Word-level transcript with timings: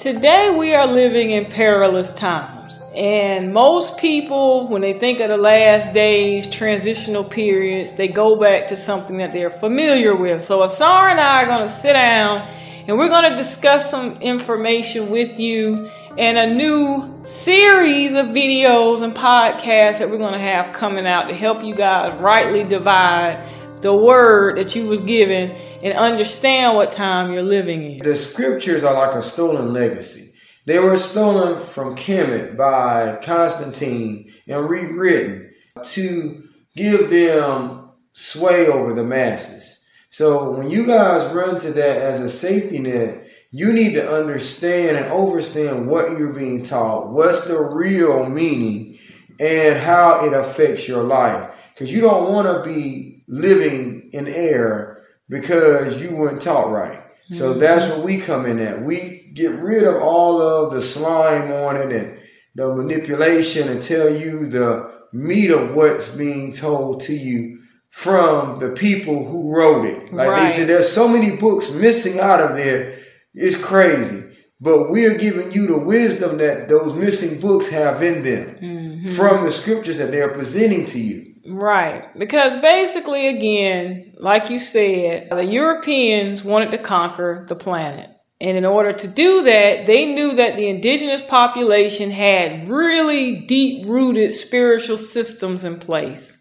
Today 0.00 0.48
we 0.58 0.74
are 0.74 0.86
living 0.86 1.28
in 1.32 1.44
perilous 1.44 2.14
times. 2.14 2.80
And 2.94 3.52
most 3.52 3.98
people, 3.98 4.66
when 4.66 4.80
they 4.80 4.94
think 4.94 5.20
of 5.20 5.28
the 5.28 5.36
last 5.36 5.92
days, 5.92 6.46
transitional 6.46 7.22
periods, 7.22 7.92
they 7.92 8.08
go 8.08 8.34
back 8.34 8.68
to 8.68 8.76
something 8.76 9.18
that 9.18 9.34
they're 9.34 9.50
familiar 9.50 10.16
with. 10.16 10.42
So 10.42 10.62
Asar 10.62 11.10
and 11.10 11.20
I 11.20 11.42
are 11.42 11.46
going 11.46 11.60
to 11.60 11.68
sit 11.68 11.92
down 11.92 12.48
and 12.88 12.96
we're 12.96 13.10
going 13.10 13.30
to 13.30 13.36
discuss 13.36 13.90
some 13.90 14.12
information 14.22 15.10
with 15.10 15.38
you 15.38 15.90
and 16.16 16.38
a 16.38 16.46
new 16.46 17.20
series 17.22 18.14
of 18.14 18.28
videos 18.28 19.02
and 19.02 19.14
podcasts 19.14 19.98
that 19.98 20.08
we're 20.08 20.16
going 20.16 20.32
to 20.32 20.38
have 20.38 20.72
coming 20.72 21.06
out 21.06 21.28
to 21.28 21.34
help 21.34 21.62
you 21.62 21.74
guys 21.74 22.14
rightly 22.14 22.64
divide 22.64 23.46
the 23.82 23.94
word 23.94 24.56
that 24.58 24.74
you 24.74 24.86
was 24.86 25.00
given 25.00 25.50
and 25.82 25.96
understand 25.96 26.76
what 26.76 26.92
time 26.92 27.32
you're 27.32 27.42
living 27.42 27.82
in. 27.82 27.98
The 27.98 28.16
scriptures 28.16 28.84
are 28.84 28.94
like 28.94 29.14
a 29.14 29.22
stolen 29.22 29.72
legacy. 29.72 30.32
They 30.66 30.78
were 30.78 30.98
stolen 30.98 31.64
from 31.64 31.96
Kemet 31.96 32.56
by 32.56 33.18
Constantine 33.22 34.32
and 34.46 34.68
rewritten 34.68 35.52
to 35.82 36.48
give 36.76 37.10
them 37.10 37.90
sway 38.12 38.66
over 38.66 38.92
the 38.92 39.04
masses. 39.04 39.84
So 40.10 40.50
when 40.50 40.70
you 40.70 40.86
guys 40.86 41.32
run 41.32 41.60
to 41.60 41.72
that 41.72 41.96
as 41.96 42.20
a 42.20 42.28
safety 42.28 42.78
net, 42.78 43.26
you 43.50 43.72
need 43.72 43.94
to 43.94 44.12
understand 44.12 44.96
and 44.96 45.12
understand 45.12 45.88
what 45.88 46.18
you're 46.18 46.32
being 46.32 46.62
taught, 46.62 47.10
what's 47.10 47.46
the 47.46 47.60
real 47.60 48.28
meaning, 48.28 48.98
and 49.38 49.78
how 49.78 50.24
it 50.26 50.32
affects 50.32 50.86
your 50.86 51.04
life. 51.04 51.52
Because 51.72 51.92
you 51.92 52.00
don't 52.00 52.32
want 52.32 52.46
to 52.46 52.70
be 52.70 53.19
living 53.30 54.10
in 54.12 54.26
error 54.26 55.04
because 55.28 56.02
you 56.02 56.14
weren't 56.14 56.42
taught 56.42 56.70
right. 56.70 56.98
Mm-hmm. 56.98 57.34
So 57.34 57.54
that's 57.54 57.88
where 57.88 58.04
we 58.04 58.18
come 58.18 58.44
in 58.44 58.58
at. 58.58 58.82
We 58.82 59.30
get 59.34 59.52
rid 59.52 59.84
of 59.84 60.02
all 60.02 60.42
of 60.42 60.72
the 60.72 60.82
slime 60.82 61.52
on 61.52 61.76
it 61.76 61.92
and 61.92 62.18
the 62.56 62.74
manipulation 62.74 63.68
and 63.68 63.80
tell 63.80 64.14
you 64.14 64.48
the 64.48 64.90
meat 65.12 65.50
of 65.50 65.74
what's 65.74 66.08
being 66.08 66.52
told 66.52 67.00
to 67.02 67.14
you 67.14 67.62
from 67.90 68.58
the 68.58 68.70
people 68.70 69.24
who 69.24 69.54
wrote 69.54 69.84
it. 69.84 70.12
Like 70.12 70.28
right. 70.28 70.48
they 70.48 70.52
said, 70.52 70.68
there's 70.68 70.90
so 70.90 71.08
many 71.08 71.36
books 71.36 71.72
missing 71.72 72.20
out 72.20 72.40
of 72.40 72.56
there. 72.56 72.98
It's 73.32 73.62
crazy. 73.62 74.24
But 74.60 74.90
we're 74.90 75.16
giving 75.16 75.52
you 75.52 75.66
the 75.66 75.78
wisdom 75.78 76.38
that 76.38 76.68
those 76.68 76.94
missing 76.94 77.40
books 77.40 77.68
have 77.68 78.02
in 78.02 78.22
them 78.22 78.56
mm-hmm. 78.56 79.12
from 79.12 79.44
the 79.44 79.50
scriptures 79.50 79.96
that 79.96 80.10
they're 80.10 80.34
presenting 80.34 80.84
to 80.86 81.00
you. 81.00 81.29
Right. 81.46 82.06
Because 82.18 82.60
basically, 82.60 83.28
again, 83.28 84.14
like 84.18 84.50
you 84.50 84.58
said, 84.58 85.30
the 85.30 85.44
Europeans 85.44 86.44
wanted 86.44 86.70
to 86.72 86.78
conquer 86.78 87.46
the 87.48 87.56
planet. 87.56 88.10
And 88.42 88.56
in 88.56 88.64
order 88.64 88.92
to 88.92 89.08
do 89.08 89.42
that, 89.44 89.86
they 89.86 90.06
knew 90.14 90.36
that 90.36 90.56
the 90.56 90.68
indigenous 90.68 91.20
population 91.20 92.10
had 92.10 92.68
really 92.68 93.40
deep 93.40 93.86
rooted 93.86 94.32
spiritual 94.32 94.96
systems 94.98 95.64
in 95.64 95.78
place. 95.78 96.36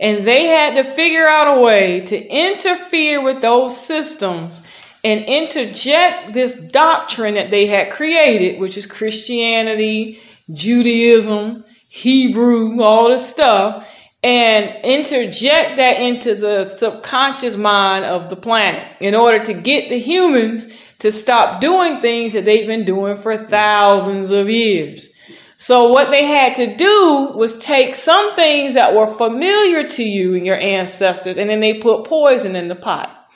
And 0.00 0.26
they 0.26 0.46
had 0.46 0.74
to 0.74 0.84
figure 0.84 1.26
out 1.26 1.58
a 1.58 1.60
way 1.60 2.00
to 2.00 2.26
interfere 2.26 3.22
with 3.22 3.40
those 3.40 3.78
systems 3.78 4.62
and 5.04 5.24
interject 5.26 6.32
this 6.32 6.54
doctrine 6.54 7.34
that 7.34 7.50
they 7.50 7.66
had 7.66 7.92
created, 7.92 8.60
which 8.60 8.76
is 8.76 8.86
Christianity, 8.86 10.20
Judaism, 10.52 11.64
Hebrew, 11.88 12.82
all 12.82 13.08
this 13.08 13.30
stuff 13.30 13.88
and 14.22 14.84
interject 14.84 15.76
that 15.76 16.00
into 16.00 16.34
the 16.34 16.68
subconscious 16.68 17.56
mind 17.56 18.04
of 18.04 18.30
the 18.30 18.36
planet 18.36 18.86
in 19.00 19.14
order 19.14 19.44
to 19.44 19.52
get 19.52 19.88
the 19.88 19.98
humans 19.98 20.66
to 21.00 21.10
stop 21.10 21.60
doing 21.60 22.00
things 22.00 22.32
that 22.32 22.44
they've 22.44 22.66
been 22.66 22.84
doing 22.84 23.16
for 23.16 23.36
thousands 23.36 24.30
of 24.30 24.48
years. 24.48 25.08
So 25.56 25.92
what 25.92 26.10
they 26.10 26.24
had 26.24 26.54
to 26.56 26.76
do 26.76 27.32
was 27.34 27.58
take 27.58 27.94
some 27.94 28.34
things 28.36 28.74
that 28.74 28.94
were 28.94 29.06
familiar 29.06 29.88
to 29.88 30.04
you 30.04 30.34
and 30.34 30.46
your 30.46 30.58
ancestors 30.58 31.38
and 31.38 31.50
then 31.50 31.60
they 31.60 31.74
put 31.74 32.04
poison 32.04 32.54
in 32.54 32.68
the 32.68 32.76
pot. 32.76 33.28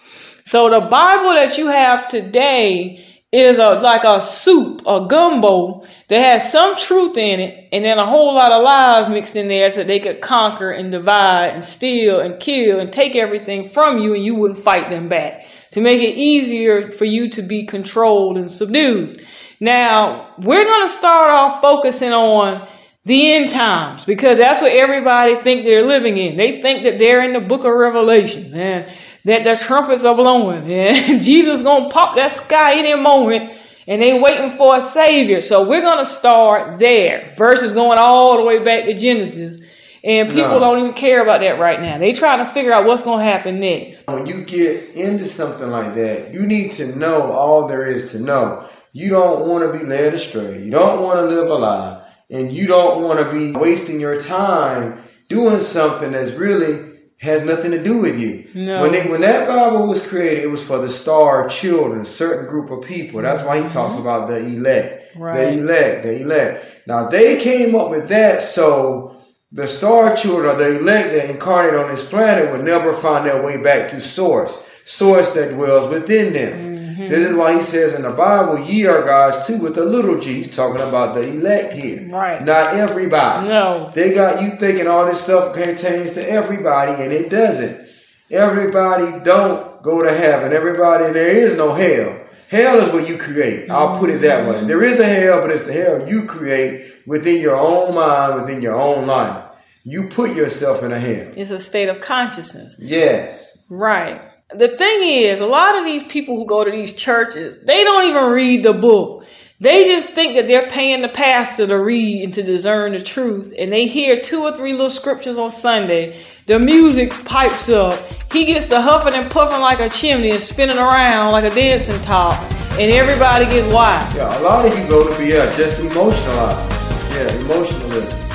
So 0.44 0.70
the 0.70 0.80
Bible 0.80 1.34
that 1.34 1.58
you 1.58 1.66
have 1.66 2.06
today 2.06 3.04
is 3.32 3.58
a 3.58 3.80
like 3.80 4.04
a 4.04 4.20
soup, 4.20 4.82
a 4.86 5.06
gumbo 5.08 5.84
that 6.08 6.20
has 6.20 6.52
some 6.52 6.76
truth 6.76 7.16
in 7.16 7.40
it, 7.40 7.68
and 7.72 7.84
then 7.84 7.98
a 7.98 8.06
whole 8.06 8.34
lot 8.34 8.52
of 8.52 8.62
lies 8.62 9.08
mixed 9.08 9.34
in 9.36 9.48
there 9.48 9.70
so 9.70 9.82
they 9.82 9.98
could 9.98 10.20
conquer 10.20 10.70
and 10.70 10.90
divide 10.90 11.48
and 11.48 11.64
steal 11.64 12.20
and 12.20 12.38
kill 12.40 12.78
and 12.78 12.92
take 12.92 13.16
everything 13.16 13.68
from 13.68 13.98
you 13.98 14.14
and 14.14 14.24
you 14.24 14.34
wouldn't 14.34 14.60
fight 14.60 14.90
them 14.90 15.08
back. 15.08 15.46
To 15.72 15.80
make 15.80 16.00
it 16.00 16.16
easier 16.16 16.90
for 16.90 17.04
you 17.04 17.28
to 17.30 17.42
be 17.42 17.66
controlled 17.66 18.38
and 18.38 18.50
subdued. 18.50 19.22
Now, 19.60 20.34
we're 20.38 20.64
gonna 20.64 20.88
start 20.88 21.30
off 21.30 21.60
focusing 21.60 22.12
on 22.12 22.66
the 23.04 23.34
end 23.34 23.50
times 23.50 24.04
because 24.04 24.38
that's 24.38 24.60
what 24.60 24.72
everybody 24.72 25.36
think 25.36 25.64
they're 25.64 25.86
living 25.86 26.16
in. 26.16 26.36
They 26.36 26.60
think 26.60 26.84
that 26.84 26.98
they're 26.98 27.22
in 27.22 27.34
the 27.34 27.40
book 27.40 27.64
of 27.64 27.72
Revelations 27.72 28.54
and 28.54 28.90
that 29.26 29.42
the 29.42 29.56
trumpets 29.56 30.04
are 30.04 30.14
blowing 30.14 30.70
and 30.70 31.20
Jesus 31.22 31.60
gonna 31.60 31.90
pop 31.90 32.14
that 32.14 32.30
sky 32.30 32.78
any 32.78 33.00
moment 33.00 33.50
and 33.88 34.00
they 34.00 34.20
waiting 34.20 34.50
for 34.50 34.76
a 34.76 34.80
savior. 34.80 35.40
So 35.40 35.68
we're 35.68 35.82
gonna 35.82 36.04
start 36.04 36.78
there 36.78 37.34
versus 37.36 37.72
going 37.72 37.98
all 37.98 38.36
the 38.36 38.44
way 38.44 38.62
back 38.62 38.84
to 38.84 38.94
Genesis. 38.94 39.60
And 40.04 40.28
people 40.28 40.50
no. 40.50 40.60
don't 40.60 40.78
even 40.78 40.92
care 40.92 41.20
about 41.20 41.40
that 41.40 41.58
right 41.58 41.80
now. 41.80 41.98
They 41.98 42.12
trying 42.12 42.38
to 42.38 42.44
figure 42.44 42.72
out 42.72 42.86
what's 42.86 43.02
gonna 43.02 43.24
happen 43.24 43.58
next. 43.58 44.06
When 44.06 44.26
you 44.26 44.44
get 44.44 44.90
into 44.90 45.24
something 45.24 45.70
like 45.70 45.96
that, 45.96 46.32
you 46.32 46.46
need 46.46 46.70
to 46.72 46.96
know 46.96 47.32
all 47.32 47.66
there 47.66 47.84
is 47.84 48.12
to 48.12 48.20
know. 48.20 48.68
You 48.92 49.10
don't 49.10 49.48
want 49.48 49.64
to 49.70 49.76
be 49.76 49.84
led 49.84 50.14
astray. 50.14 50.62
You 50.62 50.70
don't 50.70 51.02
want 51.02 51.18
to 51.18 51.26
live 51.26 51.50
a 51.50 51.54
lie. 51.54 52.08
And 52.30 52.52
you 52.52 52.68
don't 52.68 53.02
want 53.02 53.18
to 53.18 53.32
be 53.32 53.52
wasting 53.52 53.98
your 53.98 54.20
time 54.20 55.02
doing 55.28 55.60
something 55.60 56.12
that's 56.12 56.30
really 56.32 56.95
has 57.18 57.44
nothing 57.44 57.70
to 57.70 57.82
do 57.82 57.98
with 57.98 58.18
you. 58.18 58.48
No. 58.54 58.82
When 58.82 58.92
they, 58.92 59.08
when 59.08 59.22
that 59.22 59.48
Bible 59.48 59.86
was 59.86 60.06
created, 60.06 60.44
it 60.44 60.48
was 60.48 60.64
for 60.64 60.78
the 60.78 60.88
star 60.88 61.48
children, 61.48 62.04
certain 62.04 62.46
group 62.46 62.70
of 62.70 62.84
people. 62.84 63.22
That's 63.22 63.42
why 63.42 63.56
he 63.56 63.62
mm-hmm. 63.62 63.72
talks 63.72 63.96
about 63.96 64.28
the 64.28 64.36
elect, 64.36 65.16
right. 65.16 65.34
the 65.34 65.58
elect, 65.58 66.02
the 66.02 66.20
elect. 66.20 66.86
Now 66.86 67.08
they 67.08 67.40
came 67.40 67.74
up 67.74 67.90
with 67.90 68.08
that 68.08 68.42
so 68.42 69.16
the 69.50 69.66
star 69.66 70.14
children 70.14 70.54
or 70.54 70.58
the 70.58 70.78
elect 70.78 71.12
that 71.12 71.30
incarnate 71.30 71.74
on 71.74 71.90
this 71.90 72.06
planet 72.06 72.52
would 72.52 72.64
never 72.64 72.92
find 72.92 73.24
their 73.24 73.42
way 73.42 73.56
back 73.56 73.88
to 73.90 74.00
source, 74.00 74.68
source 74.84 75.30
that 75.30 75.54
dwells 75.54 75.90
within 75.90 76.34
them. 76.34 76.65
Mm. 76.96 77.00
Mm-hmm. 77.00 77.12
This 77.12 77.26
is 77.26 77.36
why 77.36 77.54
he 77.54 77.60
says 77.60 77.92
in 77.92 78.02
the 78.02 78.10
Bible, 78.10 78.58
ye 78.60 78.86
are 78.86 79.02
God's 79.02 79.46
too 79.46 79.58
with 79.58 79.74
the 79.74 79.84
little 79.84 80.18
g. 80.18 80.34
He's 80.34 80.54
talking 80.54 80.80
about 80.80 81.14
the 81.14 81.22
elect 81.22 81.74
here. 81.74 82.08
Right. 82.08 82.42
Not 82.42 82.74
everybody. 82.74 83.48
No. 83.48 83.90
They 83.94 84.14
got 84.14 84.42
you 84.42 84.50
thinking 84.52 84.86
all 84.86 85.04
this 85.04 85.22
stuff 85.22 85.54
pertains 85.54 86.12
to 86.12 86.28
everybody, 86.28 87.02
and 87.02 87.12
it 87.12 87.28
doesn't. 87.28 87.86
Everybody 88.30 89.20
don't 89.22 89.82
go 89.82 90.02
to 90.02 90.12
heaven. 90.12 90.52
Everybody, 90.52 91.12
there 91.12 91.28
is 91.28 91.56
no 91.56 91.72
hell. 91.72 92.18
Hell 92.48 92.78
is 92.78 92.88
what 92.92 93.08
you 93.08 93.18
create. 93.18 93.70
I'll 93.70 93.98
put 93.98 94.08
it 94.08 94.20
that 94.22 94.48
way. 94.48 94.64
There 94.64 94.82
is 94.82 94.98
a 94.98 95.04
hell, 95.04 95.40
but 95.40 95.50
it's 95.50 95.62
the 95.62 95.72
hell 95.72 96.08
you 96.08 96.24
create 96.26 96.92
within 97.06 97.40
your 97.40 97.56
own 97.56 97.94
mind, 97.94 98.40
within 98.40 98.62
your 98.62 98.80
own 98.80 99.06
life. 99.06 99.44
You 99.84 100.08
put 100.08 100.34
yourself 100.34 100.82
in 100.82 100.92
a 100.92 100.98
hell. 100.98 101.32
It's 101.36 101.50
a 101.50 101.58
state 101.58 101.88
of 101.88 102.00
consciousness. 102.00 102.78
Yes. 102.80 103.64
Right 103.68 104.20
the 104.54 104.68
thing 104.68 105.00
is, 105.02 105.40
a 105.40 105.46
lot 105.46 105.76
of 105.76 105.84
these 105.84 106.04
people 106.04 106.36
who 106.36 106.46
go 106.46 106.62
to 106.62 106.70
these 106.70 106.92
churches, 106.92 107.58
they 107.58 107.82
don't 107.82 108.04
even 108.04 108.30
read 108.30 108.62
the 108.62 108.72
book. 108.72 109.24
They 109.58 109.84
just 109.86 110.10
think 110.10 110.36
that 110.36 110.46
they're 110.46 110.68
paying 110.68 111.02
the 111.02 111.08
pastor 111.08 111.66
to 111.66 111.78
read 111.78 112.24
and 112.24 112.34
to 112.34 112.42
discern 112.42 112.92
the 112.92 113.02
truth. 113.02 113.52
And 113.58 113.72
they 113.72 113.86
hear 113.86 114.20
two 114.20 114.42
or 114.42 114.52
three 114.52 114.72
little 114.72 114.90
scriptures 114.90 115.38
on 115.38 115.50
Sunday. 115.50 116.20
The 116.44 116.58
music 116.58 117.10
pipes 117.24 117.70
up. 117.70 117.98
He 118.30 118.44
gets 118.44 118.66
to 118.66 118.80
huffing 118.80 119.14
and 119.14 119.30
puffing 119.30 119.60
like 119.60 119.80
a 119.80 119.88
chimney 119.88 120.30
and 120.30 120.40
spinning 120.40 120.76
around 120.76 121.32
like 121.32 121.44
a 121.44 121.54
dancing 121.54 122.00
top. 122.02 122.38
And 122.72 122.92
everybody 122.92 123.46
gets 123.46 123.66
wild. 123.72 124.14
Yeah, 124.14 124.38
a 124.38 124.42
lot 124.42 124.66
of 124.66 124.78
you 124.78 124.86
go 124.86 125.10
to 125.10 125.18
be 125.18 125.32
uh, 125.32 125.50
just 125.56 125.80
emotionalized. 125.80 126.70
Yeah, 127.12 127.32
emotionalism 127.40 128.25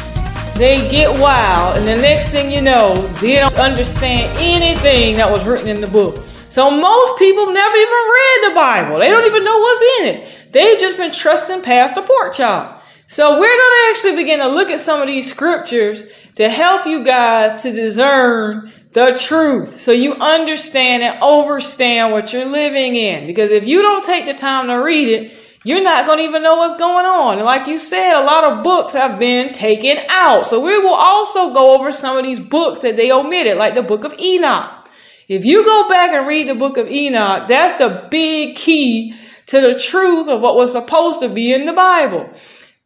they 0.56 0.89
get 0.89 1.09
wild, 1.19 1.77
and 1.77 1.88
the 1.88 1.95
next 1.95 2.30
thing 2.30 2.51
you 2.51 2.62
know, 2.62 3.07
they 3.21 3.38
don't 3.38 3.57
understand 3.57 4.31
anything 4.39 5.15
that 5.18 5.31
was 5.31 5.45
written 5.45 5.68
in 5.68 5.81
the 5.81 5.88
book. 5.88 6.24
So 6.50 6.69
most 6.69 7.18
people 7.18 7.51
never 7.53 7.75
even 7.75 7.89
read 7.92 8.50
the 8.50 8.56
Bible. 8.56 9.00
They 9.00 9.09
don't 9.09 9.25
even 9.25 9.44
know 9.44 9.57
what's 9.57 10.00
in 10.00 10.07
it. 10.07 10.51
They've 10.51 10.80
just 10.80 10.98
been 10.98 11.12
trusting 11.12 11.62
past 11.62 11.95
the 11.95 12.01
pork 12.01 12.33
chop. 12.33 12.83
So 13.07 13.31
we're 13.31 13.39
going 13.39 13.50
to 13.50 13.88
actually 13.89 14.15
begin 14.15 14.39
to 14.39 14.48
look 14.48 14.69
at 14.69 14.80
some 14.80 15.01
of 15.01 15.07
these 15.07 15.30
scriptures 15.30 16.06
to 16.36 16.50
help 16.50 16.86
you 16.86 17.03
guys 17.03 17.63
to 17.63 17.71
discern 17.71 18.71
the 18.92 19.19
truth 19.27 19.80
so 19.80 19.92
you 19.92 20.15
understand 20.15 21.03
and 21.03 21.21
understand 21.24 22.12
what 22.12 22.33
you're 22.33 22.45
living 22.45 22.95
in. 22.95 23.27
Because 23.27 23.51
if 23.51 23.65
you 23.65 23.81
don't 23.81 24.03
take 24.03 24.25
the 24.25 24.33
time 24.33 24.68
to 24.68 24.75
read 24.75 25.07
it, 25.07 25.31
you're 25.63 25.83
not 25.83 26.05
going 26.05 26.17
to 26.17 26.23
even 26.23 26.41
know 26.41 26.55
what's 26.55 26.75
going 26.75 27.05
on. 27.05 27.37
And 27.37 27.45
like 27.45 27.67
you 27.67 27.77
said, 27.77 28.19
a 28.19 28.25
lot 28.25 28.43
of 28.43 28.63
books 28.63 28.93
have 28.93 29.19
been 29.19 29.53
taken 29.53 29.97
out. 30.09 30.47
So 30.47 30.59
we 30.59 30.77
will 30.79 30.95
also 30.95 31.53
go 31.53 31.77
over 31.77 31.91
some 31.91 32.17
of 32.17 32.23
these 32.23 32.39
books 32.39 32.79
that 32.79 32.95
they 32.95 33.11
omitted, 33.11 33.57
like 33.57 33.75
the 33.75 33.83
book 33.83 34.03
of 34.03 34.13
Enoch. 34.19 34.87
If 35.27 35.45
you 35.45 35.63
go 35.63 35.87
back 35.87 36.11
and 36.11 36.27
read 36.27 36.49
the 36.49 36.55
book 36.55 36.77
of 36.77 36.87
Enoch, 36.87 37.47
that's 37.47 37.75
the 37.75 38.07
big 38.09 38.55
key 38.55 39.15
to 39.47 39.61
the 39.61 39.77
truth 39.77 40.27
of 40.27 40.41
what 40.41 40.55
was 40.55 40.71
supposed 40.71 41.19
to 41.21 41.29
be 41.29 41.53
in 41.53 41.65
the 41.65 41.73
Bible. 41.73 42.29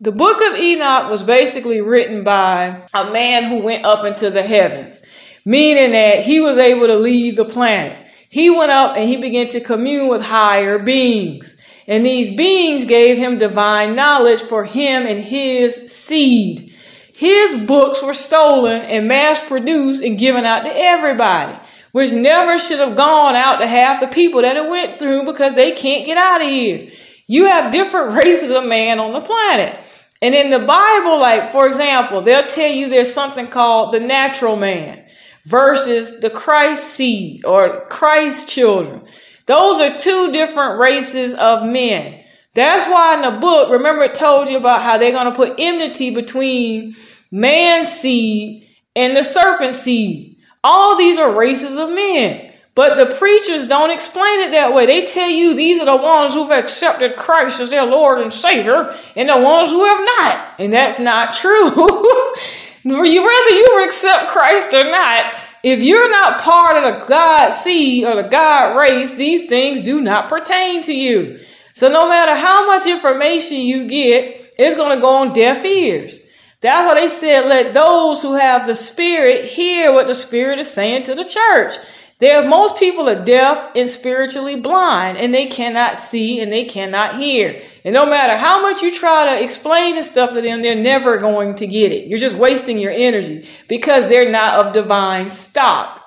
The 0.01 0.11
book 0.11 0.41
of 0.41 0.59
Enoch 0.59 1.09
was 1.09 1.23
basically 1.23 1.79
written 1.79 2.23
by 2.23 2.85
a 2.93 3.11
man 3.11 3.45
who 3.45 3.63
went 3.63 3.85
up 3.85 4.03
into 4.03 4.29
the 4.29 4.43
heavens, 4.43 5.01
meaning 5.45 5.91
that 5.91 6.19
he 6.19 6.41
was 6.41 6.57
able 6.57 6.87
to 6.87 6.95
leave 6.95 7.37
the 7.37 7.45
planet. 7.45 8.05
He 8.29 8.49
went 8.49 8.71
up 8.71 8.97
and 8.97 9.07
he 9.07 9.17
began 9.17 9.47
to 9.47 9.61
commune 9.61 10.09
with 10.09 10.21
higher 10.21 10.77
beings. 10.79 11.55
And 11.87 12.05
these 12.05 12.35
beings 12.35 12.85
gave 12.85 13.17
him 13.17 13.37
divine 13.37 13.95
knowledge 13.95 14.41
for 14.41 14.65
him 14.65 15.05
and 15.05 15.19
his 15.19 15.91
seed. 15.91 16.73
His 17.15 17.63
books 17.65 18.01
were 18.03 18.13
stolen 18.13 18.81
and 18.81 19.07
mass 19.07 19.39
produced 19.47 20.03
and 20.03 20.17
given 20.17 20.45
out 20.45 20.63
to 20.63 20.71
everybody, 20.73 21.57
which 21.91 22.11
never 22.11 22.59
should 22.59 22.79
have 22.79 22.97
gone 22.97 23.35
out 23.35 23.57
to 23.57 23.67
half 23.67 24.01
the 24.01 24.07
people 24.07 24.41
that 24.41 24.57
it 24.57 24.69
went 24.69 24.99
through 24.99 25.25
because 25.25 25.55
they 25.55 25.71
can't 25.71 26.05
get 26.05 26.17
out 26.17 26.41
of 26.41 26.47
here. 26.47 26.89
You 27.27 27.45
have 27.45 27.71
different 27.71 28.13
races 28.17 28.51
of 28.51 28.65
man 28.65 28.99
on 28.99 29.13
the 29.13 29.21
planet. 29.21 29.79
And 30.21 30.33
in 30.33 30.49
the 30.49 30.59
Bible, 30.59 31.19
like, 31.19 31.51
for 31.51 31.67
example, 31.67 32.21
they'll 32.21 32.47
tell 32.47 32.71
you 32.71 32.89
there's 32.89 33.13
something 33.13 33.47
called 33.47 33.93
the 33.93 33.99
natural 33.99 34.55
man 34.55 35.05
versus 35.45 36.19
the 36.19 36.29
Christ 36.29 36.95
seed 36.95 37.45
or 37.45 37.85
Christ 37.89 38.49
children. 38.49 39.03
Those 39.45 39.79
are 39.79 39.97
two 39.97 40.31
different 40.31 40.79
races 40.79 41.33
of 41.33 41.65
men. 41.65 42.23
That's 42.53 42.89
why 42.89 43.15
in 43.15 43.21
the 43.21 43.39
book, 43.39 43.69
remember 43.69 44.03
it 44.03 44.15
told 44.15 44.49
you 44.49 44.57
about 44.57 44.81
how 44.81 44.97
they're 44.97 45.11
going 45.11 45.29
to 45.29 45.35
put 45.35 45.55
enmity 45.59 46.15
between 46.15 46.95
man's 47.31 47.89
seed 47.89 48.67
and 48.95 49.15
the 49.15 49.23
serpent 49.23 49.75
seed. 49.75 50.37
All 50.63 50.97
these 50.97 51.17
are 51.17 51.31
races 51.31 51.75
of 51.75 51.89
men. 51.89 52.51
But 52.75 52.95
the 52.95 53.15
preachers 53.15 53.65
don't 53.65 53.91
explain 53.91 54.41
it 54.41 54.51
that 54.51 54.73
way. 54.73 54.85
They 54.85 55.05
tell 55.05 55.29
you 55.29 55.53
these 55.53 55.79
are 55.79 55.85
the 55.85 55.95
ones 55.95 56.33
who've 56.33 56.51
accepted 56.51 57.15
Christ 57.15 57.61
as 57.61 57.69
their 57.69 57.85
Lord 57.85 58.21
and 58.21 58.33
Savior 58.33 58.93
and 59.15 59.29
the 59.29 59.37
ones 59.37 59.71
who 59.71 59.85
have 59.85 59.99
not. 59.99 60.59
And 60.59 60.73
that's 60.73 60.99
not 60.99 61.33
true. 61.33 61.69
whether 62.83 63.05
you 63.05 63.83
accept 63.85 64.27
Christ 64.27 64.73
or 64.73 64.83
not, 64.83 65.33
if 65.65 65.81
you're 65.81 66.11
not 66.11 66.41
part 66.41 66.77
of 66.77 66.83
the 66.83 67.05
God 67.07 67.49
seed 67.49 68.03
or 68.03 68.21
the 68.21 68.29
God 68.29 68.77
race, 68.77 69.09
these 69.15 69.49
things 69.49 69.81
do 69.81 69.99
not 69.99 70.29
pertain 70.29 70.83
to 70.83 70.93
you. 70.93 71.39
So 71.73 71.89
no 71.89 72.07
matter 72.07 72.35
how 72.35 72.67
much 72.67 72.85
information 72.85 73.57
you 73.61 73.87
get, 73.87 74.53
it's 74.59 74.75
going 74.75 74.95
to 74.95 75.01
go 75.01 75.21
on 75.21 75.33
deaf 75.33 75.65
ears. 75.65 76.19
That's 76.61 76.87
why 76.87 77.01
they 77.01 77.07
said, 77.07 77.47
let 77.47 77.73
those 77.73 78.21
who 78.21 78.35
have 78.35 78.67
the 78.67 78.75
Spirit 78.75 79.45
hear 79.45 79.91
what 79.91 80.05
the 80.05 80.13
Spirit 80.13 80.59
is 80.59 80.71
saying 80.71 81.01
to 81.05 81.15
the 81.15 81.25
church. 81.25 81.73
There, 82.19 82.47
most 82.47 82.77
people 82.77 83.09
are 83.09 83.25
deaf 83.25 83.75
and 83.75 83.89
spiritually 83.89 84.61
blind, 84.61 85.17
and 85.17 85.33
they 85.33 85.47
cannot 85.47 85.97
see 85.97 86.41
and 86.41 86.51
they 86.51 86.65
cannot 86.65 87.15
hear. 87.15 87.59
And 87.85 87.93
no 87.93 88.07
matter 88.07 88.35
how 88.35 88.63
much 88.63 88.81
you 88.81 88.91
try 88.91 89.35
to 89.35 89.43
explain 89.43 89.93
this 89.93 90.07
stuff 90.07 90.33
to 90.33 90.41
them, 90.41 90.63
they're 90.63 90.75
never 90.75 91.19
going 91.19 91.55
to 91.57 91.67
get 91.67 91.91
it. 91.91 92.07
You're 92.07 92.17
just 92.17 92.35
wasting 92.35 92.79
your 92.79 92.91
energy 92.91 93.47
because 93.67 94.09
they're 94.09 94.31
not 94.31 94.65
of 94.65 94.73
divine 94.73 95.29
stock. 95.29 96.01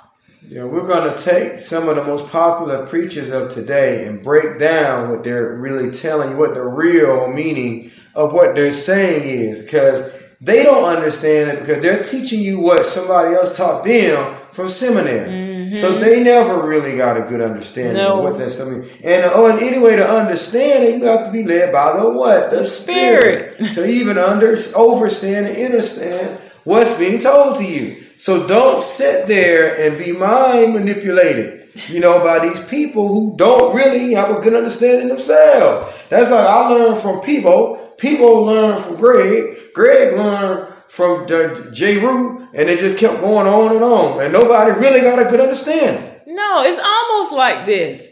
Yeah, 0.48 0.64
we're 0.64 0.86
going 0.86 1.14
to 1.14 1.22
take 1.22 1.60
some 1.60 1.88
of 1.88 1.94
the 1.94 2.02
most 2.02 2.26
popular 2.28 2.84
preachers 2.84 3.30
of 3.30 3.50
today 3.50 4.06
and 4.06 4.20
break 4.20 4.58
down 4.58 5.08
what 5.08 5.22
they're 5.22 5.54
really 5.54 5.92
telling 5.92 6.32
you, 6.32 6.36
what 6.36 6.54
the 6.54 6.64
real 6.64 7.28
meaning 7.28 7.92
of 8.14 8.32
what 8.32 8.56
they're 8.56 8.72
saying 8.72 9.22
is, 9.22 9.62
because 9.62 10.12
they 10.40 10.64
don't 10.64 10.84
understand 10.84 11.50
it 11.50 11.60
because 11.60 11.82
they're 11.82 12.02
teaching 12.02 12.40
you 12.40 12.60
what 12.60 12.84
somebody 12.84 13.34
else 13.34 13.56
taught 13.56 13.84
them 13.84 14.36
from 14.50 14.68
seminary. 14.68 15.28
Mm-hmm. 15.28 15.47
Mm-hmm. 15.68 15.76
So 15.76 15.98
they 15.98 16.22
never 16.22 16.66
really 16.66 16.96
got 16.96 17.18
a 17.18 17.22
good 17.22 17.42
understanding 17.42 18.02
no. 18.02 18.18
of 18.18 18.24
what 18.24 18.38
that's 18.38 18.58
mean. 18.58 18.88
And 19.04 19.30
oh, 19.34 19.50
and 19.50 19.60
any 19.60 19.78
way 19.78 19.96
to 19.96 20.08
understand 20.08 20.84
it, 20.84 20.98
you 20.98 21.04
have 21.04 21.26
to 21.26 21.30
be 21.30 21.44
led 21.44 21.72
by 21.72 21.98
the 21.98 22.08
what? 22.08 22.50
The, 22.50 22.56
the 22.56 22.64
spirit. 22.64 23.54
spirit. 23.54 23.72
to 23.74 23.86
even 23.86 24.16
under 24.16 24.56
overstand 24.74 25.46
and 25.46 25.56
understand 25.56 26.40
what's 26.64 26.96
being 26.96 27.20
told 27.20 27.56
to 27.56 27.64
you. 27.64 28.02
So 28.16 28.46
don't 28.46 28.82
sit 28.82 29.26
there 29.26 29.78
and 29.78 29.98
be 29.98 30.12
mind 30.12 30.72
manipulated, 30.72 31.68
you 31.88 32.00
know, 32.00 32.18
by 32.20 32.38
these 32.38 32.66
people 32.68 33.08
who 33.08 33.36
don't 33.36 33.76
really 33.76 34.14
have 34.14 34.30
a 34.30 34.40
good 34.40 34.54
understanding 34.54 35.08
themselves. 35.08 35.86
That's 36.08 36.30
like 36.30 36.46
I 36.46 36.68
learned 36.68 36.98
from 36.98 37.20
people. 37.20 37.94
People 37.98 38.44
learn 38.44 38.80
from 38.80 38.96
Greg. 38.96 39.72
Greg 39.74 40.16
learned 40.16 40.72
from 40.88 41.26
J. 41.26 41.98
Rue, 41.98 42.48
and 42.54 42.68
it 42.68 42.78
just 42.78 42.98
kept 42.98 43.20
going 43.20 43.46
on 43.46 43.74
and 43.74 43.84
on, 43.84 44.22
and 44.22 44.32
nobody 44.32 44.72
really 44.72 45.00
got 45.00 45.18
a 45.18 45.30
good 45.30 45.40
understanding. 45.40 46.20
No, 46.26 46.62
it's 46.62 46.80
almost 46.82 47.32
like 47.32 47.66
this. 47.66 48.10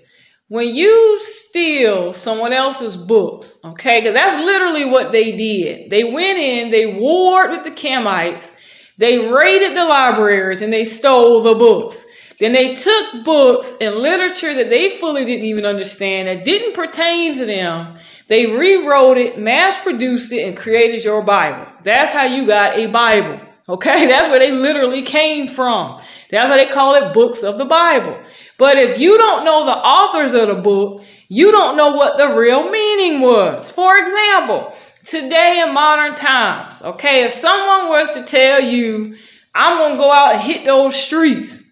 When 0.49 0.75
you 0.75 1.19
steal 1.20 2.12
someone 2.12 2.52
else's 2.52 2.96
books, 2.96 3.58
okay, 3.64 4.00
because 4.00 4.14
that's 4.14 4.44
literally 4.44 4.84
what 4.84 5.11
they 5.11 5.37
did. 5.37 5.90
They 5.90 6.05
went 6.05 6.38
in, 6.38 6.70
they 6.70 6.87
warred 7.00 7.50
with 7.50 7.64
the 7.64 7.70
Kemites, 7.70 8.52
they 8.96 9.28
raided 9.28 9.76
the 9.76 9.84
libraries, 9.84 10.62
and 10.62 10.73
they 10.73 10.84
stole 10.84 11.43
the 11.43 11.55
books. 11.55 12.06
Then 12.38 12.52
they 12.52 12.75
took 12.75 13.25
books 13.25 13.75
and 13.81 13.96
literature 13.96 14.55
that 14.55 14.70
they 14.70 14.99
fully 14.99 15.25
didn't 15.25 15.46
even 15.46 15.64
understand, 15.64 16.28
that 16.28 16.44
didn't 16.44 16.75
pertain 16.75 17.34
to 17.34 17.46
them, 17.46 17.96
they 18.28 18.46
rewrote 18.46 19.19
it, 19.19 19.38
mass 19.38 19.78
produced 19.78 20.32
it, 20.32 20.43
and 20.46 20.56
created 20.56 21.05
your 21.05 21.23
Bible. 21.23 21.67
That's 21.82 22.12
how 22.12 22.25
you 22.25 22.46
got 22.46 22.76
a 22.76 22.87
Bible. 22.87 23.40
Okay, 23.69 24.06
that's 24.08 24.28
where 24.28 24.38
they 24.38 24.52
literally 24.52 25.02
came 25.02 25.49
from. 25.49 26.00
That's 26.31 26.50
why 26.50 26.56
they 26.56 26.67
call 26.67 26.94
it 26.94 27.14
books 27.14 27.43
of 27.43 27.58
the 27.58 27.64
Bible. 27.64 28.19
But 28.58 28.78
if 28.78 28.99
you 28.99 29.17
don't 29.17 29.44
know 29.44 29.64
the 29.64 29.76
authors 29.76 30.34
of 30.34 30.49
the 30.49 30.55
book, 30.55 31.05
you 31.28 31.52
don't 31.52 31.76
know 31.76 31.90
what 31.93 32.17
the 32.17 32.37
real 32.37 32.70
meaning 32.70 33.20
was. 33.20 33.70
For 33.70 33.99
example, 33.99 34.75
today 35.05 35.64
in 35.67 35.75
modern 35.75 36.14
times, 36.14 36.82
okay, 36.82 37.25
if 37.25 37.32
someone 37.32 37.88
was 37.88 38.11
to 38.11 38.25
tell 38.25 38.61
you, 38.61 39.17
I'm 39.55 39.93
to 39.93 39.99
go 39.99 40.12
out 40.12 40.34
and 40.34 40.43
hit 40.43 40.64
those 40.64 40.94
streets, 40.94 41.66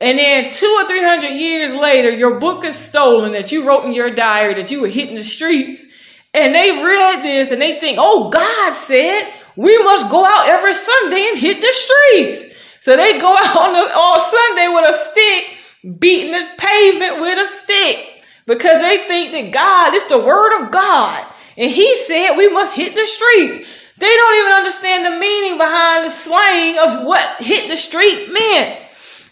and 0.00 0.18
then 0.18 0.52
two 0.52 0.78
or 0.80 0.86
three 0.86 1.02
hundred 1.02 1.30
years 1.30 1.74
later, 1.74 2.10
your 2.10 2.40
book 2.40 2.64
is 2.64 2.76
stolen 2.76 3.32
that 3.32 3.52
you 3.52 3.66
wrote 3.66 3.84
in 3.84 3.94
your 3.94 4.10
diary 4.10 4.54
that 4.54 4.70
you 4.70 4.80
were 4.80 4.88
hitting 4.88 5.14
the 5.14 5.24
streets. 5.24 5.86
And 6.32 6.54
they 6.54 6.70
read 6.82 7.22
this 7.22 7.52
and 7.52 7.62
they 7.62 7.78
think, 7.78 7.98
oh, 8.00 8.28
God 8.28 8.72
said 8.74 9.32
we 9.56 9.78
must 9.84 10.10
go 10.10 10.24
out 10.24 10.48
every 10.48 10.74
Sunday 10.74 11.28
and 11.28 11.38
hit 11.38 11.60
the 11.60 11.72
streets. 11.72 12.56
So 12.80 12.96
they 12.96 13.20
go 13.20 13.36
out 13.36 13.56
on, 13.56 13.72
the, 13.72 13.96
on 13.96 14.20
Sunday 14.20 14.68
with 14.68 14.88
a 14.88 14.92
stick, 14.92 15.98
beating 16.00 16.32
the 16.32 16.46
pavement 16.58 17.20
with 17.20 17.38
a 17.38 17.46
stick 17.46 18.24
because 18.46 18.80
they 18.80 19.06
think 19.06 19.32
that 19.32 19.52
God 19.52 19.94
is 19.94 20.04
the 20.06 20.18
word 20.18 20.62
of 20.64 20.72
God. 20.72 21.32
And 21.56 21.70
he 21.70 21.96
said 21.96 22.36
we 22.36 22.52
must 22.52 22.74
hit 22.74 22.94
the 22.94 23.06
streets. 23.06 23.58
They 23.96 24.16
don't 24.16 24.40
even 24.40 24.52
understand 24.52 25.06
the 25.06 25.20
meaning 25.20 25.56
behind 25.56 26.04
the 26.04 26.10
slang 26.10 26.78
of 26.78 27.06
what 27.06 27.36
hit 27.38 27.68
the 27.68 27.76
street 27.76 28.32
meant. 28.32 28.83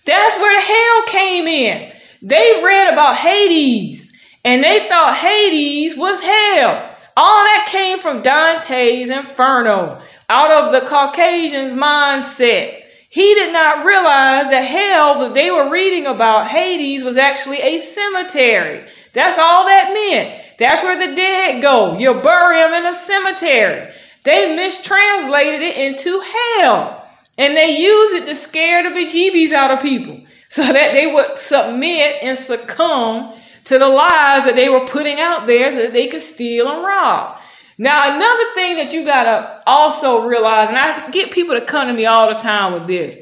That's 0.04 0.37
where 0.37 0.61
the 0.61 0.66
hell 0.66 1.02
came 1.06 1.47
in. 1.47 1.92
They 2.23 2.61
read 2.62 2.92
about 2.92 3.16
Hades 3.16 4.12
and 4.44 4.62
they 4.62 4.88
thought 4.88 5.16
Hades 5.16 5.97
was 5.97 6.23
hell. 6.23 6.88
All 7.16 7.44
that 7.44 7.68
came 7.68 7.99
from 7.99 8.23
Dante's 8.23 9.11
Inferno, 9.11 10.00
out 10.28 10.50
of 10.50 10.73
the 10.73 10.88
Caucasian's 10.88 11.75
mindset. 11.75 12.85
He 13.11 13.35
did 13.35 13.52
not 13.52 13.85
realize 13.85 14.49
that 14.49 14.62
hell 14.62 15.21
that 15.21 15.35
they 15.35 15.50
were 15.50 15.71
reading 15.71 16.06
about, 16.06 16.49
Hades, 16.49 17.04
was 17.04 17.18
actually 17.18 17.59
a 17.59 17.78
cemetery. 17.78 18.87
That's 19.12 19.38
all 19.38 19.66
that 19.66 19.92
meant. 19.92 20.42
That's 20.59 20.82
where 20.82 20.97
the 20.99 21.14
dead 21.14 21.61
go. 21.61 21.99
You 21.99 22.14
bury 22.14 22.56
them 22.56 22.73
in 22.73 22.87
a 22.87 22.97
cemetery. 22.97 23.92
They 24.25 24.56
mistranslated 24.56 25.61
it 25.61 25.76
into 25.76 26.21
hell. 26.21 27.01
And 27.39 27.57
they 27.57 27.79
use 27.79 28.12
it 28.12 28.27
to 28.27 28.35
scare 28.35 28.83
the 28.83 28.91
bejeebies 28.91 29.53
out 29.53 29.71
of 29.71 29.81
people 29.81 30.21
so 30.49 30.62
that 30.73 30.93
they 30.93 31.07
would 31.07 31.39
submit 31.39 32.23
and 32.23 32.37
succumb 32.37 33.33
to 33.65 33.79
the 33.79 33.89
lies 33.89 34.45
that 34.45 34.55
they 34.55 34.69
were 34.69 34.87
putting 34.87 35.21
out 35.21 35.47
there 35.47 35.73
so 35.73 35.79
that 35.79 35.93
they 35.93 36.09
could 36.09 36.21
steal 36.21 36.69
and 36.69 36.85
rob. 36.85 37.39
Now, 37.79 38.15
another 38.15 38.53
thing 38.55 38.77
that 38.77 38.93
you 38.93 39.05
gotta 39.05 39.62
also 39.67 40.27
realize, 40.27 40.69
and 40.69 40.79
I 40.79 41.11
get 41.11 41.33
people 41.33 41.55
to 41.59 41.65
come 41.65 41.89
to 41.89 41.95
me 41.95 42.07
all 42.07 42.29
the 42.29 42.39
time 42.39 42.73
with 42.73 42.87
this, 42.87 43.19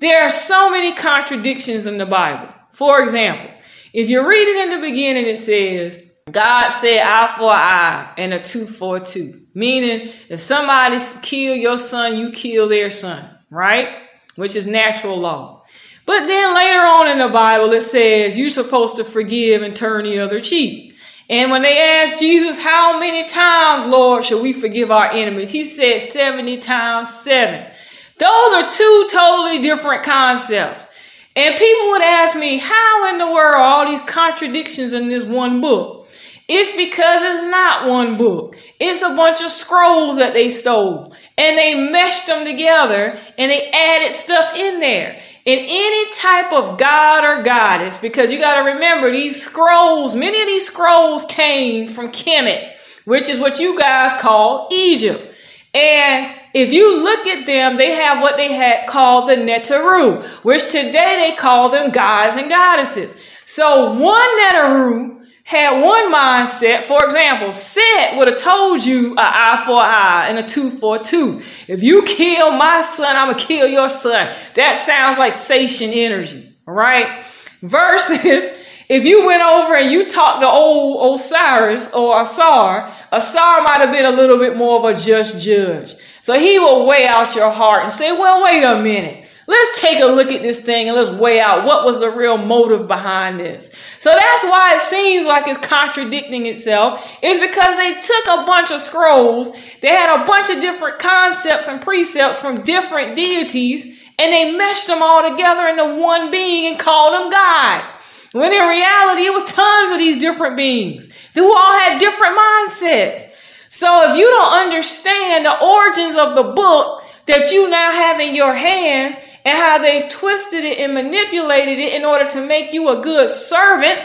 there 0.00 0.22
are 0.22 0.30
so 0.30 0.70
many 0.70 0.92
contradictions 0.92 1.86
in 1.86 1.98
the 1.98 2.06
Bible. 2.06 2.52
For 2.70 3.00
example, 3.00 3.48
if 3.92 4.08
you 4.08 4.28
read 4.28 4.48
it 4.48 4.68
in 4.68 4.80
the 4.80 4.88
beginning, 4.88 5.26
it 5.26 5.38
says, 5.38 6.02
God 6.30 6.70
said 6.70 7.02
eye 7.02 7.34
for 7.36 7.50
eye 7.50 8.12
and 8.16 8.34
a 8.34 8.42
tooth 8.42 8.76
for 8.76 8.96
a 8.96 9.00
tooth. 9.00 9.46
Meaning, 9.54 10.08
if 10.28 10.40
somebody 10.40 10.98
kill 11.20 11.54
your 11.54 11.78
son, 11.78 12.18
you 12.18 12.32
kill 12.32 12.68
their 12.68 12.90
son 12.90 13.31
right? 13.52 13.98
Which 14.36 14.56
is 14.56 14.66
natural 14.66 15.18
law. 15.18 15.62
But 16.06 16.26
then 16.26 16.54
later 16.54 16.80
on 16.80 17.08
in 17.08 17.18
the 17.18 17.28
Bible, 17.28 17.72
it 17.72 17.82
says 17.82 18.36
you're 18.36 18.50
supposed 18.50 18.96
to 18.96 19.04
forgive 19.04 19.62
and 19.62 19.76
turn 19.76 20.04
the 20.04 20.18
other 20.18 20.40
cheek. 20.40 20.96
And 21.30 21.50
when 21.50 21.62
they 21.62 21.80
asked 21.80 22.20
Jesus, 22.20 22.60
how 22.60 22.98
many 22.98 23.28
times, 23.28 23.86
Lord, 23.86 24.24
should 24.24 24.42
we 24.42 24.52
forgive 24.52 24.90
our 24.90 25.06
enemies? 25.06 25.50
He 25.50 25.64
said 25.64 26.00
70 26.02 26.58
times 26.58 27.14
seven. 27.14 27.70
Those 28.18 28.52
are 28.52 28.68
two 28.68 29.08
totally 29.10 29.62
different 29.62 30.02
concepts. 30.02 30.86
And 31.34 31.56
people 31.56 31.90
would 31.90 32.02
ask 32.02 32.36
me, 32.36 32.58
how 32.58 33.08
in 33.08 33.18
the 33.18 33.26
world 33.26 33.54
are 33.54 33.62
all 33.62 33.86
these 33.86 34.00
contradictions 34.00 34.92
in 34.92 35.08
this 35.08 35.24
one 35.24 35.60
book? 35.60 36.01
It's 36.48 36.76
because 36.76 37.22
it's 37.22 37.50
not 37.50 37.88
one 37.88 38.16
book. 38.16 38.56
It's 38.80 39.02
a 39.02 39.14
bunch 39.14 39.40
of 39.40 39.50
scrolls 39.50 40.18
that 40.18 40.34
they 40.34 40.48
stole 40.50 41.14
and 41.38 41.56
they 41.56 41.74
meshed 41.90 42.26
them 42.26 42.44
together 42.44 43.18
and 43.38 43.50
they 43.50 43.70
added 43.70 44.12
stuff 44.12 44.54
in 44.56 44.80
there. 44.80 45.20
In 45.44 45.58
any 45.58 46.12
type 46.12 46.52
of 46.52 46.78
god 46.78 47.24
or 47.24 47.42
goddess, 47.42 47.98
because 47.98 48.30
you 48.30 48.38
got 48.38 48.62
to 48.62 48.72
remember 48.74 49.10
these 49.10 49.42
scrolls, 49.42 50.14
many 50.14 50.40
of 50.40 50.46
these 50.46 50.66
scrolls 50.66 51.24
came 51.26 51.88
from 51.88 52.10
Kemet, 52.10 52.74
which 53.04 53.28
is 53.28 53.38
what 53.38 53.58
you 53.58 53.78
guys 53.78 54.20
call 54.20 54.68
Egypt. 54.72 55.34
And 55.74 56.34
if 56.54 56.72
you 56.72 57.02
look 57.02 57.26
at 57.26 57.46
them, 57.46 57.76
they 57.76 57.92
have 57.92 58.20
what 58.20 58.36
they 58.36 58.52
had 58.52 58.86
called 58.86 59.28
the 59.28 59.36
Neteru, 59.36 60.22
which 60.44 60.66
today 60.66 61.30
they 61.30 61.36
call 61.36 61.70
them 61.70 61.90
gods 61.90 62.36
and 62.36 62.50
goddesses. 62.50 63.16
So 63.44 63.94
one 63.94 64.38
Neteru 64.40 65.11
had 65.44 65.82
one 65.82 66.12
mindset. 66.12 66.82
For 66.82 67.04
example, 67.04 67.52
Set 67.52 68.16
would 68.16 68.28
have 68.28 68.38
told 68.38 68.84
you 68.84 69.12
an 69.12 69.18
eye 69.18 69.62
for 69.66 69.80
an 69.80 69.88
eye 69.88 70.26
and 70.28 70.38
a 70.38 70.42
tooth 70.42 70.78
for 70.78 70.96
a 70.96 70.98
tooth. 70.98 71.46
If 71.68 71.82
you 71.82 72.02
kill 72.04 72.52
my 72.52 72.82
son, 72.82 73.16
I'm 73.16 73.28
gonna 73.30 73.38
kill 73.38 73.66
your 73.66 73.90
son. 73.90 74.32
That 74.54 74.78
sounds 74.78 75.18
like 75.18 75.32
Setian 75.32 75.92
energy, 75.94 76.54
right? 76.66 77.24
Versus 77.60 78.18
if 78.88 79.04
you 79.04 79.26
went 79.26 79.42
over 79.42 79.74
and 79.74 79.90
you 79.90 80.08
talked 80.08 80.42
to 80.42 80.48
old 80.48 81.14
Osiris 81.14 81.92
or 81.92 82.20
Asar, 82.20 82.92
Asar 83.10 83.62
might 83.62 83.80
have 83.80 83.90
been 83.90 84.06
a 84.06 84.10
little 84.16 84.38
bit 84.38 84.56
more 84.56 84.78
of 84.78 84.84
a 84.84 84.98
just 84.98 85.44
judge. 85.44 85.94
So 86.22 86.38
he 86.38 86.60
will 86.60 86.86
weigh 86.86 87.06
out 87.06 87.34
your 87.34 87.50
heart 87.50 87.82
and 87.82 87.92
say, 87.92 88.12
well, 88.12 88.44
wait 88.44 88.62
a 88.62 88.80
minute. 88.80 89.21
Let's 89.46 89.80
take 89.80 90.00
a 90.00 90.06
look 90.06 90.30
at 90.30 90.42
this 90.42 90.60
thing 90.60 90.88
and 90.88 90.96
let's 90.96 91.10
weigh 91.10 91.40
out 91.40 91.64
what 91.64 91.84
was 91.84 91.98
the 91.98 92.10
real 92.10 92.38
motive 92.38 92.86
behind 92.86 93.40
this. 93.40 93.70
So 93.98 94.10
that's 94.10 94.44
why 94.44 94.76
it 94.76 94.80
seems 94.80 95.26
like 95.26 95.48
it's 95.48 95.58
contradicting 95.58 96.46
itself, 96.46 97.18
is 97.22 97.40
because 97.40 97.76
they 97.76 97.94
took 97.94 98.26
a 98.26 98.44
bunch 98.46 98.70
of 98.70 98.80
scrolls, 98.80 99.50
they 99.80 99.88
had 99.88 100.22
a 100.22 100.24
bunch 100.24 100.48
of 100.48 100.60
different 100.60 101.00
concepts 101.00 101.66
and 101.66 101.82
precepts 101.82 102.38
from 102.38 102.62
different 102.62 103.16
deities, 103.16 104.00
and 104.18 104.32
they 104.32 104.56
meshed 104.56 104.86
them 104.86 105.02
all 105.02 105.28
together 105.28 105.66
into 105.66 106.00
one 106.00 106.30
being 106.30 106.70
and 106.70 106.78
called 106.78 107.14
them 107.14 107.30
God. 107.30 107.84
When 108.32 108.52
in 108.52 108.68
reality, 108.68 109.22
it 109.22 109.34
was 109.34 109.50
tons 109.50 109.92
of 109.92 109.98
these 109.98 110.18
different 110.18 110.56
beings 110.56 111.08
who 111.34 111.52
all 111.52 111.72
had 111.80 111.98
different 111.98 112.38
mindsets. 112.38 113.28
So 113.68 114.10
if 114.10 114.16
you 114.16 114.24
don't 114.24 114.52
understand 114.52 115.44
the 115.44 115.60
origins 115.60 116.14
of 116.14 116.34
the 116.34 116.52
book 116.52 117.02
that 117.26 117.50
you 117.50 117.68
now 117.68 117.90
have 117.92 118.20
in 118.20 118.34
your 118.34 118.54
hands 118.54 119.16
and 119.44 119.56
how 119.56 119.78
they've 119.78 120.08
twisted 120.10 120.64
it 120.64 120.78
and 120.78 120.94
manipulated 120.94 121.78
it 121.78 121.94
in 121.94 122.04
order 122.04 122.28
to 122.30 122.46
make 122.46 122.72
you 122.72 122.88
a 122.88 123.02
good 123.02 123.28
servant, 123.28 123.98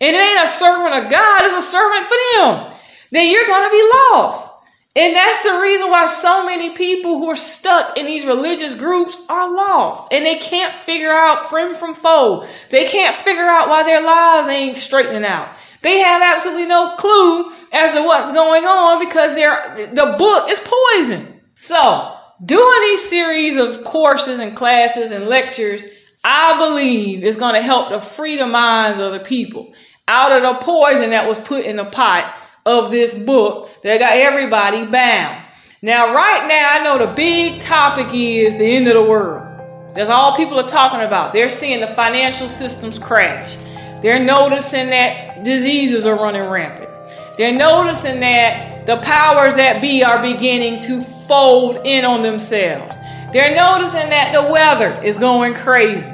and 0.00 0.16
it 0.16 0.20
ain't 0.20 0.44
a 0.44 0.48
servant 0.48 1.04
of 1.04 1.10
God, 1.10 1.44
it's 1.44 1.54
a 1.54 1.62
servant 1.62 2.06
for 2.06 2.16
them, 2.34 2.72
then 3.10 3.30
you're 3.30 3.46
going 3.46 3.64
to 3.64 3.70
be 3.70 3.90
lost. 4.10 4.50
And 4.94 5.16
that's 5.16 5.42
the 5.42 5.58
reason 5.58 5.88
why 5.88 6.06
so 6.08 6.44
many 6.44 6.76
people 6.76 7.18
who 7.18 7.30
are 7.30 7.36
stuck 7.36 7.96
in 7.96 8.04
these 8.04 8.26
religious 8.26 8.74
groups 8.74 9.16
are 9.30 9.54
lost 9.54 10.12
and 10.12 10.26
they 10.26 10.36
can't 10.36 10.74
figure 10.74 11.10
out 11.10 11.48
friend 11.48 11.74
from 11.74 11.94
foe. 11.94 12.46
They 12.68 12.86
can't 12.86 13.16
figure 13.16 13.46
out 13.46 13.68
why 13.68 13.84
their 13.84 14.02
lives 14.02 14.48
ain't 14.48 14.76
straightening 14.76 15.24
out. 15.24 15.56
They 15.80 15.98
have 16.00 16.20
absolutely 16.20 16.66
no 16.66 16.94
clue 16.96 17.52
as 17.72 17.94
to 17.94 18.02
what's 18.02 18.32
going 18.32 18.64
on 18.64 18.98
because 18.98 19.34
they're, 19.34 19.74
the 19.94 20.14
book 20.18 20.50
is 20.50 20.60
poison. 20.62 21.40
So 21.56 22.18
doing 22.44 22.80
these 22.82 23.08
series 23.08 23.56
of 23.56 23.84
courses 23.84 24.38
and 24.38 24.56
classes 24.56 25.10
and 25.10 25.26
lectures, 25.26 25.84
I 26.24 26.58
believe 26.58 27.24
is 27.24 27.36
going 27.36 27.54
to 27.54 27.62
help 27.62 27.90
to 27.90 28.00
free 28.00 28.36
the 28.36 28.46
minds 28.46 29.00
of 29.00 29.12
the 29.12 29.20
people 29.20 29.74
out 30.08 30.32
of 30.32 30.42
the 30.42 30.64
poison 30.64 31.10
that 31.10 31.28
was 31.28 31.38
put 31.38 31.64
in 31.64 31.76
the 31.76 31.84
pot 31.84 32.34
of 32.66 32.90
this 32.90 33.14
book 33.14 33.70
that 33.82 33.98
got 33.98 34.16
everybody 34.16 34.86
bound. 34.86 35.44
Now, 35.82 36.14
right 36.14 36.46
now, 36.46 36.68
I 36.70 36.84
know 36.84 37.06
the 37.06 37.12
big 37.12 37.60
topic 37.60 38.08
is 38.12 38.56
the 38.56 38.64
end 38.64 38.86
of 38.86 38.94
the 38.94 39.02
world. 39.02 39.48
That's 39.94 40.10
all 40.10 40.36
people 40.36 40.58
are 40.58 40.68
talking 40.68 41.00
about. 41.00 41.32
They're 41.32 41.48
seeing 41.48 41.80
the 41.80 41.88
financial 41.88 42.48
systems 42.48 42.98
crash. 42.98 43.56
They're 44.00 44.22
noticing 44.22 44.90
that 44.90 45.44
diseases 45.44 46.06
are 46.06 46.16
running 46.16 46.48
rampant. 46.48 46.88
They're 47.36 47.56
noticing 47.56 48.20
that 48.20 48.71
the 48.86 48.96
powers 48.98 49.54
that 49.54 49.80
be 49.80 50.02
are 50.02 50.20
beginning 50.20 50.80
to 50.82 51.02
fold 51.02 51.80
in 51.84 52.04
on 52.04 52.22
themselves. 52.22 52.96
They're 53.32 53.54
noticing 53.54 54.10
that 54.10 54.32
the 54.32 54.52
weather 54.52 55.00
is 55.02 55.16
going 55.16 55.54
crazy. 55.54 56.12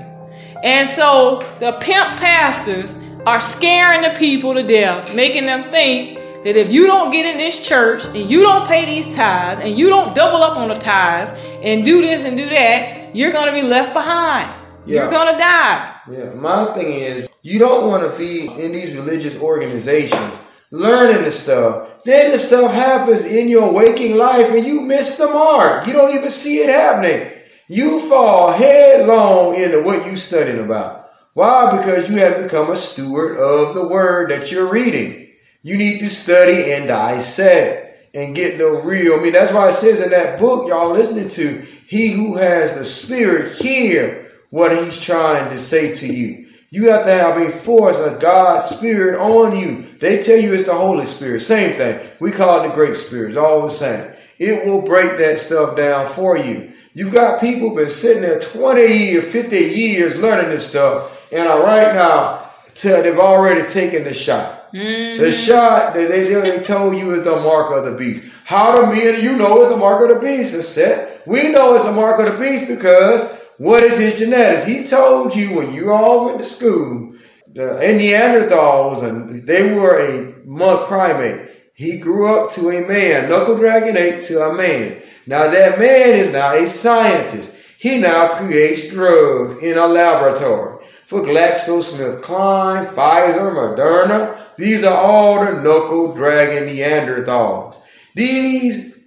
And 0.62 0.88
so 0.88 1.40
the 1.58 1.72
pimp 1.80 2.18
pastors 2.18 2.96
are 3.26 3.40
scaring 3.40 4.02
the 4.02 4.18
people 4.18 4.54
to 4.54 4.62
death, 4.62 5.14
making 5.14 5.46
them 5.46 5.70
think 5.70 6.18
that 6.44 6.56
if 6.56 6.72
you 6.72 6.86
don't 6.86 7.10
get 7.10 7.26
in 7.26 7.36
this 7.36 7.66
church 7.66 8.04
and 8.04 8.30
you 8.30 8.42
don't 8.42 8.66
pay 8.68 8.84
these 8.84 9.14
tithes 9.14 9.60
and 9.60 9.76
you 9.76 9.88
don't 9.88 10.14
double 10.14 10.42
up 10.42 10.56
on 10.56 10.68
the 10.68 10.74
tithes 10.74 11.32
and 11.62 11.84
do 11.84 12.00
this 12.00 12.24
and 12.24 12.36
do 12.36 12.48
that, 12.48 13.14
you're 13.14 13.32
going 13.32 13.46
to 13.46 13.52
be 13.52 13.66
left 13.66 13.92
behind. 13.92 14.48
Yeah. 14.86 15.02
You're 15.02 15.10
going 15.10 15.32
to 15.32 15.38
die. 15.38 15.94
Yeah, 16.10 16.32
my 16.34 16.72
thing 16.74 17.00
is, 17.00 17.28
you 17.42 17.58
don't 17.58 17.88
want 17.88 18.10
to 18.10 18.16
be 18.18 18.46
in 18.46 18.72
these 18.72 18.94
religious 18.94 19.40
organizations 19.40 20.38
learning 20.70 21.24
the 21.24 21.30
stuff. 21.30 22.02
Then 22.04 22.32
the 22.32 22.38
stuff 22.38 22.72
happens 22.72 23.24
in 23.24 23.48
your 23.48 23.72
waking 23.72 24.16
life 24.16 24.50
and 24.50 24.66
you 24.66 24.80
miss 24.80 25.16
the 25.18 25.26
mark. 25.28 25.86
You 25.86 25.92
don't 25.92 26.14
even 26.14 26.30
see 26.30 26.58
it 26.58 26.68
happening. 26.68 27.32
You 27.68 28.00
fall 28.08 28.52
headlong 28.52 29.56
into 29.56 29.82
what 29.82 30.06
you 30.06 30.16
studying 30.16 30.64
about. 30.64 31.10
Why? 31.34 31.76
Because 31.76 32.08
you 32.10 32.16
have 32.16 32.42
become 32.42 32.70
a 32.70 32.76
steward 32.76 33.36
of 33.38 33.74
the 33.74 33.86
word 33.86 34.30
that 34.30 34.50
you're 34.50 34.70
reading. 34.70 35.28
You 35.62 35.76
need 35.76 36.00
to 36.00 36.10
study 36.10 36.72
and 36.72 36.88
dissect 36.88 38.14
and 38.14 38.34
get 38.34 38.58
the 38.58 38.70
real. 38.70 39.14
I 39.14 39.22
mean, 39.22 39.32
that's 39.32 39.52
why 39.52 39.68
it 39.68 39.72
says 39.72 40.00
in 40.00 40.10
that 40.10 40.40
book 40.40 40.68
y'all 40.68 40.92
listening 40.92 41.28
to, 41.30 41.64
he 41.86 42.12
who 42.12 42.36
has 42.36 42.74
the 42.74 42.84
spirit 42.84 43.56
hear 43.58 44.32
what 44.50 44.72
he's 44.72 44.98
trying 44.98 45.50
to 45.50 45.58
say 45.58 45.94
to 45.94 46.06
you. 46.12 46.47
You 46.70 46.90
have 46.90 47.04
to 47.04 47.12
have 47.12 47.38
a 47.38 47.50
force 47.50 47.98
of 47.98 48.20
God's 48.20 48.66
spirit 48.66 49.18
on 49.18 49.58
you. 49.58 49.86
They 49.98 50.22
tell 50.22 50.36
you 50.36 50.52
it's 50.52 50.64
the 50.64 50.74
Holy 50.74 51.06
Spirit. 51.06 51.40
Same 51.40 51.76
thing. 51.76 52.10
We 52.20 52.30
call 52.30 52.62
it 52.62 52.68
the 52.68 52.74
Great 52.74 52.96
Spirit. 52.96 53.28
It's 53.28 53.38
all 53.38 53.62
the 53.62 53.70
same. 53.70 54.12
It 54.38 54.66
will 54.66 54.82
break 54.82 55.16
that 55.18 55.38
stuff 55.38 55.76
down 55.76 56.06
for 56.06 56.36
you. 56.36 56.72
You've 56.92 57.12
got 57.12 57.40
people 57.40 57.74
been 57.74 57.88
sitting 57.88 58.22
there 58.22 58.38
20 58.38 58.82
years, 58.82 59.24
50 59.24 59.56
years 59.56 60.20
learning 60.20 60.50
this 60.50 60.68
stuff. 60.68 61.32
And 61.32 61.48
right 61.48 61.94
now, 61.94 62.50
they've 62.82 63.18
already 63.18 63.66
taken 63.66 64.04
the 64.04 64.12
shot. 64.12 64.70
Mm-hmm. 64.72 65.20
The 65.20 65.32
shot 65.32 65.94
that 65.94 66.08
they, 66.10 66.24
they 66.24 66.62
told 66.62 66.96
you 66.96 67.14
is 67.14 67.24
the 67.24 67.36
mark 67.36 67.72
of 67.72 67.90
the 67.90 67.96
beast. 67.96 68.30
How 68.44 68.76
do 68.76 68.92
me 68.92 69.08
and 69.08 69.22
you 69.22 69.36
know 69.36 69.60
it's 69.62 69.70
the 69.70 69.76
mark 69.76 70.02
of 70.02 70.14
the 70.14 70.20
beast? 70.20 70.54
It's 70.54 70.68
said. 70.68 71.22
We 71.26 71.50
know 71.50 71.74
it's 71.76 71.84
the 71.84 71.92
mark 71.92 72.20
of 72.20 72.32
the 72.32 72.38
beast 72.38 72.68
because 72.68 73.37
what 73.58 73.82
is 73.82 73.98
his 73.98 74.18
genetics? 74.18 74.66
He 74.66 74.86
told 74.86 75.34
you 75.34 75.56
when 75.56 75.72
you 75.72 75.92
all 75.92 76.24
went 76.24 76.38
to 76.38 76.44
school, 76.44 77.14
the 77.52 77.78
Neanderthals, 77.82 79.02
and 79.02 79.46
they 79.46 79.74
were 79.74 79.98
a 79.98 80.46
monk 80.46 80.86
primate. 80.88 81.48
He 81.74 81.98
grew 81.98 82.34
up 82.34 82.50
to 82.52 82.70
a 82.70 82.86
man, 82.86 83.28
knuckle 83.28 83.56
dragon 83.56 83.96
ape 83.96 84.22
to 84.22 84.42
a 84.42 84.54
man. 84.54 85.02
Now 85.26 85.48
that 85.50 85.78
man 85.78 86.18
is 86.18 86.32
now 86.32 86.54
a 86.54 86.66
scientist. 86.66 87.56
He 87.78 87.98
now 87.98 88.28
creates 88.28 88.88
drugs 88.88 89.58
in 89.62 89.78
a 89.78 89.86
laboratory 89.86 90.84
for 91.06 91.22
GlaxoSmithKline, 91.22 92.86
Pfizer, 92.86 93.52
Moderna, 93.54 94.38
these 94.58 94.82
are 94.82 94.94
all 94.94 95.44
the 95.44 95.62
knuckle 95.62 96.14
dragon 96.14 96.68
Neanderthals. 96.68 97.80
These 98.14 98.98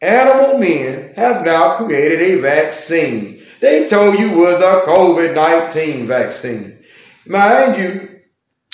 animal 0.00 0.58
men 0.58 1.12
have 1.14 1.44
now 1.44 1.76
created 1.76 2.22
a 2.22 2.40
vaccine. 2.40 3.33
They 3.64 3.88
told 3.88 4.18
you 4.18 4.32
was 4.32 4.58
the 4.58 4.82
COVID 4.86 5.34
19 5.34 6.06
vaccine. 6.06 6.80
Mind 7.24 7.78
you, 7.78 8.20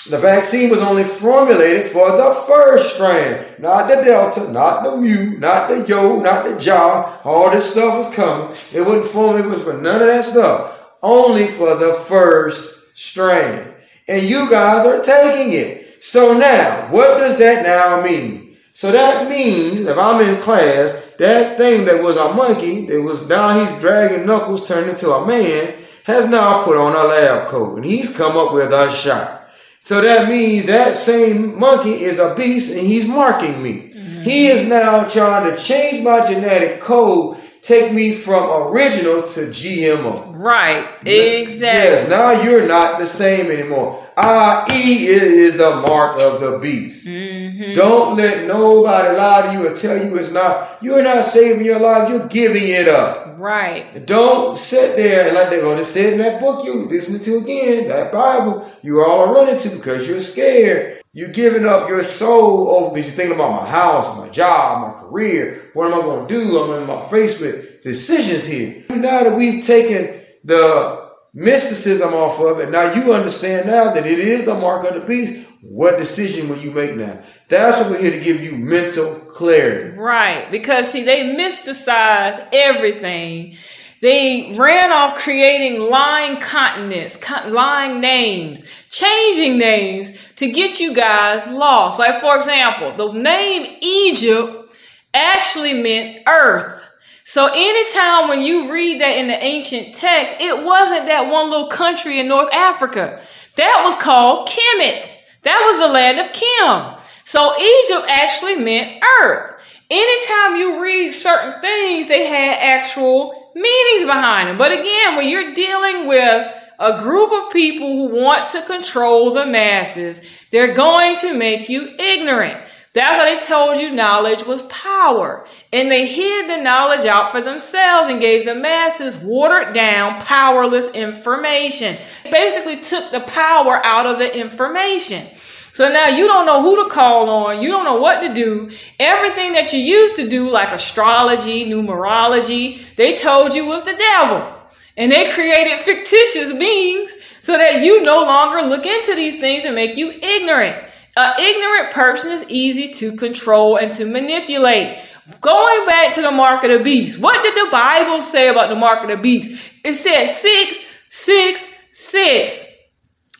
the 0.08 0.18
vaccine 0.18 0.68
was 0.68 0.80
only 0.80 1.04
formulated 1.04 1.92
for 1.92 2.16
the 2.16 2.34
first 2.48 2.94
strand, 2.94 3.60
not 3.60 3.86
the 3.86 4.02
Delta, 4.02 4.50
not 4.50 4.82
the 4.82 4.96
Mu, 4.96 5.38
not 5.38 5.68
the 5.68 5.86
Yo, 5.86 6.18
not 6.18 6.42
the 6.42 6.60
Ja. 6.60 7.18
All 7.22 7.52
this 7.52 7.70
stuff 7.70 8.04
was 8.04 8.16
coming. 8.16 8.56
It 8.72 8.80
wasn't 8.80 9.06
formulated 9.06 9.52
was 9.52 9.62
for 9.62 9.74
none 9.74 10.02
of 10.02 10.08
that 10.08 10.24
stuff. 10.24 10.80
Only 11.00 11.46
for 11.46 11.76
the 11.76 11.92
first 11.92 12.96
strand. 12.98 13.72
And 14.08 14.24
you 14.24 14.50
guys 14.50 14.84
are 14.84 15.00
taking 15.00 15.52
it. 15.52 16.02
So 16.02 16.36
now, 16.36 16.90
what 16.90 17.16
does 17.16 17.38
that 17.38 17.62
now 17.62 18.02
mean? 18.02 18.56
So 18.72 18.90
that 18.90 19.30
means 19.30 19.82
if 19.82 19.96
I'm 19.96 20.20
in 20.20 20.42
class, 20.42 21.09
that 21.20 21.58
thing 21.58 21.84
that 21.84 22.02
was 22.02 22.16
a 22.16 22.32
monkey, 22.32 22.86
that 22.86 23.02
was 23.02 23.28
now 23.28 23.50
he's 23.58 23.78
dragging 23.78 24.26
knuckles 24.26 24.66
turned 24.66 24.88
into 24.88 25.12
a 25.12 25.26
man, 25.26 25.74
has 26.04 26.26
now 26.26 26.64
put 26.64 26.78
on 26.78 26.96
a 26.96 27.04
lab 27.06 27.46
coat 27.46 27.76
and 27.76 27.84
he's 27.84 28.14
come 28.16 28.38
up 28.38 28.54
with 28.54 28.72
a 28.72 28.90
shot. 28.90 29.50
So 29.80 30.00
that 30.00 30.30
means 30.30 30.66
that 30.66 30.96
same 30.96 31.58
monkey 31.60 32.04
is 32.04 32.18
a 32.18 32.34
beast 32.34 32.70
and 32.72 32.86
he's 32.86 33.04
marking 33.04 33.62
me. 33.62 33.92
Mm-hmm. 33.94 34.22
He 34.22 34.46
is 34.46 34.66
now 34.66 35.04
trying 35.04 35.54
to 35.54 35.60
change 35.60 36.02
my 36.02 36.24
genetic 36.24 36.80
code, 36.80 37.36
take 37.60 37.92
me 37.92 38.14
from 38.14 38.72
original 38.72 39.22
to 39.22 39.40
GMO. 39.40 40.32
Right, 40.34 40.86
exactly. 41.06 41.60
Yes, 41.60 42.08
now 42.08 42.30
you're 42.42 42.66
not 42.66 42.98
the 42.98 43.06
same 43.06 43.50
anymore. 43.50 44.06
I.e. 44.16 45.06
is 45.06 45.58
the 45.58 45.76
mark 45.76 46.18
of 46.18 46.40
the 46.40 46.58
beast. 46.58 47.06
Mm. 47.06 47.29
Mm-hmm. 47.60 47.74
Don't 47.74 48.16
let 48.16 48.46
nobody 48.46 49.14
lie 49.14 49.42
to 49.42 49.52
you 49.52 49.68
or 49.68 49.76
tell 49.76 50.02
you 50.02 50.16
it's 50.16 50.30
not. 50.30 50.78
You're 50.80 51.02
not 51.02 51.26
saving 51.26 51.62
your 51.62 51.78
life. 51.78 52.08
You're 52.08 52.26
giving 52.26 52.66
it 52.68 52.88
up. 52.88 53.38
Right. 53.38 54.06
Don't 54.06 54.56
sit 54.56 54.96
there 54.96 55.26
and 55.26 55.34
like 55.34 55.50
they're 55.50 55.60
going 55.60 55.76
to 55.76 55.84
say 55.84 56.12
in 56.12 56.18
that 56.20 56.40
book 56.40 56.64
you 56.64 56.86
listening 56.86 57.20
to 57.20 57.36
again, 57.36 57.88
that 57.88 58.12
Bible, 58.12 58.66
you 58.80 59.04
all 59.04 59.34
running 59.34 59.58
to 59.58 59.68
because 59.68 60.08
you're 60.08 60.20
scared. 60.20 61.02
You're 61.12 61.28
giving 61.28 61.66
up 61.66 61.86
your 61.86 62.02
soul 62.02 62.70
over 62.70 62.94
because 62.94 63.08
you're 63.08 63.16
thinking 63.16 63.34
about 63.34 63.62
my 63.62 63.68
house, 63.68 64.16
my 64.16 64.30
job, 64.30 64.94
my 64.94 65.02
career. 65.02 65.70
What 65.74 65.92
am 65.92 66.00
I 66.00 66.02
going 66.02 66.26
to 66.26 66.34
do? 66.34 66.62
I'm 66.62 66.80
in 66.80 66.88
my 66.88 67.00
face 67.08 67.38
with 67.38 67.82
decisions 67.82 68.46
here. 68.46 68.84
Now 68.88 69.24
that 69.24 69.36
we've 69.36 69.62
taken 69.62 70.18
the 70.44 71.10
mysticism 71.34 72.14
off 72.14 72.40
of 72.40 72.60
it, 72.60 72.70
now 72.70 72.94
you 72.94 73.12
understand 73.12 73.66
now 73.66 73.92
that 73.92 74.06
it 74.06 74.18
is 74.18 74.46
the 74.46 74.54
mark 74.54 74.86
of 74.86 74.94
the 74.94 75.00
beast. 75.00 75.49
What 75.62 75.98
decision 75.98 76.48
will 76.48 76.58
you 76.58 76.70
make 76.70 76.96
now? 76.96 77.20
That's 77.48 77.78
what 77.80 77.90
we're 77.90 78.00
here 78.00 78.12
to 78.12 78.20
give 78.20 78.40
you 78.40 78.56
mental 78.56 79.14
clarity. 79.14 79.96
Right. 79.96 80.50
Because 80.50 80.90
see, 80.90 81.04
they 81.04 81.34
mysticize 81.36 82.46
everything 82.52 83.56
they 84.00 84.54
ran 84.56 84.92
off 84.92 85.18
creating 85.18 85.90
lying 85.90 86.40
continents, 86.40 87.18
lying 87.48 88.00
names, 88.00 88.64
changing 88.88 89.58
names 89.58 90.32
to 90.36 90.50
get 90.50 90.80
you 90.80 90.94
guys 90.94 91.46
lost. 91.46 91.98
Like, 91.98 92.20
for 92.20 92.36
example, 92.36 92.92
the 92.92 93.12
name 93.12 93.76
Egypt 93.82 94.74
actually 95.12 95.74
meant 95.74 96.22
earth. 96.26 96.82
So, 97.24 97.50
anytime 97.52 98.28
when 98.28 98.40
you 98.40 98.72
read 98.72 99.02
that 99.02 99.18
in 99.18 99.28
the 99.28 99.44
ancient 99.44 99.94
text, 99.94 100.34
it 100.40 100.64
wasn't 100.64 101.06
that 101.06 101.30
one 101.30 101.50
little 101.50 101.68
country 101.68 102.18
in 102.18 102.26
North 102.26 102.52
Africa. 102.54 103.20
That 103.56 103.82
was 103.84 103.94
called 103.96 104.48
Kemet. 104.48 105.12
That 105.42 105.62
was 105.66 105.78
the 105.78 105.92
land 105.92 106.18
of 106.18 106.32
Kim. 106.32 106.96
So, 107.24 107.54
Egypt 107.58 108.06
actually 108.08 108.56
meant 108.56 109.02
earth. 109.22 109.56
Anytime 109.88 110.56
you 110.56 110.82
read 110.82 111.12
certain 111.12 111.60
things, 111.60 112.08
they 112.08 112.26
had 112.26 112.58
actual 112.60 113.50
meanings 113.54 114.04
behind 114.04 114.48
them. 114.48 114.56
But 114.56 114.72
again, 114.72 115.16
when 115.16 115.28
you're 115.28 115.54
dealing 115.54 116.06
with 116.06 116.56
a 116.78 116.98
group 116.98 117.32
of 117.32 117.52
people 117.52 117.86
who 117.86 118.06
want 118.06 118.48
to 118.50 118.62
control 118.62 119.32
the 119.32 119.46
masses, 119.46 120.26
they're 120.50 120.74
going 120.74 121.16
to 121.16 121.34
make 121.34 121.68
you 121.68 121.94
ignorant. 121.98 122.58
That's 122.92 123.18
why 123.18 123.34
they 123.34 123.40
told 123.40 123.80
you 123.80 123.90
knowledge 123.90 124.44
was 124.44 124.62
power. 124.62 125.46
And 125.72 125.90
they 125.90 126.08
hid 126.08 126.50
the 126.50 126.60
knowledge 126.60 127.06
out 127.06 127.30
for 127.30 127.40
themselves 127.40 128.08
and 128.08 128.20
gave 128.20 128.46
the 128.46 128.54
masses 128.56 129.16
watered 129.18 129.72
down, 129.72 130.20
powerless 130.20 130.88
information. 130.88 131.96
Basically 132.32 132.80
took 132.82 133.12
the 133.12 133.20
power 133.20 133.84
out 133.84 134.06
of 134.06 134.18
the 134.18 134.36
information. 134.36 135.28
So 135.72 135.88
now 135.88 136.08
you 136.08 136.26
don't 136.26 136.46
know 136.46 136.62
who 136.62 136.82
to 136.82 136.90
call 136.90 137.30
on. 137.30 137.62
You 137.62 137.68
don't 137.68 137.84
know 137.84 138.00
what 138.00 138.22
to 138.22 138.34
do. 138.34 138.70
Everything 138.98 139.52
that 139.52 139.72
you 139.72 139.78
used 139.78 140.16
to 140.16 140.28
do, 140.28 140.50
like 140.50 140.70
astrology, 140.70 141.66
numerology, 141.66 142.94
they 142.96 143.14
told 143.14 143.54
you 143.54 143.66
was 143.66 143.84
the 143.84 143.96
devil. 143.96 144.52
And 144.96 145.12
they 145.12 145.30
created 145.30 145.78
fictitious 145.78 146.52
beings 146.52 147.16
so 147.40 147.56
that 147.56 147.84
you 147.84 148.02
no 148.02 148.22
longer 148.22 148.68
look 148.68 148.84
into 148.84 149.14
these 149.14 149.38
things 149.38 149.64
and 149.64 149.76
make 149.76 149.96
you 149.96 150.10
ignorant. 150.10 150.84
An 151.20 151.34
ignorant 151.38 151.92
person 151.92 152.32
is 152.32 152.46
easy 152.48 152.94
to 152.94 153.14
control 153.14 153.76
and 153.76 153.92
to 153.92 154.06
manipulate. 154.06 154.98
Going 155.42 155.84
back 155.84 156.14
to 156.14 156.22
the 156.22 156.30
mark 156.30 156.64
of 156.64 156.70
the 156.70 156.82
beast, 156.82 157.18
what 157.18 157.42
did 157.42 157.54
the 157.54 157.70
Bible 157.70 158.22
say 158.22 158.48
about 158.48 158.70
the 158.70 158.74
mark 158.74 159.02
of 159.02 159.10
the 159.10 159.18
beast? 159.18 159.70
It 159.84 159.96
said 159.96 160.28
six, 160.28 160.78
six, 161.10 161.68
six. 161.92 162.64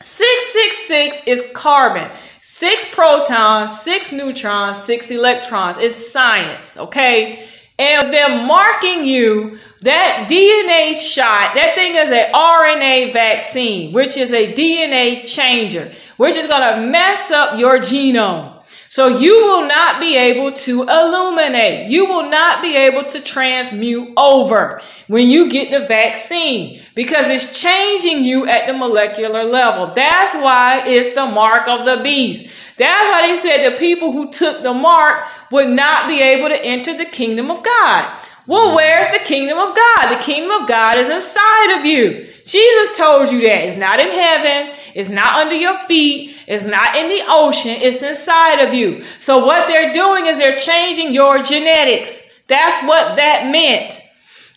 666 0.02 1.22
is 1.26 1.42
carbon. 1.54 2.10
Six 2.42 2.84
protons, 2.94 3.80
six 3.80 4.12
neutrons, 4.12 4.82
six 4.82 5.10
electrons. 5.10 5.78
It's 5.78 6.12
science, 6.12 6.76
okay? 6.76 7.46
And 7.78 8.12
they're 8.12 8.44
marking 8.44 9.04
you 9.04 9.58
that 9.80 10.26
DNA 10.28 11.00
shot, 11.00 11.54
that 11.54 11.74
thing 11.74 11.94
is 11.94 12.10
an 12.10 12.30
RNA 12.34 13.14
vaccine, 13.14 13.92
which 13.92 14.18
is 14.18 14.30
a 14.32 14.52
DNA 14.52 15.26
changer, 15.26 15.90
which 16.20 16.34
just 16.34 16.50
going 16.50 16.74
to 16.74 16.86
mess 16.86 17.30
up 17.30 17.58
your 17.58 17.78
genome. 17.78 18.62
So 18.90 19.06
you 19.06 19.40
will 19.40 19.66
not 19.66 20.02
be 20.02 20.18
able 20.18 20.52
to 20.52 20.82
illuminate. 20.82 21.88
You 21.88 22.04
will 22.04 22.28
not 22.28 22.60
be 22.60 22.76
able 22.76 23.04
to 23.04 23.22
transmute 23.22 24.12
over 24.18 24.82
when 25.06 25.30
you 25.30 25.48
get 25.48 25.70
the 25.70 25.86
vaccine 25.86 26.78
because 26.94 27.28
it's 27.28 27.58
changing 27.58 28.22
you 28.22 28.46
at 28.46 28.66
the 28.66 28.74
molecular 28.74 29.44
level. 29.44 29.94
That's 29.94 30.34
why 30.34 30.82
it's 30.86 31.14
the 31.14 31.24
mark 31.24 31.66
of 31.68 31.86
the 31.86 32.02
beast. 32.02 32.76
That's 32.76 33.08
why 33.08 33.26
they 33.26 33.38
said 33.38 33.72
the 33.72 33.78
people 33.78 34.12
who 34.12 34.30
took 34.30 34.62
the 34.62 34.74
mark 34.74 35.24
would 35.50 35.70
not 35.70 36.06
be 36.06 36.20
able 36.20 36.48
to 36.50 36.62
enter 36.62 36.94
the 36.94 37.06
kingdom 37.06 37.50
of 37.50 37.62
God. 37.62 38.18
Well, 38.46 38.74
where's 38.74 39.08
the 39.08 39.24
kingdom 39.24 39.58
of 39.58 39.76
God? 39.76 40.08
The 40.08 40.22
kingdom 40.22 40.62
of 40.62 40.68
God 40.68 40.96
is 40.96 41.08
inside 41.08 41.78
of 41.78 41.84
you. 41.84 42.26
Jesus 42.44 42.96
told 42.96 43.30
you 43.30 43.40
that. 43.42 43.64
It's 43.64 43.76
not 43.76 44.00
in 44.00 44.10
heaven. 44.10 44.76
It's 44.94 45.08
not 45.08 45.34
under 45.34 45.54
your 45.54 45.76
feet. 45.78 46.42
It's 46.48 46.64
not 46.64 46.96
in 46.96 47.08
the 47.08 47.22
ocean. 47.28 47.76
It's 47.78 48.02
inside 48.02 48.60
of 48.60 48.74
you. 48.74 49.04
So 49.20 49.44
what 49.44 49.68
they're 49.68 49.92
doing 49.92 50.26
is 50.26 50.38
they're 50.38 50.58
changing 50.58 51.14
your 51.14 51.42
genetics. 51.42 52.26
That's 52.48 52.84
what 52.86 53.16
that 53.16 53.50
meant. 53.52 54.00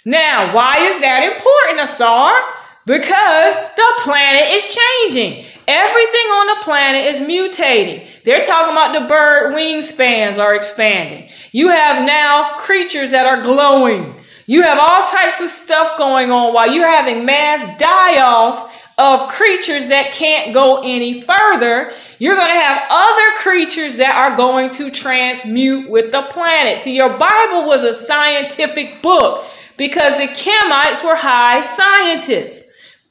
Now, 0.06 0.56
why 0.56 0.78
is 0.80 1.00
that 1.02 1.32
important, 1.32 1.88
Asar? 1.88 2.32
Because 2.86 3.56
the 3.76 3.94
planet 4.04 4.44
is 4.50 4.76
changing. 4.76 5.46
Everything 5.68 6.28
on 6.32 6.48
the 6.48 6.64
planet 6.64 7.06
is 7.06 7.22
mutating. 7.22 8.08
They're 8.24 8.44
talking 8.44 8.74
about 8.74 9.00
the 9.00 9.08
bird 9.08 9.56
wingspans 9.56 10.38
are 10.38 10.54
expanding. 10.54 11.30
You 11.54 11.70
have 11.70 12.06
now 12.06 12.58
creatures 12.58 13.12
that 13.12 13.26
are 13.26 13.42
glowing. 13.42 14.16
You 14.46 14.64
have 14.64 14.78
all 14.78 15.08
types 15.08 15.40
of 15.40 15.50
stuff 15.50 15.98
going 15.98 16.30
on 16.32 16.54
while 16.54 16.70
you're 16.70 16.90
having 16.90 17.26
mass 17.26 17.80
die 17.80 18.22
offs 18.22 18.64
of 18.98 19.30
creatures 19.30 19.88
that 19.88 20.12
can't 20.12 20.54
go 20.54 20.82
any 20.84 21.22
further. 21.22 21.94
You're 22.20 22.36
going 22.36 22.52
to 22.52 22.60
have 22.60 22.84
other 22.90 23.38
creatures 23.38 23.98
that 23.98 24.16
are 24.16 24.36
going 24.36 24.72
to 24.72 24.92
transmute 24.92 25.90
with 25.90 26.12
the 26.12 26.24
planet. 26.24 26.80
See, 26.80 26.96
your 26.96 27.18
Bible 27.18 27.66
was 27.66 27.84
a 27.84 27.94
scientific 27.94 29.02
book 29.02 29.46
because 29.78 30.18
the 30.18 30.28
Kemites 30.28 31.04
were 31.04 31.16
high 31.16 31.62
scientists, 31.62 32.63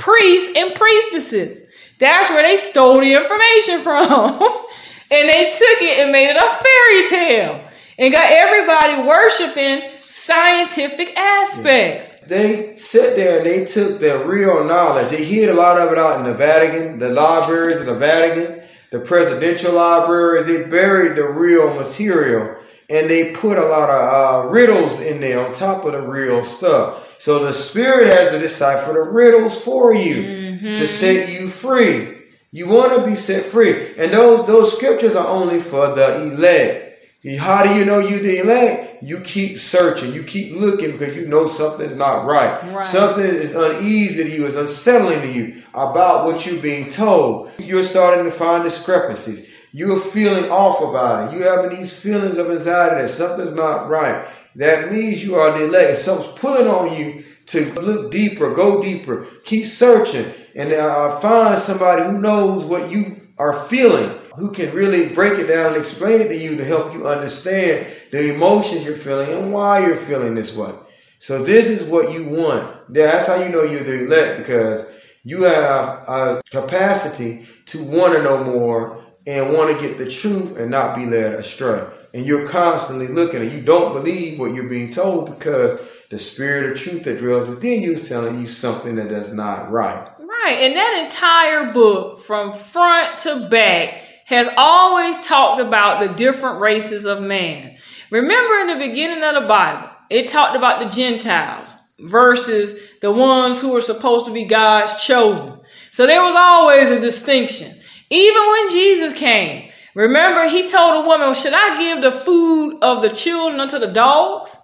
priests, 0.02 0.50
and 0.56 0.74
priestesses. 0.74 1.62
That's 1.98 2.28
where 2.30 2.42
they 2.42 2.56
stole 2.56 3.00
the 3.00 3.14
information 3.14 3.80
from. 3.80 4.10
and 5.12 5.28
they 5.28 5.50
took 5.50 5.82
it 5.82 6.00
and 6.00 6.10
made 6.10 6.28
it 6.28 6.36
a 6.36 6.50
fairy 6.50 7.08
tale 7.08 7.68
and 7.98 8.12
got 8.12 8.30
everybody 8.30 9.06
worshiping 9.06 9.88
scientific 10.02 11.16
aspects. 11.16 12.16
They 12.26 12.76
sat 12.76 13.14
there 13.14 13.38
and 13.38 13.46
they 13.46 13.64
took 13.64 14.00
their 14.00 14.24
real 14.26 14.64
knowledge. 14.64 15.10
They 15.10 15.24
hid 15.24 15.48
a 15.48 15.54
lot 15.54 15.78
of 15.78 15.92
it 15.92 15.98
out 15.98 16.18
in 16.18 16.26
the 16.26 16.34
Vatican, 16.34 16.98
the 16.98 17.08
libraries 17.08 17.78
of 17.80 17.86
the 17.86 17.94
Vatican, 17.94 18.60
the 18.90 18.98
presidential 18.98 19.74
libraries. 19.74 20.46
They 20.46 20.68
buried 20.68 21.16
the 21.16 21.28
real 21.28 21.74
material 21.74 22.56
and 22.92 23.09
they 23.09 23.33
put 23.33 23.57
a 23.57 23.64
lot 23.64 23.88
of 23.88 24.44
uh, 24.44 24.48
riddles 24.48 25.00
in 25.00 25.20
there 25.20 25.44
on 25.44 25.55
top 25.55 25.85
of 25.87 25.92
the 25.92 26.02
real 26.02 26.44
stuff. 26.44 27.16
So 27.18 27.44
the 27.44 27.52
Spirit 27.52 28.14
has 28.14 28.33
to 28.33 28.38
decipher 28.38 28.92
the 28.92 29.11
riddles 29.11 29.59
for 29.59 29.94
you 29.94 30.16
mm-hmm. 30.16 30.74
to 30.74 30.87
set 30.87 31.31
you 31.31 31.48
free. 31.48 32.18
You 32.50 32.68
want 32.68 32.98
to 32.98 33.07
be 33.07 33.14
set 33.14 33.46
free, 33.46 33.94
and 33.96 34.12
those 34.12 34.46
those 34.46 34.76
scriptures 34.76 35.16
are 35.16 35.26
only 35.26 35.59
for 35.59 35.94
the 35.94 36.22
elect. 36.22 36.90
How 37.38 37.62
do 37.62 37.74
you 37.74 37.85
know 37.85 38.00
you 38.00 38.18
the 38.18 38.40
elect? 38.40 39.02
You 39.02 39.20
keep 39.20 39.59
searching, 39.59 40.12
you 40.12 40.22
keep 40.22 40.57
looking 40.57 40.92
because 40.92 41.16
you 41.16 41.26
know 41.26 41.46
something's 41.46 41.96
not 41.96 42.26
right. 42.26 42.62
right. 42.74 42.85
Something 42.85 43.24
is 43.24 43.55
uneasy 43.55 44.24
to 44.24 44.31
you, 44.31 44.46
is 44.46 44.57
unsettling 44.57 45.22
to 45.22 45.33
you 45.33 45.62
about 45.72 46.26
what 46.26 46.44
you're 46.44 46.61
being 46.61 46.90
told. 46.90 47.50
You're 47.59 47.85
starting 47.85 48.24
to 48.24 48.31
find 48.31 48.64
discrepancies. 48.64 49.51
You're 49.72 50.00
feeling 50.00 50.50
off 50.50 50.82
about 50.82 51.32
it. 51.32 51.38
You're 51.38 51.56
having 51.56 51.76
these 51.76 51.98
feelings 51.98 52.37
of 52.37 52.50
anxiety 52.50 53.02
that 53.02 53.08
something's 53.08 53.54
not 53.54 53.88
right. 53.88 54.28
That 54.56 54.92
means 54.92 55.24
you 55.24 55.37
are 55.37 55.58
delayed. 55.58 55.96
Something's 55.96 56.38
pulling 56.38 56.66
on 56.66 56.94
you 56.96 57.24
to 57.46 57.72
look 57.80 58.11
deeper, 58.11 58.52
go 58.52 58.82
deeper, 58.82 59.26
keep 59.44 59.66
searching, 59.66 60.32
and 60.54 60.72
uh, 60.72 61.18
find 61.20 61.58
somebody 61.58 62.02
who 62.02 62.20
knows 62.20 62.64
what 62.64 62.90
you 62.90 63.16
are 63.38 63.64
feeling, 63.64 64.11
who 64.37 64.52
can 64.52 64.74
really 64.74 65.14
break 65.14 65.38
it 65.38 65.46
down 65.46 65.68
and 65.68 65.76
explain 65.76 66.20
it 66.20 66.28
to 66.28 66.37
you 66.37 66.56
to 66.56 66.64
help 66.64 66.92
you 66.92 67.08
understand 67.08 67.87
the 68.11 68.35
emotions 68.35 68.85
you're 68.85 68.94
feeling 68.94 69.30
and 69.30 69.52
why 69.52 69.85
you're 69.85 69.96
feeling 69.96 70.35
this 70.35 70.54
way. 70.54 70.72
So 71.18 71.42
this 71.42 71.70
is 71.70 71.88
what 71.88 72.12
you 72.12 72.28
want. 72.28 72.92
That's 72.92 73.26
how 73.26 73.37
you 73.37 73.48
know 73.48 73.62
you're 73.62 73.85
the 73.85 74.04
elect 74.04 74.38
because 74.38 74.90
you 75.24 75.44
have 75.44 76.08
a 76.08 76.42
capacity 76.50 77.46
to 77.66 77.82
want 77.85 78.12
to 78.14 78.22
know 78.22 78.44
more 78.44 79.02
and 79.26 79.52
want 79.52 79.76
to 79.76 79.87
get 79.87 79.98
the 79.98 80.08
truth 80.08 80.56
and 80.56 80.70
not 80.70 80.96
be 80.96 81.06
led 81.06 81.35
astray. 81.35 81.85
And 82.14 82.26
you're 82.26 82.46
constantly 82.46 83.08
looking 83.08 83.42
and 83.42 83.52
you 83.52 83.61
don't 83.61 83.92
believe 83.92 84.38
what 84.38 84.54
you're 84.54 84.68
being 84.68 84.90
told 84.90 85.26
because 85.26 85.80
the 86.11 86.18
spirit 86.18 86.70
of 86.70 86.78
truth 86.78 87.04
that 87.04 87.18
dwells 87.18 87.46
within 87.46 87.82
you 87.82 87.92
is 87.92 88.08
telling 88.08 88.38
you 88.38 88.46
something 88.46 88.96
that 88.96 89.11
is 89.12 89.32
not 89.32 89.70
right. 89.70 90.08
Right. 90.18 90.58
And 90.61 90.76
that 90.76 91.04
entire 91.04 91.72
book 91.72 92.20
from 92.20 92.52
front 92.52 93.18
to 93.20 93.48
back 93.48 94.02
has 94.26 94.48
always 94.56 95.24
talked 95.26 95.61
about 95.61 96.00
the 96.00 96.08
different 96.14 96.61
races 96.61 97.04
of 97.04 97.22
man. 97.22 97.76
Remember 98.11 98.54
in 98.61 98.78
the 98.78 98.87
beginning 98.87 99.22
of 99.22 99.35
the 99.35 99.48
Bible, 99.48 99.88
it 100.11 100.28
talked 100.28 100.56
about 100.56 100.80
the 100.80 100.94
Gentiles 100.94 101.78
versus 101.98 102.98
the 103.00 103.11
ones 103.11 103.61
who 103.61 103.72
were 103.72 103.80
supposed 103.80 104.26
to 104.26 104.32
be 104.32 104.44
God's 104.44 105.04
chosen. 105.04 105.58
So 105.90 106.06
there 106.06 106.22
was 106.22 106.35
always 106.35 106.90
a 106.90 107.00
distinction. 107.00 107.72
Even 108.12 108.51
when 108.51 108.68
Jesus 108.68 109.14
came, 109.14 109.70
remember 109.94 110.46
he 110.46 110.68
told 110.68 111.03
a 111.03 111.09
woman, 111.09 111.35
Should 111.35 111.55
I 111.55 111.79
give 111.79 112.03
the 112.03 112.12
food 112.12 112.79
of 112.83 113.01
the 113.01 113.09
children 113.09 113.59
unto 113.59 113.79
the 113.79 113.87
dogs? 113.87 114.57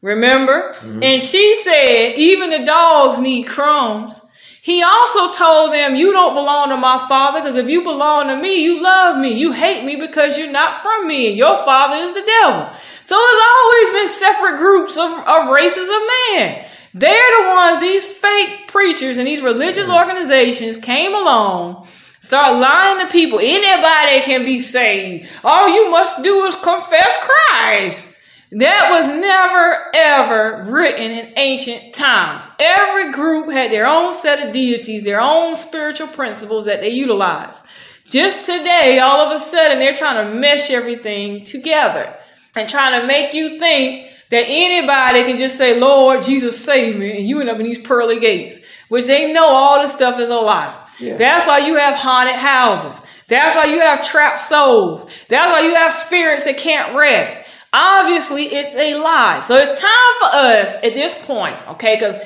Remember? 0.00 0.72
Mm-hmm. 0.78 1.02
And 1.02 1.20
she 1.20 1.60
said, 1.62 2.14
Even 2.16 2.50
the 2.50 2.64
dogs 2.64 3.20
need 3.20 3.46
crumbs. 3.46 4.22
He 4.62 4.82
also 4.82 5.30
told 5.30 5.74
them, 5.74 5.94
You 5.94 6.10
don't 6.10 6.34
belong 6.34 6.70
to 6.70 6.76
my 6.76 6.98
father, 7.06 7.40
because 7.40 7.56
if 7.56 7.68
you 7.68 7.82
belong 7.82 8.28
to 8.28 8.36
me, 8.36 8.64
you 8.64 8.82
love 8.82 9.18
me. 9.18 9.38
You 9.38 9.52
hate 9.52 9.84
me 9.84 9.96
because 9.96 10.38
you're 10.38 10.50
not 10.50 10.80
from 10.80 11.06
me, 11.06 11.28
and 11.28 11.36
your 11.36 11.56
father 11.58 11.96
is 11.96 12.14
the 12.14 12.22
devil. 12.22 12.70
So 13.04 13.14
there's 13.14 13.46
always 13.56 13.90
been 13.90 14.08
separate 14.08 14.56
groups 14.56 14.96
of, 14.96 15.12
of 15.28 15.50
races 15.50 15.88
of 15.88 16.02
man. 16.32 16.64
They're 16.94 17.42
the 17.42 17.48
ones, 17.54 17.80
these 17.80 18.06
fake 18.06 18.68
preachers 18.68 19.18
and 19.18 19.26
these 19.26 19.42
religious 19.42 19.90
organizations 19.90 20.78
came 20.78 21.14
along, 21.14 21.86
start 22.26 22.58
lying 22.58 23.06
to 23.06 23.12
people. 23.12 23.38
Anybody 23.40 24.20
can 24.24 24.44
be 24.44 24.58
saved. 24.58 25.28
All 25.44 25.68
you 25.68 25.90
must 25.90 26.22
do 26.22 26.44
is 26.46 26.54
confess 26.56 27.16
Christ. 27.20 28.14
That 28.52 28.88
was 28.90 29.08
never 29.08 29.90
ever 29.94 30.70
written 30.70 31.10
in 31.10 31.32
ancient 31.36 31.94
times. 31.94 32.48
Every 32.58 33.12
group 33.12 33.50
had 33.50 33.70
their 33.70 33.86
own 33.86 34.14
set 34.14 34.46
of 34.46 34.52
deities, 34.52 35.04
their 35.04 35.20
own 35.20 35.56
spiritual 35.56 36.08
principles 36.08 36.64
that 36.66 36.80
they 36.80 36.90
utilized. 36.90 37.64
Just 38.04 38.46
today, 38.46 39.00
all 39.00 39.20
of 39.20 39.34
a 39.34 39.40
sudden, 39.40 39.78
they're 39.78 39.96
trying 39.96 40.24
to 40.24 40.32
mesh 40.32 40.70
everything 40.70 41.44
together 41.44 42.16
and 42.54 42.68
trying 42.68 43.00
to 43.00 43.06
make 43.06 43.34
you 43.34 43.58
think 43.58 44.08
that 44.30 44.44
anybody 44.46 45.24
can 45.24 45.36
just 45.36 45.58
say, 45.58 45.78
Lord, 45.78 46.22
Jesus, 46.22 46.64
save 46.64 46.96
me, 46.96 47.18
and 47.18 47.26
you 47.26 47.40
end 47.40 47.50
up 47.50 47.58
in 47.58 47.64
these 47.64 47.78
pearly 47.78 48.20
gates, 48.20 48.60
which 48.88 49.06
they 49.06 49.32
know 49.32 49.48
all 49.48 49.80
this 49.80 49.92
stuff 49.92 50.20
is 50.20 50.30
a 50.30 50.34
lie. 50.34 50.85
That's 51.16 51.46
why 51.46 51.58
you 51.58 51.76
have 51.76 51.94
haunted 51.94 52.36
houses. 52.36 53.02
That's 53.28 53.56
why 53.56 53.72
you 53.72 53.80
have 53.80 54.06
trapped 54.08 54.40
souls. 54.40 55.10
That's 55.28 55.52
why 55.52 55.60
you 55.60 55.74
have 55.74 55.92
spirits 55.92 56.44
that 56.44 56.56
can't 56.58 56.96
rest. 56.96 57.40
Obviously, 57.72 58.44
it's 58.44 58.74
a 58.74 58.94
lie. 59.00 59.40
So 59.40 59.56
it's 59.56 59.80
time 59.80 60.14
for 60.20 60.36
us 60.36 60.76
at 60.76 60.94
this 60.94 61.14
point, 61.26 61.56
okay? 61.70 61.96
Because 61.96 62.16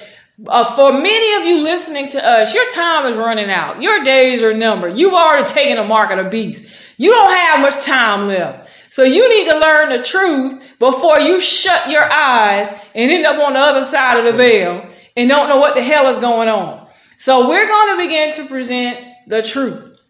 uh, 0.46 0.64
for 0.76 0.92
many 0.92 1.40
of 1.40 1.48
you 1.48 1.64
listening 1.64 2.08
to 2.08 2.24
us, 2.24 2.54
your 2.54 2.68
time 2.70 3.10
is 3.10 3.16
running 3.16 3.50
out. 3.50 3.82
Your 3.82 4.04
days 4.04 4.42
are 4.42 4.54
numbered. 4.54 4.96
You've 4.96 5.14
already 5.14 5.48
taken 5.50 5.78
a 5.78 5.84
mark 5.84 6.10
of 6.10 6.22
the 6.22 6.30
beast. 6.30 6.70
You 6.98 7.10
don't 7.10 7.34
have 7.34 7.60
much 7.60 7.84
time 7.84 8.28
left. 8.28 8.70
So 8.92 9.02
you 9.02 9.28
need 9.28 9.50
to 9.50 9.58
learn 9.58 9.88
the 9.90 10.02
truth 10.02 10.78
before 10.78 11.18
you 11.20 11.40
shut 11.40 11.90
your 11.90 12.04
eyes 12.04 12.68
and 12.94 13.10
end 13.10 13.24
up 13.24 13.38
on 13.38 13.54
the 13.54 13.58
other 13.58 13.84
side 13.84 14.18
of 14.18 14.24
the 14.24 14.32
veil 14.32 14.86
and 15.16 15.28
don't 15.28 15.48
know 15.48 15.58
what 15.58 15.74
the 15.74 15.82
hell 15.82 16.06
is 16.08 16.18
going 16.18 16.48
on. 16.48 16.79
So 17.20 17.46
we're 17.46 17.68
going 17.68 17.98
to 17.98 18.02
begin 18.02 18.32
to 18.32 18.46
present 18.46 19.06
the 19.26 19.42
truth. 19.42 20.00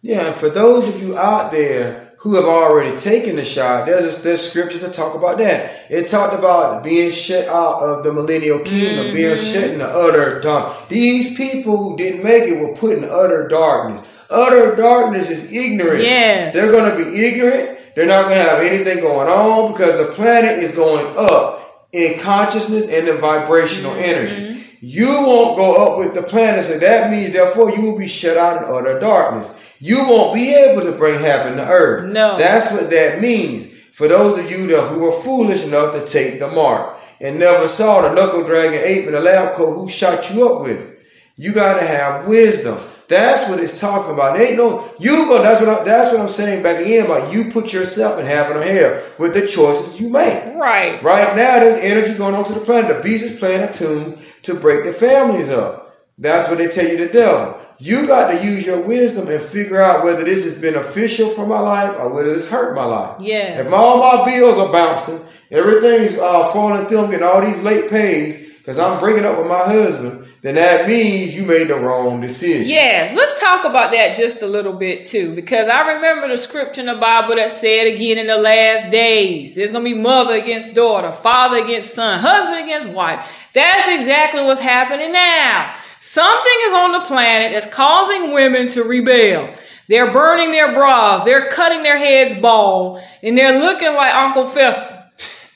Yeah, 0.00 0.32
for 0.32 0.48
those 0.48 0.88
of 0.88 1.02
you 1.02 1.14
out 1.14 1.50
there 1.50 2.14
who 2.20 2.36
have 2.36 2.46
already 2.46 2.96
taken 2.96 3.36
the 3.36 3.44
shot, 3.44 3.84
there's, 3.84 4.22
there's 4.22 4.48
scriptures 4.48 4.80
that 4.80 4.94
talk 4.94 5.14
about 5.14 5.36
that. 5.36 5.90
It 5.90 6.08
talked 6.08 6.32
about 6.32 6.82
being 6.82 7.10
shut 7.10 7.48
out 7.48 7.82
of 7.82 8.02
the 8.02 8.14
millennial 8.14 8.60
kingdom, 8.60 9.08
mm-hmm. 9.08 9.14
being 9.14 9.36
shut 9.36 9.72
in 9.72 9.78
the 9.80 9.88
utter 9.90 10.40
dark. 10.40 10.88
These 10.88 11.36
people 11.36 11.76
who 11.76 11.98
didn't 11.98 12.24
make 12.24 12.44
it 12.44 12.58
were 12.58 12.74
put 12.74 12.96
in 12.96 13.04
utter 13.04 13.46
darkness. 13.46 14.02
Utter 14.30 14.74
darkness 14.74 15.28
is 15.28 15.52
ignorance. 15.52 16.02
Yes. 16.02 16.54
They're 16.54 16.72
going 16.72 16.96
to 16.96 16.96
be 16.96 17.26
ignorant. 17.26 17.78
They're 17.94 18.06
not 18.06 18.22
going 18.22 18.42
to 18.42 18.50
have 18.50 18.62
anything 18.62 19.00
going 19.00 19.28
on 19.28 19.72
because 19.72 19.98
the 19.98 20.10
planet 20.14 20.60
is 20.60 20.74
going 20.74 21.14
up 21.18 21.88
in 21.92 22.18
consciousness 22.20 22.88
and 22.88 23.06
in 23.06 23.20
vibrational 23.20 23.92
mm-hmm. 23.92 24.02
energy. 24.02 24.53
You 24.84 25.08
won't 25.26 25.56
go 25.56 25.74
up 25.76 25.98
with 25.98 26.14
the 26.14 26.22
planet, 26.22 26.64
so 26.64 26.78
that 26.78 27.10
means, 27.10 27.32
therefore, 27.32 27.70
you 27.70 27.82
will 27.82 27.98
be 27.98 28.06
shut 28.06 28.36
out 28.36 28.62
in 28.62 28.72
utter 28.72 28.98
darkness 28.98 29.60
you 29.84 29.98
won't 30.08 30.32
be 30.32 30.54
able 30.54 30.80
to 30.80 30.92
bring 30.92 31.20
heaven 31.20 31.58
to 31.58 31.66
earth. 31.66 32.10
No. 32.10 32.38
That's 32.38 32.72
what 32.72 32.88
that 32.88 33.20
means. 33.20 33.70
For 33.92 34.08
those 34.08 34.38
of 34.38 34.50
you 34.50 34.66
that, 34.68 34.88
who 34.88 35.00
were 35.00 35.12
foolish 35.12 35.62
enough 35.62 35.92
to 35.92 36.06
take 36.06 36.38
the 36.38 36.48
mark 36.48 36.96
and 37.20 37.38
never 37.38 37.68
saw 37.68 38.00
the 38.00 38.14
knuckle 38.14 38.44
dragon 38.44 38.80
ape 38.82 39.06
in 39.06 39.12
the 39.12 39.20
lab 39.20 39.54
coat 39.54 39.74
who 39.74 39.88
shot 39.88 40.30
you 40.30 40.48
up 40.48 40.62
with 40.62 40.80
it. 40.80 41.00
You 41.36 41.52
gotta 41.52 41.86
have 41.86 42.26
wisdom. 42.26 42.78
That's 43.14 43.48
what 43.48 43.60
it's 43.60 43.80
talking 43.80 44.12
about. 44.12 44.40
It 44.40 44.42
ain't 44.42 44.56
no 44.56 44.92
you 44.98 45.26
go. 45.26 45.40
That's 45.40 45.60
what 45.60 45.68
I, 45.68 45.84
that's 45.84 46.12
what 46.12 46.20
I'm 46.20 46.26
saying 46.26 46.64
back 46.64 46.80
again 46.80 47.04
about 47.04 47.32
you 47.32 47.48
put 47.48 47.72
yourself 47.72 48.18
in 48.18 48.26
having 48.26 48.60
a 48.60 48.64
hair 48.64 49.04
with 49.20 49.34
the 49.34 49.46
choices 49.46 50.00
you 50.00 50.08
make. 50.08 50.56
Right. 50.56 51.00
Right 51.00 51.36
now, 51.36 51.60
there's 51.60 51.76
energy 51.76 52.14
going 52.14 52.34
on 52.34 52.42
to 52.42 52.52
the 52.52 52.58
planet. 52.58 52.96
The 52.96 53.02
beast 53.04 53.24
is 53.24 53.38
playing 53.38 53.62
a 53.62 53.72
tune 53.72 54.18
to 54.42 54.54
break 54.54 54.82
the 54.82 54.92
families 54.92 55.48
up. 55.48 55.96
That's 56.18 56.48
what 56.48 56.58
they 56.58 56.66
tell 56.66 56.88
you 56.88 56.96
the 56.96 57.06
devil. 57.06 57.56
You 57.78 58.08
got 58.08 58.32
to 58.32 58.44
use 58.44 58.66
your 58.66 58.80
wisdom 58.80 59.28
and 59.28 59.40
figure 59.40 59.80
out 59.80 60.04
whether 60.04 60.24
this 60.24 60.44
is 60.44 60.60
beneficial 60.60 61.28
for 61.28 61.46
my 61.46 61.60
life 61.60 61.96
or 61.96 62.08
whether 62.08 62.34
it's 62.34 62.48
hurt 62.48 62.74
my 62.74 62.84
life. 62.84 63.20
Yeah. 63.20 63.60
If 63.60 63.72
all 63.72 63.98
my 63.98 64.24
bills 64.24 64.58
are 64.58 64.72
bouncing, 64.72 65.20
everything's 65.52 66.18
uh, 66.18 66.50
falling 66.52 66.86
through, 66.86 67.14
I'm 67.14 67.22
all 67.22 67.40
these 67.40 67.60
late 67.62 67.88
pays 67.88 68.43
because 68.64 68.78
I'm 68.78 68.98
breaking 68.98 69.26
up 69.26 69.36
with 69.36 69.46
my 69.46 69.62
husband, 69.62 70.26
then 70.40 70.54
that 70.54 70.88
means 70.88 71.36
you 71.36 71.44
made 71.44 71.68
the 71.68 71.74
wrong 71.74 72.22
decision. 72.22 72.66
Yes, 72.66 73.14
let's 73.14 73.38
talk 73.38 73.66
about 73.66 73.92
that 73.92 74.16
just 74.16 74.40
a 74.40 74.46
little 74.46 74.72
bit 74.72 75.04
too, 75.04 75.34
because 75.34 75.68
I 75.68 75.96
remember 75.96 76.28
the 76.28 76.38
scripture 76.38 76.80
in 76.80 76.86
the 76.86 76.94
Bible 76.94 77.36
that 77.36 77.50
said 77.50 77.86
again 77.88 78.16
in 78.16 78.26
the 78.26 78.38
last 78.38 78.90
days, 78.90 79.54
there's 79.54 79.70
going 79.70 79.84
to 79.84 79.94
be 79.94 80.00
mother 80.00 80.36
against 80.36 80.72
daughter, 80.72 81.12
father 81.12 81.62
against 81.62 81.92
son, 81.92 82.18
husband 82.20 82.64
against 82.64 82.88
wife. 82.88 83.50
That's 83.52 83.86
exactly 83.86 84.42
what's 84.42 84.62
happening 84.62 85.12
now. 85.12 85.76
Something 86.00 86.58
is 86.62 86.72
on 86.72 86.92
the 86.92 87.00
planet 87.00 87.52
that's 87.52 87.66
causing 87.66 88.32
women 88.32 88.70
to 88.70 88.84
rebel. 88.84 89.54
They're 89.88 90.10
burning 90.10 90.52
their 90.52 90.72
bras, 90.72 91.22
they're 91.24 91.50
cutting 91.50 91.82
their 91.82 91.98
heads 91.98 92.40
bald, 92.40 92.98
and 93.22 93.36
they're 93.36 93.60
looking 93.60 93.92
like 93.92 94.14
Uncle 94.14 94.46
Fester. 94.46 94.93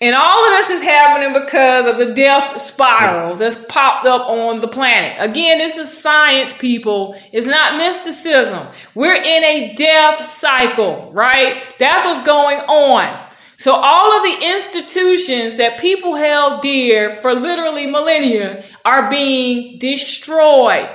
And 0.00 0.14
all 0.14 0.44
of 0.44 0.50
this 0.58 0.70
is 0.70 0.82
happening 0.84 1.32
because 1.32 1.88
of 1.88 1.98
the 1.98 2.14
death 2.14 2.61
spiral 2.61 3.34
that's 3.34 3.64
popped 3.64 4.06
up 4.06 4.28
on 4.28 4.61
the 4.61 4.68
planet. 4.68 5.16
Again, 5.18 5.58
this 5.58 5.76
is 5.76 5.96
science, 6.00 6.54
people. 6.54 7.16
It's 7.32 7.48
not 7.48 7.76
mysticism. 7.76 8.68
We're 8.94 9.16
in 9.16 9.44
a 9.44 9.74
death 9.74 10.24
cycle, 10.24 11.11
right? 11.12 11.61
That's 11.80 12.04
what's 12.04 12.24
going 12.24 12.58
on. 12.58 13.28
So 13.56 13.72
all 13.74 14.12
of 14.12 14.22
the 14.22 14.46
institutions 14.54 15.56
that 15.56 15.80
people 15.80 16.14
held 16.14 16.61
dear 16.61 17.16
for 17.16 17.34
literally 17.34 17.87
millennia 17.87 18.62
are 18.84 19.11
being 19.11 19.80
destroyed. 19.80 20.88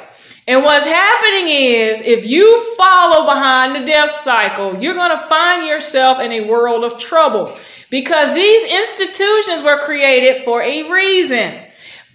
And 0.47 0.63
what's 0.63 0.85
happening 0.85 1.49
is 1.49 1.99
if 2.01 2.25
you 2.25 2.75
follow 2.75 3.25
behind 3.25 3.75
the 3.75 3.85
death 3.85 4.11
cycle, 4.11 4.77
you're 4.81 4.93
going 4.93 5.17
to 5.17 5.25
find 5.25 5.67
yourself 5.67 6.21
in 6.21 6.31
a 6.31 6.47
world 6.47 6.85
of 6.85 6.97
trouble 6.97 7.57
because 7.93 8.34
these 8.34 8.63
institutions 8.73 9.62
were 9.62 9.77
created 9.77 10.41
for 10.41 10.63
a 10.63 10.89
reason. 10.91 11.62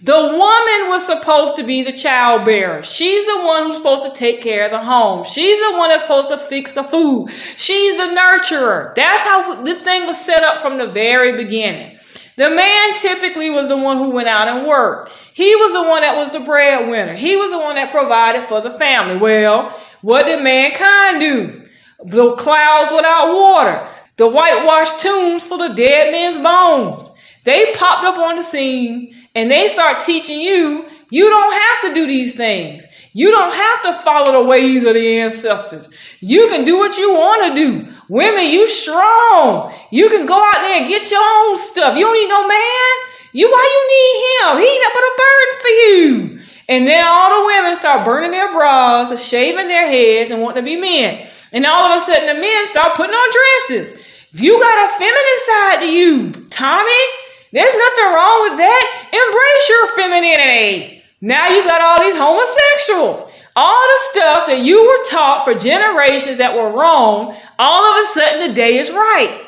The 0.03 0.13
woman 0.13 0.89
was 0.89 1.05
supposed 1.05 1.55
to 1.55 1.63
be 1.63 1.83
the 1.83 1.93
child 1.93 2.43
bearer. 2.43 2.83
She's 2.83 3.25
the 3.25 3.45
one 3.45 3.63
who's 3.63 3.77
supposed 3.77 4.03
to 4.03 4.11
take 4.11 4.41
care 4.41 4.65
of 4.65 4.71
the 4.71 4.83
home. 4.83 5.23
She's 5.23 5.57
the 5.57 5.77
one 5.77 5.87
that's 5.87 6.01
supposed 6.01 6.27
to 6.27 6.37
fix 6.37 6.73
the 6.73 6.83
food. 6.83 7.29
She's 7.55 7.95
the 7.95 8.13
nurturer. 8.13 8.93
That's 8.93 9.23
how 9.23 9.63
this 9.63 9.81
thing 9.81 10.05
was 10.05 10.19
set 10.19 10.43
up 10.43 10.57
from 10.57 10.79
the 10.79 10.87
very 10.87 11.37
beginning. 11.37 11.97
The 12.35 12.49
man 12.49 12.95
typically 12.95 13.49
was 13.49 13.69
the 13.69 13.77
one 13.77 13.99
who 13.99 14.11
went 14.11 14.27
out 14.27 14.49
and 14.49 14.67
worked. 14.67 15.13
He 15.33 15.55
was 15.55 15.71
the 15.71 15.83
one 15.83 16.01
that 16.01 16.17
was 16.17 16.29
the 16.29 16.41
breadwinner. 16.41 17.13
He 17.13 17.37
was 17.37 17.51
the 17.51 17.59
one 17.59 17.75
that 17.75 17.89
provided 17.89 18.43
for 18.43 18.59
the 18.59 18.71
family. 18.71 19.15
Well, 19.15 19.69
what 20.01 20.25
did 20.25 20.43
mankind 20.43 21.21
do? 21.21 21.69
Blow 22.03 22.37
clouds 22.37 22.91
without 22.91 23.33
water, 23.33 23.85
the 24.19 24.27
whitewashed 24.27 25.01
tombs 25.01 25.43
full 25.43 25.61
of 25.61 25.75
dead 25.75 26.11
men's 26.11 26.37
bones. 26.37 27.09
They 27.45 27.73
popped 27.73 28.03
up 28.03 28.17
on 28.17 28.35
the 28.35 28.43
scene 28.43 29.15
and 29.33 29.49
they 29.49 29.69
start 29.69 30.03
teaching 30.03 30.41
you, 30.41 30.85
you 31.09 31.29
don't 31.29 31.53
have 31.53 31.81
to 31.87 31.93
do 31.93 32.05
these 32.05 32.35
things. 32.35 32.85
You 33.13 33.31
don't 33.31 33.53
have 33.53 33.81
to 33.83 33.93
follow 34.03 34.43
the 34.43 34.47
ways 34.47 34.83
of 34.83 34.93
the 34.93 35.19
ancestors. 35.19 35.89
You 36.19 36.47
can 36.49 36.65
do 36.65 36.77
what 36.77 36.97
you 36.97 37.13
want 37.13 37.47
to 37.47 37.55
do. 37.55 37.93
Women, 38.09 38.45
you 38.45 38.67
strong. 38.67 39.73
You 39.89 40.09
can 40.09 40.25
go 40.25 40.35
out 40.35 40.61
there 40.61 40.79
and 40.79 40.87
get 40.87 41.09
your 41.09 41.23
own 41.23 41.57
stuff. 41.57 41.97
You 41.97 42.05
don't 42.05 42.13
need 42.13 42.27
no 42.27 42.47
man. 42.47 42.93
You 43.31 43.49
why 43.49 43.65
you 43.73 43.81
need 43.95 44.17
him? 44.27 44.57
He 44.59 44.69
ain't 44.69 44.93
but 44.93 45.01
a 45.01 45.15
burden 45.23 45.61
for 45.61 45.67
you. 45.69 46.39
And 46.67 46.87
then 46.87 47.05
all 47.07 47.39
the 47.39 47.45
women 47.47 47.75
start 47.75 48.05
burning 48.05 48.31
their 48.31 48.51
bras, 48.51 49.25
shaving 49.25 49.69
their 49.69 49.87
heads, 49.87 50.29
and 50.29 50.41
wanting 50.41 50.63
to 50.63 50.69
be 50.69 50.75
men. 50.75 51.27
And 51.51 51.65
all 51.65 51.91
of 51.91 52.01
a 52.01 52.05
sudden 52.05 52.27
the 52.27 52.39
men 52.39 52.67
start 52.67 52.95
putting 52.95 53.15
on 53.15 53.31
dresses. 53.69 54.05
You 54.33 54.59
got 54.59 54.85
a 54.85 54.93
feminine 54.97 55.39
side 55.45 55.79
to 55.81 55.91
you, 55.91 56.31
Tommy. 56.49 57.03
There's 57.51 57.73
nothing 57.73 58.13
wrong 58.13 58.49
with 58.49 58.57
that. 58.59 59.09
Embrace 59.11 59.69
your 59.69 59.87
femininity. 59.97 61.03
Now 61.21 61.47
you 61.49 61.63
got 61.63 61.81
all 61.81 61.99
these 61.99 62.17
homosexuals. 62.17 63.25
all 63.55 63.87
the 63.87 63.99
stuff 64.11 64.47
that 64.47 64.61
you 64.63 64.81
were 64.81 65.03
taught 65.09 65.43
for 65.43 65.53
generations 65.53 66.37
that 66.37 66.55
were 66.55 66.71
wrong, 66.71 67.35
all 67.57 67.83
of 67.83 68.03
a 68.03 68.07
sudden 68.13 68.47
today 68.47 68.77
is 68.77 68.89
right. 68.89 69.45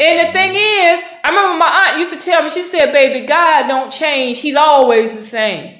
And 0.00 0.28
the 0.28 0.32
thing 0.32 0.50
is, 0.50 1.04
I 1.22 1.28
remember 1.28 1.58
my 1.58 1.86
aunt 1.86 1.98
used 1.98 2.10
to 2.10 2.16
tell 2.16 2.42
me, 2.42 2.48
she 2.48 2.62
said, 2.62 2.92
baby, 2.92 3.26
God 3.26 3.68
don't 3.68 3.92
change. 3.92 4.40
He's 4.40 4.56
always 4.56 5.14
the 5.14 5.22
same. 5.22 5.78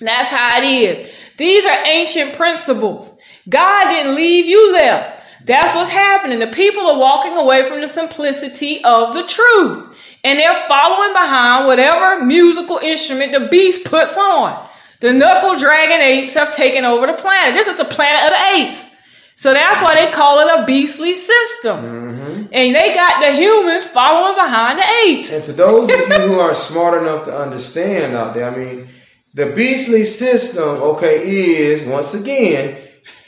That's 0.00 0.28
how 0.28 0.58
it 0.58 0.64
is. 0.64 1.30
These 1.36 1.64
are 1.66 1.84
ancient 1.86 2.34
principles. 2.34 3.16
God 3.48 3.90
didn't 3.90 4.16
leave 4.16 4.46
you 4.46 4.72
left. 4.72 5.13
That's 5.44 5.74
what's 5.74 5.90
happening. 5.90 6.38
The 6.38 6.46
people 6.46 6.86
are 6.86 6.98
walking 6.98 7.36
away 7.36 7.68
from 7.68 7.80
the 7.80 7.88
simplicity 7.88 8.82
of 8.82 9.14
the 9.14 9.24
truth. 9.24 10.18
And 10.24 10.38
they're 10.38 10.54
following 10.66 11.12
behind 11.12 11.66
whatever 11.66 12.24
musical 12.24 12.78
instrument 12.78 13.32
the 13.32 13.48
beast 13.48 13.84
puts 13.84 14.16
on. 14.16 14.66
The 15.00 15.12
knuckle 15.12 15.58
dragon 15.58 16.00
apes 16.00 16.32
have 16.34 16.54
taken 16.54 16.86
over 16.86 17.06
the 17.06 17.12
planet. 17.12 17.54
This 17.54 17.68
is 17.68 17.76
the 17.76 17.84
planet 17.84 18.24
of 18.24 18.30
the 18.30 18.56
apes. 18.56 18.90
So 19.34 19.52
that's 19.52 19.82
why 19.82 19.96
they 19.96 20.10
call 20.12 20.40
it 20.40 20.60
a 20.60 20.64
beastly 20.64 21.14
system. 21.14 21.76
Mm-hmm. 21.76 22.42
And 22.52 22.74
they 22.74 22.94
got 22.94 23.20
the 23.20 23.32
humans 23.32 23.84
following 23.84 24.36
behind 24.36 24.78
the 24.78 24.84
apes. 25.04 25.36
And 25.36 25.44
to 25.44 25.52
those 25.52 25.90
of 25.90 26.08
you 26.08 26.28
who 26.28 26.40
are 26.40 26.54
smart 26.54 27.02
enough 27.02 27.26
to 27.26 27.36
understand 27.36 28.14
out 28.14 28.32
there, 28.32 28.50
I 28.50 28.56
mean, 28.56 28.88
the 29.34 29.52
beastly 29.52 30.04
system, 30.04 30.68
okay, 30.68 31.16
is 31.26 31.82
once 31.86 32.14
again, 32.14 32.78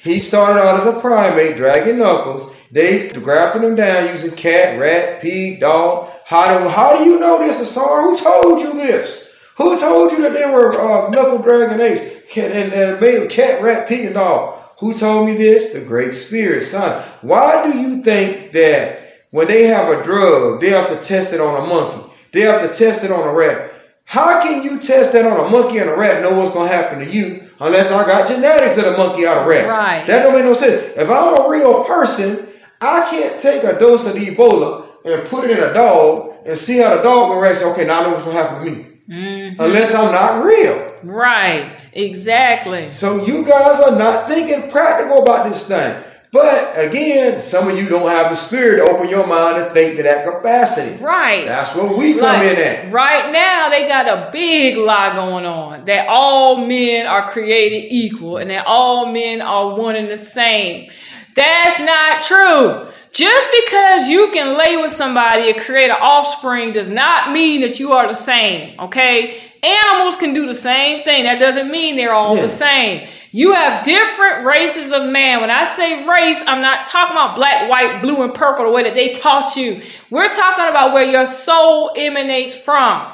he 0.07 0.21
started 0.21 0.61
out 0.61 0.79
as 0.79 0.87
a 0.87 1.01
primate, 1.01 1.57
dragging 1.57 1.99
knuckles. 1.99 2.55
They 2.71 3.09
grafted 3.09 3.65
him 3.65 3.75
down 3.75 4.09
using 4.09 4.31
cat, 4.33 4.79
rat, 4.79 5.21
pig, 5.21 5.61
dog. 5.61 6.11
How 6.25 6.59
do, 6.59 6.69
how 6.69 6.97
do 6.97 7.05
you 7.05 7.19
know 7.19 7.39
this, 7.39 7.61
Asar? 7.61 8.03
Who 8.03 8.17
told 8.17 8.61
you 8.61 8.73
this? 8.75 9.35
Who 9.57 9.79
told 9.79 10.13
you 10.13 10.23
that 10.23 10.33
they 10.33 10.49
were 10.51 10.81
uh, 10.81 11.11
knuckle 11.11 11.39
dragging 11.39 11.81
apes? 11.81 12.37
And, 12.37 12.73
and 12.73 13.01
made 13.01 13.31
cat, 13.31 13.63
rat, 13.63 13.89
pig, 13.89 14.07
and 14.07 14.15
dog. 14.15 14.63
Who 14.79 14.95
told 14.95 15.27
me 15.27 15.37
this? 15.37 15.73
The 15.73 15.81
Great 15.81 16.13
Spirit, 16.13 16.63
son. 16.63 17.03
Why 17.23 17.71
do 17.71 17.79
you 17.79 18.03
think 18.03 18.53
that 18.53 19.01
when 19.31 19.49
they 19.49 19.65
have 19.65 19.89
a 19.89 20.03
drug, 20.03 20.61
they 20.61 20.71
have 20.71 20.89
to 20.89 20.97
test 20.97 21.33
it 21.33 21.41
on 21.41 21.65
a 21.65 21.67
monkey? 21.67 22.13
They 22.33 22.43
have 22.43 22.61
to 22.61 22.69
test 22.69 23.03
it 23.03 23.11
on 23.11 23.27
a 23.27 23.33
rat. 23.33 23.73
How 24.05 24.43
can 24.43 24.63
you 24.63 24.79
test 24.79 25.13
that 25.15 25.25
on 25.25 25.47
a 25.47 25.51
monkey 25.51 25.79
and 25.79 25.91
a 25.91 25.97
rat 25.97 26.23
know 26.23 26.39
what's 26.39 26.53
going 26.53 26.69
to 26.69 26.75
happen 26.75 26.99
to 26.99 27.11
you 27.11 27.46
unless 27.61 27.91
I 27.91 28.05
got 28.07 28.29
genetics 28.29 28.79
of 28.79 28.85
the 28.85 28.93
monkey 28.93 29.25
a 29.25 29.47
rat? 29.47 29.69
Right. 29.69 30.07
That 30.07 30.23
don't 30.23 30.35
make 30.35 30.45
no 30.45 30.53
sense. 30.53 30.95
If 30.97 31.09
I'm 31.09 31.41
a 31.41 31.49
real 31.49 31.85
person, 31.85 32.47
I 32.81 33.07
can't 33.11 33.41
take 33.41 33.65
a 33.65 33.79
dose 33.79 34.07
of 34.07 34.15
the 34.15 34.27
Ebola 34.27 34.87
and 35.05 35.27
put 35.29 35.45
it 35.45 35.59
in 35.59 35.63
a 35.63 35.73
dog 35.73 36.37
and 36.47 36.57
see 36.57 36.79
how 36.79 36.97
the 36.97 37.03
dog 37.03 37.31
will 37.31 37.41
react. 37.41 37.63
Okay, 37.63 37.85
now 37.85 38.01
I 38.01 38.03
know 38.05 38.11
what's 38.11 38.25
going 38.25 38.37
to 38.37 38.43
happen 38.43 38.65
to 38.65 38.71
me. 38.71 38.87
Mm-hmm. 39.09 39.61
Unless 39.61 39.95
I'm 39.95 40.13
not 40.13 40.45
real. 40.45 40.95
Right, 41.05 41.89
exactly. 41.93 42.93
So 42.93 43.25
you 43.25 43.45
guys 43.45 43.81
are 43.81 43.97
not 43.97 44.29
thinking 44.29 44.71
practical 44.71 45.23
about 45.23 45.49
this 45.49 45.67
thing. 45.69 46.03
But 46.33 46.73
again, 46.77 47.41
some 47.41 47.69
of 47.69 47.79
you 47.79 47.89
don't 47.89 48.09
have 48.11 48.31
the 48.31 48.37
spirit 48.37 48.85
to 48.85 48.93
open 48.93 49.09
your 49.09 49.27
mind 49.27 49.63
and 49.63 49.73
think 49.73 49.97
to 49.97 50.03
that 50.03 50.25
capacity. 50.25 51.03
Right. 51.03 51.47
That's 51.47 51.75
where 51.75 51.87
we 51.87 52.15
come 52.15 52.41
like, 52.41 52.43
in 52.43 52.59
at. 52.59 52.93
Right 52.93 53.33
now, 53.33 53.69
they 53.69 53.87
got 53.87 54.09
a 54.09 54.31
big 54.31 54.77
lie 54.77 55.15
going 55.15 55.47
on 55.47 55.85
that 55.87 56.09
all 56.09 56.57
men 56.67 57.07
are 57.07 57.31
created 57.31 57.87
equal 57.91 58.39
and 58.39 58.51
that 58.51 58.67
all 58.67 59.07
men 59.07 59.41
are 59.41 59.77
one 59.77 59.97
and 59.97 60.09
the 60.09 60.19
same. 60.19 60.91
That's 61.35 61.81
not 61.81 62.23
true. 62.23 62.89
Just 63.13 63.49
because 63.65 64.09
you 64.09 64.31
can 64.31 64.59
lay 64.59 64.77
with 64.77 64.93
somebody 64.93 65.51
and 65.51 65.59
create 65.59 65.91
an 65.91 65.97
offspring 66.01 66.73
does 66.73 66.91
not 66.91 67.33
mean 67.33 67.63
that 67.63 67.81
you 67.81 67.93
are 67.93 68.07
the 68.07 68.15
same, 68.15 68.79
okay? 68.79 69.41
Animals 69.63 70.17
can 70.17 70.35
do 70.35 70.47
the 70.47 70.55
same 70.55 71.03
thing. 71.03 71.25
That 71.25 71.41
doesn't 71.41 71.71
mean 71.71 71.97
they're 71.97 72.13
all 72.13 72.37
yeah. 72.37 72.43
the 72.43 72.49
same. 72.49 73.09
You 73.33 73.53
have 73.53 73.85
different 73.85 74.45
races 74.45 74.93
of 74.93 75.11
man. 75.11 75.41
When 75.41 75.51
I 75.51 75.65
say 75.75 76.07
race, 76.07 76.43
I'm 76.47 76.61
not 76.61 76.87
talking 76.89 77.17
about 77.17 77.37
black, 77.37 77.71
white, 77.71 78.01
blue, 78.01 78.23
and 78.23 78.35
purple 78.35 78.67
the 78.67 78.71
way 78.71 78.83
that 78.83 78.95
they 78.95 79.15
taught 79.15 79.57
you. 79.57 79.81
We're 80.11 80.29
talking 80.29 80.69
about 80.69 80.93
where 80.93 81.11
your 81.11 81.27
soul 81.27 81.93
emanates 81.97 82.55
from. 82.55 83.11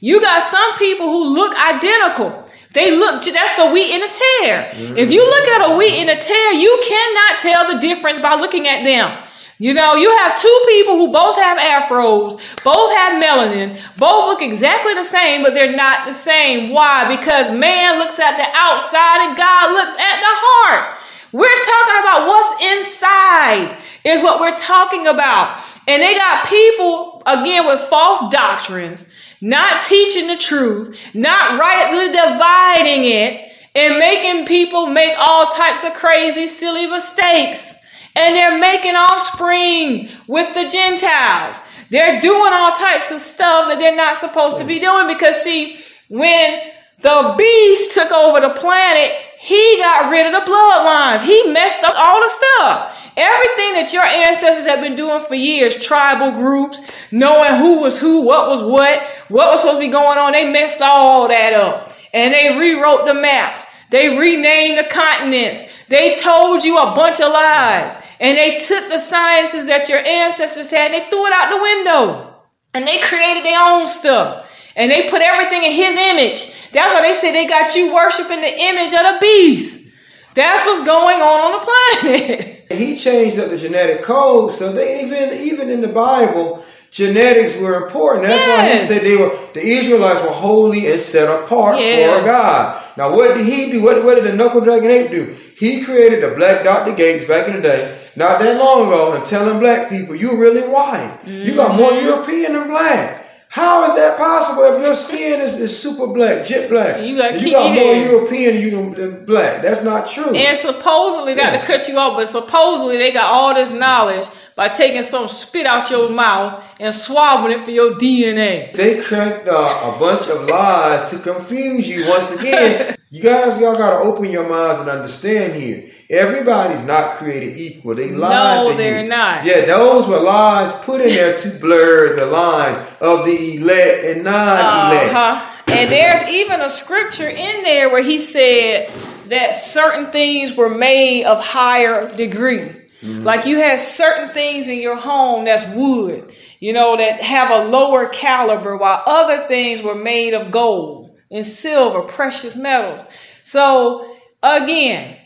You 0.00 0.20
got 0.20 0.42
some 0.42 0.76
people 0.76 1.06
who 1.06 1.32
look 1.32 1.54
identical. 1.56 2.44
They 2.72 2.90
look, 2.90 3.22
that's 3.22 3.54
the 3.54 3.70
wheat 3.70 3.92
and 3.92 4.02
the 4.02 4.08
tare. 4.08 4.70
Mm-hmm. 4.72 4.96
If 4.98 5.12
you 5.12 5.24
look 5.24 5.48
at 5.48 5.70
a 5.70 5.76
wheat 5.76 5.94
and 5.94 6.10
a 6.10 6.16
tare, 6.16 6.52
you 6.52 6.82
cannot 6.86 7.38
tell 7.38 7.72
the 7.72 7.78
difference 7.78 8.18
by 8.18 8.34
looking 8.34 8.66
at 8.66 8.82
them. 8.82 9.24
You 9.58 9.72
know, 9.72 9.94
you 9.94 10.10
have 10.18 10.40
two 10.40 10.62
people 10.66 10.96
who 10.96 11.12
both 11.12 11.36
have 11.36 11.58
afros, 11.58 12.34
both 12.64 12.92
have 12.92 13.22
melanin, 13.22 13.74
both 13.96 14.26
look 14.26 14.42
exactly 14.42 14.94
the 14.94 15.04
same, 15.04 15.44
but 15.44 15.54
they're 15.54 15.76
not 15.76 16.06
the 16.06 16.12
same. 16.12 16.70
Why? 16.70 17.16
Because 17.16 17.52
man 17.52 17.98
looks 18.00 18.18
at 18.18 18.36
the 18.36 18.48
outside 18.52 19.28
and 19.28 19.36
God 19.36 19.72
looks 19.72 19.92
at 19.92 20.20
the 20.20 20.26
heart. 20.26 20.98
We're 21.30 21.46
talking 21.46 22.00
about 22.02 22.26
what's 22.26 22.64
inside, 22.64 23.78
is 24.04 24.22
what 24.22 24.40
we're 24.40 24.56
talking 24.56 25.06
about. 25.06 25.60
And 25.86 26.02
they 26.02 26.14
got 26.14 26.48
people, 26.48 27.22
again, 27.24 27.66
with 27.66 27.80
false 27.80 28.28
doctrines, 28.32 29.06
not 29.40 29.82
teaching 29.82 30.26
the 30.26 30.36
truth, 30.36 30.98
not 31.14 31.60
rightly 31.60 32.08
dividing 32.08 33.04
it, 33.04 33.52
and 33.76 33.98
making 33.98 34.46
people 34.46 34.86
make 34.86 35.14
all 35.18 35.46
types 35.46 35.84
of 35.84 35.94
crazy, 35.94 36.48
silly 36.48 36.86
mistakes 36.86 37.76
and 38.16 38.34
they're 38.34 38.58
making 38.58 38.94
offspring 38.94 40.08
with 40.28 40.54
the 40.54 40.68
Gentiles. 40.68 41.60
They're 41.90 42.20
doing 42.20 42.52
all 42.52 42.72
types 42.72 43.10
of 43.10 43.20
stuff 43.20 43.68
that 43.68 43.78
they're 43.78 43.96
not 43.96 44.18
supposed 44.18 44.58
to 44.58 44.64
be 44.64 44.78
doing 44.78 45.06
because, 45.06 45.42
see, 45.42 45.78
when 46.08 46.60
the 47.00 47.34
beast 47.36 47.92
took 47.92 48.10
over 48.12 48.40
the 48.40 48.50
planet, 48.50 49.16
he 49.38 49.76
got 49.78 50.10
rid 50.10 50.26
of 50.26 50.32
the 50.32 50.50
bloodlines. 50.50 51.22
He 51.22 51.52
messed 51.52 51.84
up 51.84 51.94
all 51.96 52.20
the 52.20 52.28
stuff. 52.28 53.12
Everything 53.16 53.74
that 53.74 53.92
your 53.92 54.02
ancestors 54.02 54.66
have 54.66 54.80
been 54.80 54.96
doing 54.96 55.20
for 55.20 55.34
years, 55.34 55.76
tribal 55.76 56.32
groups, 56.32 56.80
knowing 57.12 57.54
who 57.60 57.80
was 57.80 58.00
who, 58.00 58.24
what 58.24 58.48
was 58.48 58.62
what, 58.62 59.02
what 59.28 59.50
was 59.50 59.60
supposed 59.60 59.80
to 59.80 59.86
be 59.86 59.92
going 59.92 60.18
on, 60.18 60.32
they 60.32 60.50
messed 60.50 60.80
all 60.80 61.28
that 61.28 61.52
up. 61.52 61.92
And 62.12 62.32
they 62.32 62.58
rewrote 62.58 63.06
the 63.06 63.14
maps. 63.14 63.64
They 63.90 64.18
renamed 64.18 64.78
the 64.78 64.88
continents. 64.88 65.62
They 65.94 66.16
told 66.16 66.64
you 66.64 66.76
a 66.76 66.92
bunch 66.92 67.20
of 67.20 67.30
lies. 67.32 67.96
And 68.18 68.36
they 68.36 68.58
took 68.58 68.88
the 68.88 68.98
sciences 68.98 69.66
that 69.66 69.88
your 69.88 70.00
ancestors 70.00 70.72
had 70.72 70.90
and 70.90 70.94
they 70.94 71.08
threw 71.08 71.24
it 71.26 71.32
out 71.32 71.54
the 71.54 71.62
window. 71.62 72.34
And 72.74 72.84
they 72.84 72.98
created 72.98 73.44
their 73.44 73.62
own 73.62 73.86
stuff. 73.86 74.72
And 74.74 74.90
they 74.90 75.08
put 75.08 75.22
everything 75.22 75.62
in 75.62 75.70
his 75.70 75.94
image. 75.96 76.70
That's 76.72 76.92
why 76.92 77.00
they 77.00 77.14
said 77.14 77.30
they 77.30 77.46
got 77.46 77.76
you 77.76 77.94
worshiping 77.94 78.40
the 78.40 78.60
image 78.60 78.92
of 78.92 79.06
the 79.06 79.18
beast. 79.20 79.88
That's 80.34 80.66
what's 80.66 80.84
going 80.84 81.20
on 81.20 81.40
on 81.46 81.52
the 81.60 82.18
planet. 82.26 82.66
he 82.72 82.96
changed 82.96 83.38
up 83.38 83.50
the 83.50 83.56
genetic 83.56 84.02
code, 84.02 84.50
so 84.50 84.72
they 84.72 85.04
even 85.04 85.32
even 85.38 85.70
in 85.70 85.80
the 85.80 85.86
Bible, 85.86 86.64
genetics 86.90 87.56
were 87.56 87.84
important. 87.84 88.26
That's 88.26 88.42
yes. 88.42 88.58
why 88.58 88.72
he 88.72 88.78
said 88.84 89.02
they 89.08 89.16
were 89.16 89.30
the 89.52 89.64
Israelites 89.64 90.22
were 90.22 90.30
holy 90.30 90.90
and 90.90 90.98
set 90.98 91.28
apart 91.28 91.78
yes. 91.78 92.18
for 92.18 92.26
God. 92.26 92.83
Now, 92.96 93.14
what 93.14 93.34
did 93.34 93.46
he 93.46 93.72
do? 93.72 93.82
What, 93.82 94.04
what 94.04 94.14
did 94.14 94.24
the 94.24 94.36
knuckle 94.36 94.60
dragon 94.60 94.90
ape 94.90 95.10
do? 95.10 95.36
He 95.56 95.82
created 95.82 96.22
the 96.22 96.34
black 96.34 96.62
Dr. 96.62 96.94
Gates 96.94 97.24
back 97.24 97.48
in 97.48 97.56
the 97.56 97.62
day, 97.62 97.98
not 98.16 98.38
that 98.40 98.58
long 98.58 98.86
ago, 98.86 99.12
and 99.14 99.26
telling 99.26 99.58
black 99.58 99.88
people, 99.88 100.14
you're 100.14 100.36
really 100.36 100.62
white. 100.62 101.18
Mm-hmm. 101.24 101.42
You 101.42 101.56
got 101.56 101.76
more 101.76 101.90
mm-hmm. 101.90 102.06
European 102.06 102.52
than 102.52 102.68
black. 102.68 103.23
How 103.54 103.88
is 103.88 103.94
that 103.94 104.18
possible 104.18 104.64
if 104.64 104.82
your 104.82 104.94
skin 104.94 105.40
is, 105.40 105.60
is 105.60 105.80
super 105.80 106.08
black, 106.08 106.44
jet 106.44 106.68
black? 106.68 107.00
You 107.00 107.16
got, 107.16 107.40
you 107.40 107.52
got 107.52 107.72
more 107.72 107.94
European 107.94 108.94
than 108.94 109.24
black. 109.24 109.62
That's 109.62 109.84
not 109.84 110.08
true. 110.08 110.34
And 110.34 110.58
supposedly, 110.58 111.34
yes. 111.34 111.52
not 111.52 111.60
to 111.60 111.64
cut 111.64 111.88
you 111.88 111.96
off, 111.96 112.16
but 112.16 112.26
supposedly 112.26 112.96
they 112.96 113.12
got 113.12 113.26
all 113.26 113.54
this 113.54 113.70
knowledge 113.70 114.26
by 114.56 114.66
taking 114.66 115.04
some 115.04 115.28
spit 115.28 115.66
out 115.66 115.88
your 115.88 116.10
mouth 116.10 116.64
and 116.80 116.92
swabbing 116.92 117.52
it 117.52 117.60
for 117.60 117.70
your 117.70 117.92
DNA. 117.92 118.72
They 118.72 119.00
cracked 119.00 119.46
uh, 119.46 119.92
a 119.94 120.00
bunch 120.00 120.26
of 120.26 120.48
lies 120.48 121.08
to 121.12 121.20
confuse 121.20 121.88
you 121.88 122.08
once 122.08 122.32
again. 122.32 122.96
you 123.10 123.22
guys, 123.22 123.60
y'all 123.60 123.76
got 123.76 123.90
to 123.90 123.98
open 123.98 124.32
your 124.32 124.48
minds 124.48 124.80
and 124.80 124.90
understand 124.90 125.52
here. 125.52 125.92
Everybody's 126.10 126.84
not 126.84 127.12
created 127.12 127.56
equal. 127.56 127.94
They 127.94 128.10
lied. 128.10 128.30
No, 128.30 128.76
they're 128.76 129.02
you. 129.02 129.08
not. 129.08 129.44
Yeah, 129.44 129.64
those 129.64 130.06
were 130.06 130.20
lies 130.20 130.72
put 130.84 131.00
in 131.00 131.08
there 131.08 131.36
to 131.36 131.48
blur 131.60 132.14
the 132.16 132.26
lines 132.26 132.78
of 133.00 133.24
the 133.24 133.56
elect 133.56 134.04
and 134.04 134.24
non-elect. 134.24 135.14
Uh-huh. 135.14 135.50
And 135.68 135.90
there's 135.90 136.28
even 136.28 136.60
a 136.60 136.68
scripture 136.68 137.28
in 137.28 137.62
there 137.62 137.88
where 137.90 138.02
he 138.02 138.18
said 138.18 138.90
that 139.28 139.52
certain 139.52 140.06
things 140.06 140.54
were 140.54 140.68
made 140.68 141.24
of 141.24 141.42
higher 141.42 142.14
degree. 142.14 142.58
Mm-hmm. 142.58 143.22
Like 143.22 143.46
you 143.46 143.58
had 143.58 143.80
certain 143.80 144.28
things 144.28 144.68
in 144.68 144.80
your 144.80 144.96
home 144.96 145.46
that's 145.46 145.66
wood, 145.74 146.32
you 146.60 146.72
know, 146.72 146.96
that 146.96 147.22
have 147.22 147.50
a 147.50 147.68
lower 147.68 148.08
caliber, 148.08 148.76
while 148.76 149.02
other 149.06 149.48
things 149.48 149.82
were 149.82 149.94
made 149.94 150.34
of 150.34 150.50
gold 150.50 151.16
and 151.30 151.46
silver, 151.46 152.02
precious 152.02 152.56
metals. 152.56 153.04
So 153.42 154.16
again, 154.42 155.18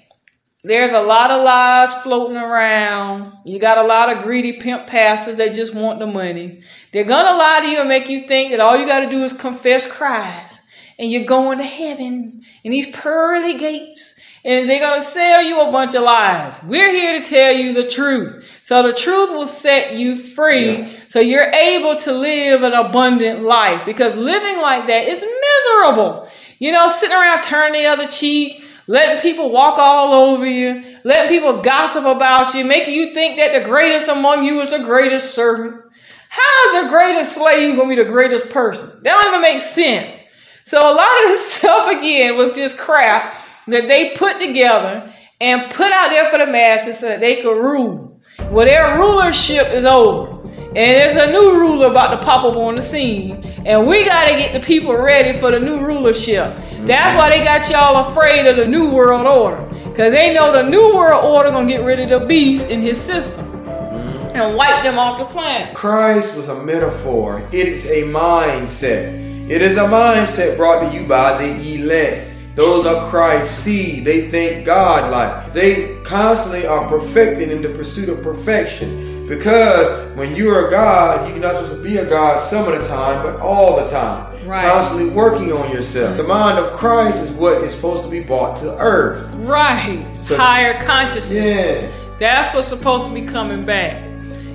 there's 0.65 0.93
a 0.93 1.03
lot 1.03 1.31
of 1.31 1.45
lies 1.45 1.95
floating 2.03 2.37
around. 2.37 3.33
You 3.45 3.59
got 3.59 3.79
a 3.79 3.87
lot 3.87 4.15
of 4.15 4.23
greedy 4.25 4.55
pimp 4.55 4.87
pastors 4.87 5.37
that 5.37 5.53
just 5.53 5.75
want 5.75 5.99
the 5.99 6.07
money. 6.07 6.63
They're 6.93 7.05
gonna 7.05 7.39
lie 7.39 7.61
to 7.63 7.69
you 7.69 7.81
and 7.81 7.89
make 7.89 8.09
you 8.09 8.27
think 8.27 8.51
that 8.51 8.61
all 8.61 8.77
you 8.77 8.87
gotta 8.87 9.09
do 9.09 9.25
is 9.25 9.33
confess 9.33 9.91
Christ 9.91 10.63
and 10.99 11.11
you're 11.11 11.25
going 11.25 11.59
to 11.59 11.65
heaven 11.65 12.43
and 12.65 12.73
these 12.73 12.91
pearly 12.91 13.57
gates 13.57 14.19
and 14.45 14.69
they're 14.69 14.81
going 14.81 15.01
to 15.01 15.07
sell 15.07 15.43
you 15.43 15.61
a 15.61 15.73
bunch 15.73 15.95
of 15.95 16.03
lies. 16.03 16.63
We're 16.65 16.91
here 16.91 17.21
to 17.21 17.29
tell 17.29 17.53
you 17.53 17.73
the 17.73 17.87
truth. 17.87 18.61
So 18.63 18.83
the 18.83 18.93
truth 18.93 19.31
will 19.31 19.47
set 19.47 19.97
you 19.97 20.17
free 20.17 20.79
yeah. 20.79 20.93
so 21.07 21.21
you're 21.21 21.51
able 21.51 21.97
to 21.97 22.13
live 22.13 22.63
an 22.63 22.73
abundant 22.73 23.43
life 23.43 23.85
because 23.85 24.17
living 24.17 24.61
like 24.61 24.87
that 24.87 25.07
is 25.07 25.23
miserable. 25.23 26.29
You 26.59 26.73
know, 26.73 26.89
sitting 26.89 27.17
around 27.17 27.43
turning 27.43 27.83
the 27.83 27.89
other 27.89 28.09
cheek, 28.09 28.65
letting 28.89 29.21
people 29.23 29.51
walk 29.51 29.79
all 29.79 30.13
over 30.15 30.45
you, 30.45 30.83
letting 31.05 31.29
people 31.29 31.61
gossip 31.63 32.05
about 32.05 32.55
you, 32.55 32.65
making 32.65 32.95
you 32.95 33.15
think 33.15 33.37
that 33.37 33.53
the 33.53 33.69
greatest 33.69 34.09
among 34.09 34.45
you 34.45 34.61
is 34.61 34.71
the 34.71 34.79
greatest 34.79 35.35
servant. 35.35 35.85
How 36.31 36.77
is 36.77 36.83
the 36.83 36.89
greatest 36.89 37.35
slave 37.35 37.77
going 37.77 37.91
to 37.91 37.97
be 37.97 38.03
the 38.03 38.11
greatest 38.11 38.51
person? 38.51 38.89
That 39.03 39.13
don't 39.13 39.29
even 39.29 39.43
make 39.43 39.63
sense. 39.63 40.19
So 40.65 40.79
a 40.79 40.95
lot 40.95 41.23
of 41.23 41.29
this 41.29 41.53
stuff 41.59 41.97
again 41.97 42.37
was 42.37 42.57
just 42.57 42.77
crap 42.77 43.37
that 43.69 43.87
they 43.87 44.15
put 44.17 44.41
together 44.41 45.13
and 45.41 45.71
put 45.71 45.93
out 45.93 46.11
there 46.11 46.29
for 46.31 46.39
the 46.39 46.47
masses 46.47 46.99
so 46.99 47.07
that 47.07 47.21
they 47.21 47.37
could 47.37 47.63
rule. 47.63 48.21
Well, 48.51 48.67
their 48.67 48.99
rulership 48.99 49.69
is 49.69 49.85
over. 49.85 50.39
And 50.69 50.77
there's 50.77 51.17
a 51.17 51.33
new 51.33 51.59
ruler 51.59 51.91
about 51.91 52.09
to 52.09 52.27
pop 52.27 52.45
up 52.45 52.57
on 52.57 52.75
the 52.75 52.83
scene. 52.83 53.43
And 53.65 53.87
we 53.87 54.05
got 54.05 54.29
to 54.29 54.35
get 54.35 54.53
the 54.53 54.61
people 54.61 54.95
ready 54.95 55.39
for 55.39 55.51
the 55.51 55.59
new 55.59 55.81
rulership. 55.81 56.55
That's 56.89 57.15
why 57.15 57.29
they 57.29 57.45
got 57.45 57.69
y'all 57.69 58.11
afraid 58.11 58.47
of 58.47 58.57
the 58.57 58.67
new 58.67 58.91
world 58.91 59.27
order. 59.27 59.63
Because 59.85 60.11
they 60.11 60.33
know 60.33 60.51
the 60.51 60.63
new 60.63 60.95
world 60.95 61.23
order 61.23 61.51
going 61.51 61.69
to 61.69 61.73
get 61.75 61.85
rid 61.85 62.01
of 62.01 62.09
the 62.09 62.27
beast 62.27 62.71
in 62.71 62.81
his 62.81 62.99
system 62.99 63.45
mm-hmm. 63.45 64.37
and 64.37 64.57
wipe 64.57 64.83
them 64.83 64.99
off 64.99 65.19
the 65.19 65.27
planet. 65.27 65.75
Christ 65.75 66.35
was 66.35 66.49
a 66.49 66.65
metaphor. 66.65 67.43
It 67.53 67.69
is 67.69 67.85
a 67.85 68.05
mindset. 68.05 69.51
It 69.51 69.61
is 69.61 69.77
a 69.77 69.81
mindset 69.81 70.57
brought 70.57 70.91
to 70.91 70.99
you 70.99 71.07
by 71.07 71.37
the 71.37 71.75
elect. 71.75 72.31
Those 72.55 72.87
are 72.87 73.09
Christ's 73.11 73.55
seed. 73.55 74.07
They 74.07 74.31
think 74.31 74.65
God 74.65 75.11
like. 75.11 75.53
They 75.53 76.01
constantly 76.05 76.67
are 76.67 76.89
perfecting 76.89 77.51
in 77.51 77.61
the 77.61 77.69
pursuit 77.69 78.09
of 78.09 78.23
perfection. 78.23 79.27
Because 79.29 80.17
when 80.17 80.35
you 80.35 80.49
are 80.55 80.71
God, 80.71 81.29
you're 81.29 81.39
not 81.39 81.55
supposed 81.55 81.77
to 81.77 81.83
be 81.83 81.99
a 81.99 82.09
God 82.09 82.39
some 82.39 82.67
of 82.73 82.81
the 82.81 82.89
time, 82.89 83.23
but 83.23 83.39
all 83.41 83.77
the 83.77 83.87
time. 83.87 84.28
Right. 84.45 84.65
Constantly 84.65 85.11
working 85.11 85.53
on 85.53 85.71
yourself. 85.71 86.17
The 86.17 86.25
mind 86.25 86.59
of 86.59 86.73
Christ 86.73 87.23
is 87.23 87.31
what 87.33 87.63
is 87.63 87.73
supposed 87.73 88.05
to 88.05 88.11
be 88.11 88.21
brought 88.21 88.57
to 88.59 88.77
earth. 88.79 89.35
Right. 89.37 90.07
So, 90.19 90.37
Higher 90.37 90.83
consciousness. 90.83 91.33
Yes. 91.33 92.09
That's 92.19 92.55
what's 92.55 92.69
supposed 92.69 93.07
to 93.09 93.15
be 93.15 93.23
coming 93.23 93.65
back. 93.65 94.03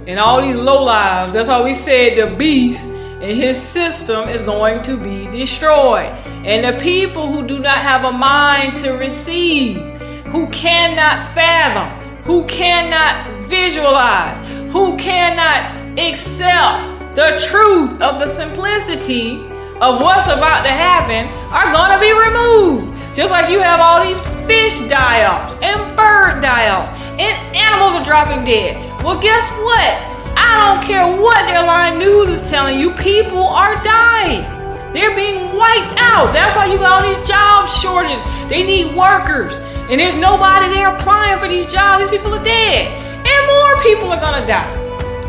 And 0.08 0.19
all 0.19 0.41
these 0.41 0.58
low 0.58 0.84
lives, 0.84 1.34
that's 1.34 1.48
why 1.48 1.62
we 1.62 1.74
said 1.74 2.17
the 2.17 2.36
beast 2.36 2.89
and 2.89 3.38
his 3.38 3.62
system 3.62 4.28
is 4.28 4.41
going 4.41 4.82
to 4.84 4.98
be 4.98 5.28
destroyed. 5.28 6.13
And 6.43 6.65
the 6.65 6.82
people 6.84 7.32
who 7.32 7.48
do 7.48 7.60
not 7.60 7.78
have 7.78 8.04
a 8.04 8.12
mind 8.12 8.76
to 8.78 8.91
receive, 8.91 9.78
who 10.26 10.50
cannot 10.50 11.22
fathom, 11.34 11.88
who 12.24 12.43
cannot 12.48 13.30
visualize, 13.48 14.39
who 14.74 14.98
cannot 14.98 15.98
accept 15.98 17.15
the 17.15 17.41
truth 17.50 18.02
of 18.02 18.19
the 18.19 18.28
simplicity 18.28 19.53
of 19.84 20.00
what's 20.00 20.32
about 20.32 20.63
to 20.63 20.72
happen, 20.72 21.28
are 21.52 21.67
going 21.76 21.91
to 21.91 22.00
be 22.00 22.15
removed. 22.15 22.96
Just 23.13 23.32
like 23.36 23.52
you 23.52 23.60
have 23.60 23.84
all 23.84 24.00
these 24.00 24.19
fish 24.48 24.80
die 24.88 25.28
offs 25.28 25.60
and 25.62 25.76
bird 25.98 26.41
die 26.41 26.72
offs 26.72 26.88
and 27.19 27.36
animals 27.52 27.93
are 27.93 28.04
dropping 28.04 28.46
dead. 28.46 28.80
Well, 29.04 29.19
guess 29.19 29.52
what? 29.52 29.93
I 30.39 30.63
don't 30.63 30.82
care 30.82 31.06
what 31.06 31.46
their 31.46 31.67
line 31.67 32.00
news 32.00 32.30
is 32.30 32.50
telling 32.50 32.80
you, 32.80 32.96
people 32.96 33.43
are 33.46 33.76
dying. 33.84 34.48
They're 34.93 35.15
being 35.15 35.54
wiped 35.54 36.00
out. 36.00 36.32
That's 36.32 36.56
why 36.56 36.72
you 36.72 36.80
got 36.80 37.04
all 37.04 37.04
these 37.04 37.28
job 37.28 37.67
shortages. 37.67 38.24
They 38.48 38.63
need 38.63 38.96
workers. 38.96 39.60
And 39.91 40.00
there's 40.00 40.15
nobody 40.15 40.74
there 40.74 40.96
applying 40.96 41.39
for 41.39 41.50
these 41.50 41.67
jobs. 41.67 42.02
These 42.02 42.17
people 42.17 42.34
are 42.34 42.43
dead. 42.43 42.88
And 43.28 43.41
more 43.52 43.84
people 43.84 44.10
are 44.10 44.22
gonna 44.22 44.48
die. 44.48 44.80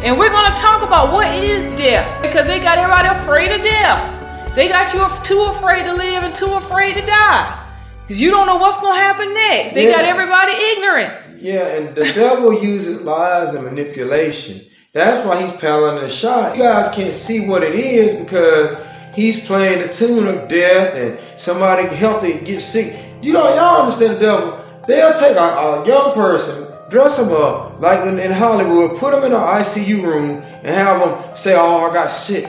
And 0.00 0.16
we're 0.16 0.30
gonna 0.30 0.54
talk 0.54 0.82
about 0.82 1.12
what 1.12 1.26
is 1.34 1.66
death. 1.76 2.22
Because 2.22 2.46
they 2.46 2.60
got 2.60 2.78
everybody 2.78 3.08
afraid 3.08 3.50
of 3.50 3.62
death. 3.62 4.23
They 4.54 4.68
got 4.68 4.92
you 4.94 5.06
too 5.22 5.42
afraid 5.50 5.84
to 5.84 5.92
live 5.92 6.24
and 6.24 6.34
too 6.34 6.52
afraid 6.54 6.94
to 6.94 7.04
die. 7.06 7.60
Because 8.02 8.20
you 8.20 8.30
don't 8.30 8.46
know 8.46 8.56
what's 8.56 8.76
gonna 8.76 8.98
happen 8.98 9.32
next. 9.32 9.72
They 9.72 9.88
yeah. 9.88 9.96
got 9.96 10.04
everybody 10.04 10.52
ignorant. 10.52 11.42
Yeah, 11.42 11.76
and 11.76 11.88
the 11.90 12.04
devil 12.12 12.62
uses 12.62 13.02
lies 13.02 13.54
and 13.54 13.64
manipulation 13.64 14.60
that's 14.94 15.26
why 15.26 15.44
he's 15.44 15.52
paddling 15.60 16.02
the 16.02 16.08
shot. 16.08 16.56
You 16.56 16.62
guys 16.62 16.94
can't 16.94 17.16
see 17.16 17.48
what 17.48 17.64
it 17.64 17.74
is 17.74 18.22
because 18.22 18.80
he's 19.12 19.44
playing 19.44 19.82
the 19.82 19.88
tune 19.92 20.28
of 20.28 20.46
death 20.46 20.94
and 20.94 21.18
somebody 21.38 21.92
healthy 21.96 22.38
gets 22.38 22.62
sick. 22.62 22.96
You 23.20 23.32
know, 23.32 23.52
y'all 23.56 23.80
understand 23.82 24.14
the 24.14 24.20
devil. 24.20 24.64
They'll 24.86 25.14
take 25.14 25.36
a, 25.36 25.40
a 25.40 25.84
young 25.84 26.14
person, 26.14 26.72
dress 26.90 27.16
them 27.16 27.32
up 27.32 27.80
like 27.80 28.06
in, 28.06 28.20
in 28.20 28.30
Hollywood, 28.30 28.96
put 28.98 29.10
them 29.10 29.24
in 29.24 29.32
an 29.32 29.40
ICU 29.40 30.04
room, 30.04 30.42
and 30.62 30.68
have 30.68 31.00
them 31.00 31.34
say, 31.34 31.56
"Oh, 31.56 31.90
I 31.90 31.92
got 31.92 32.08
sick." 32.08 32.44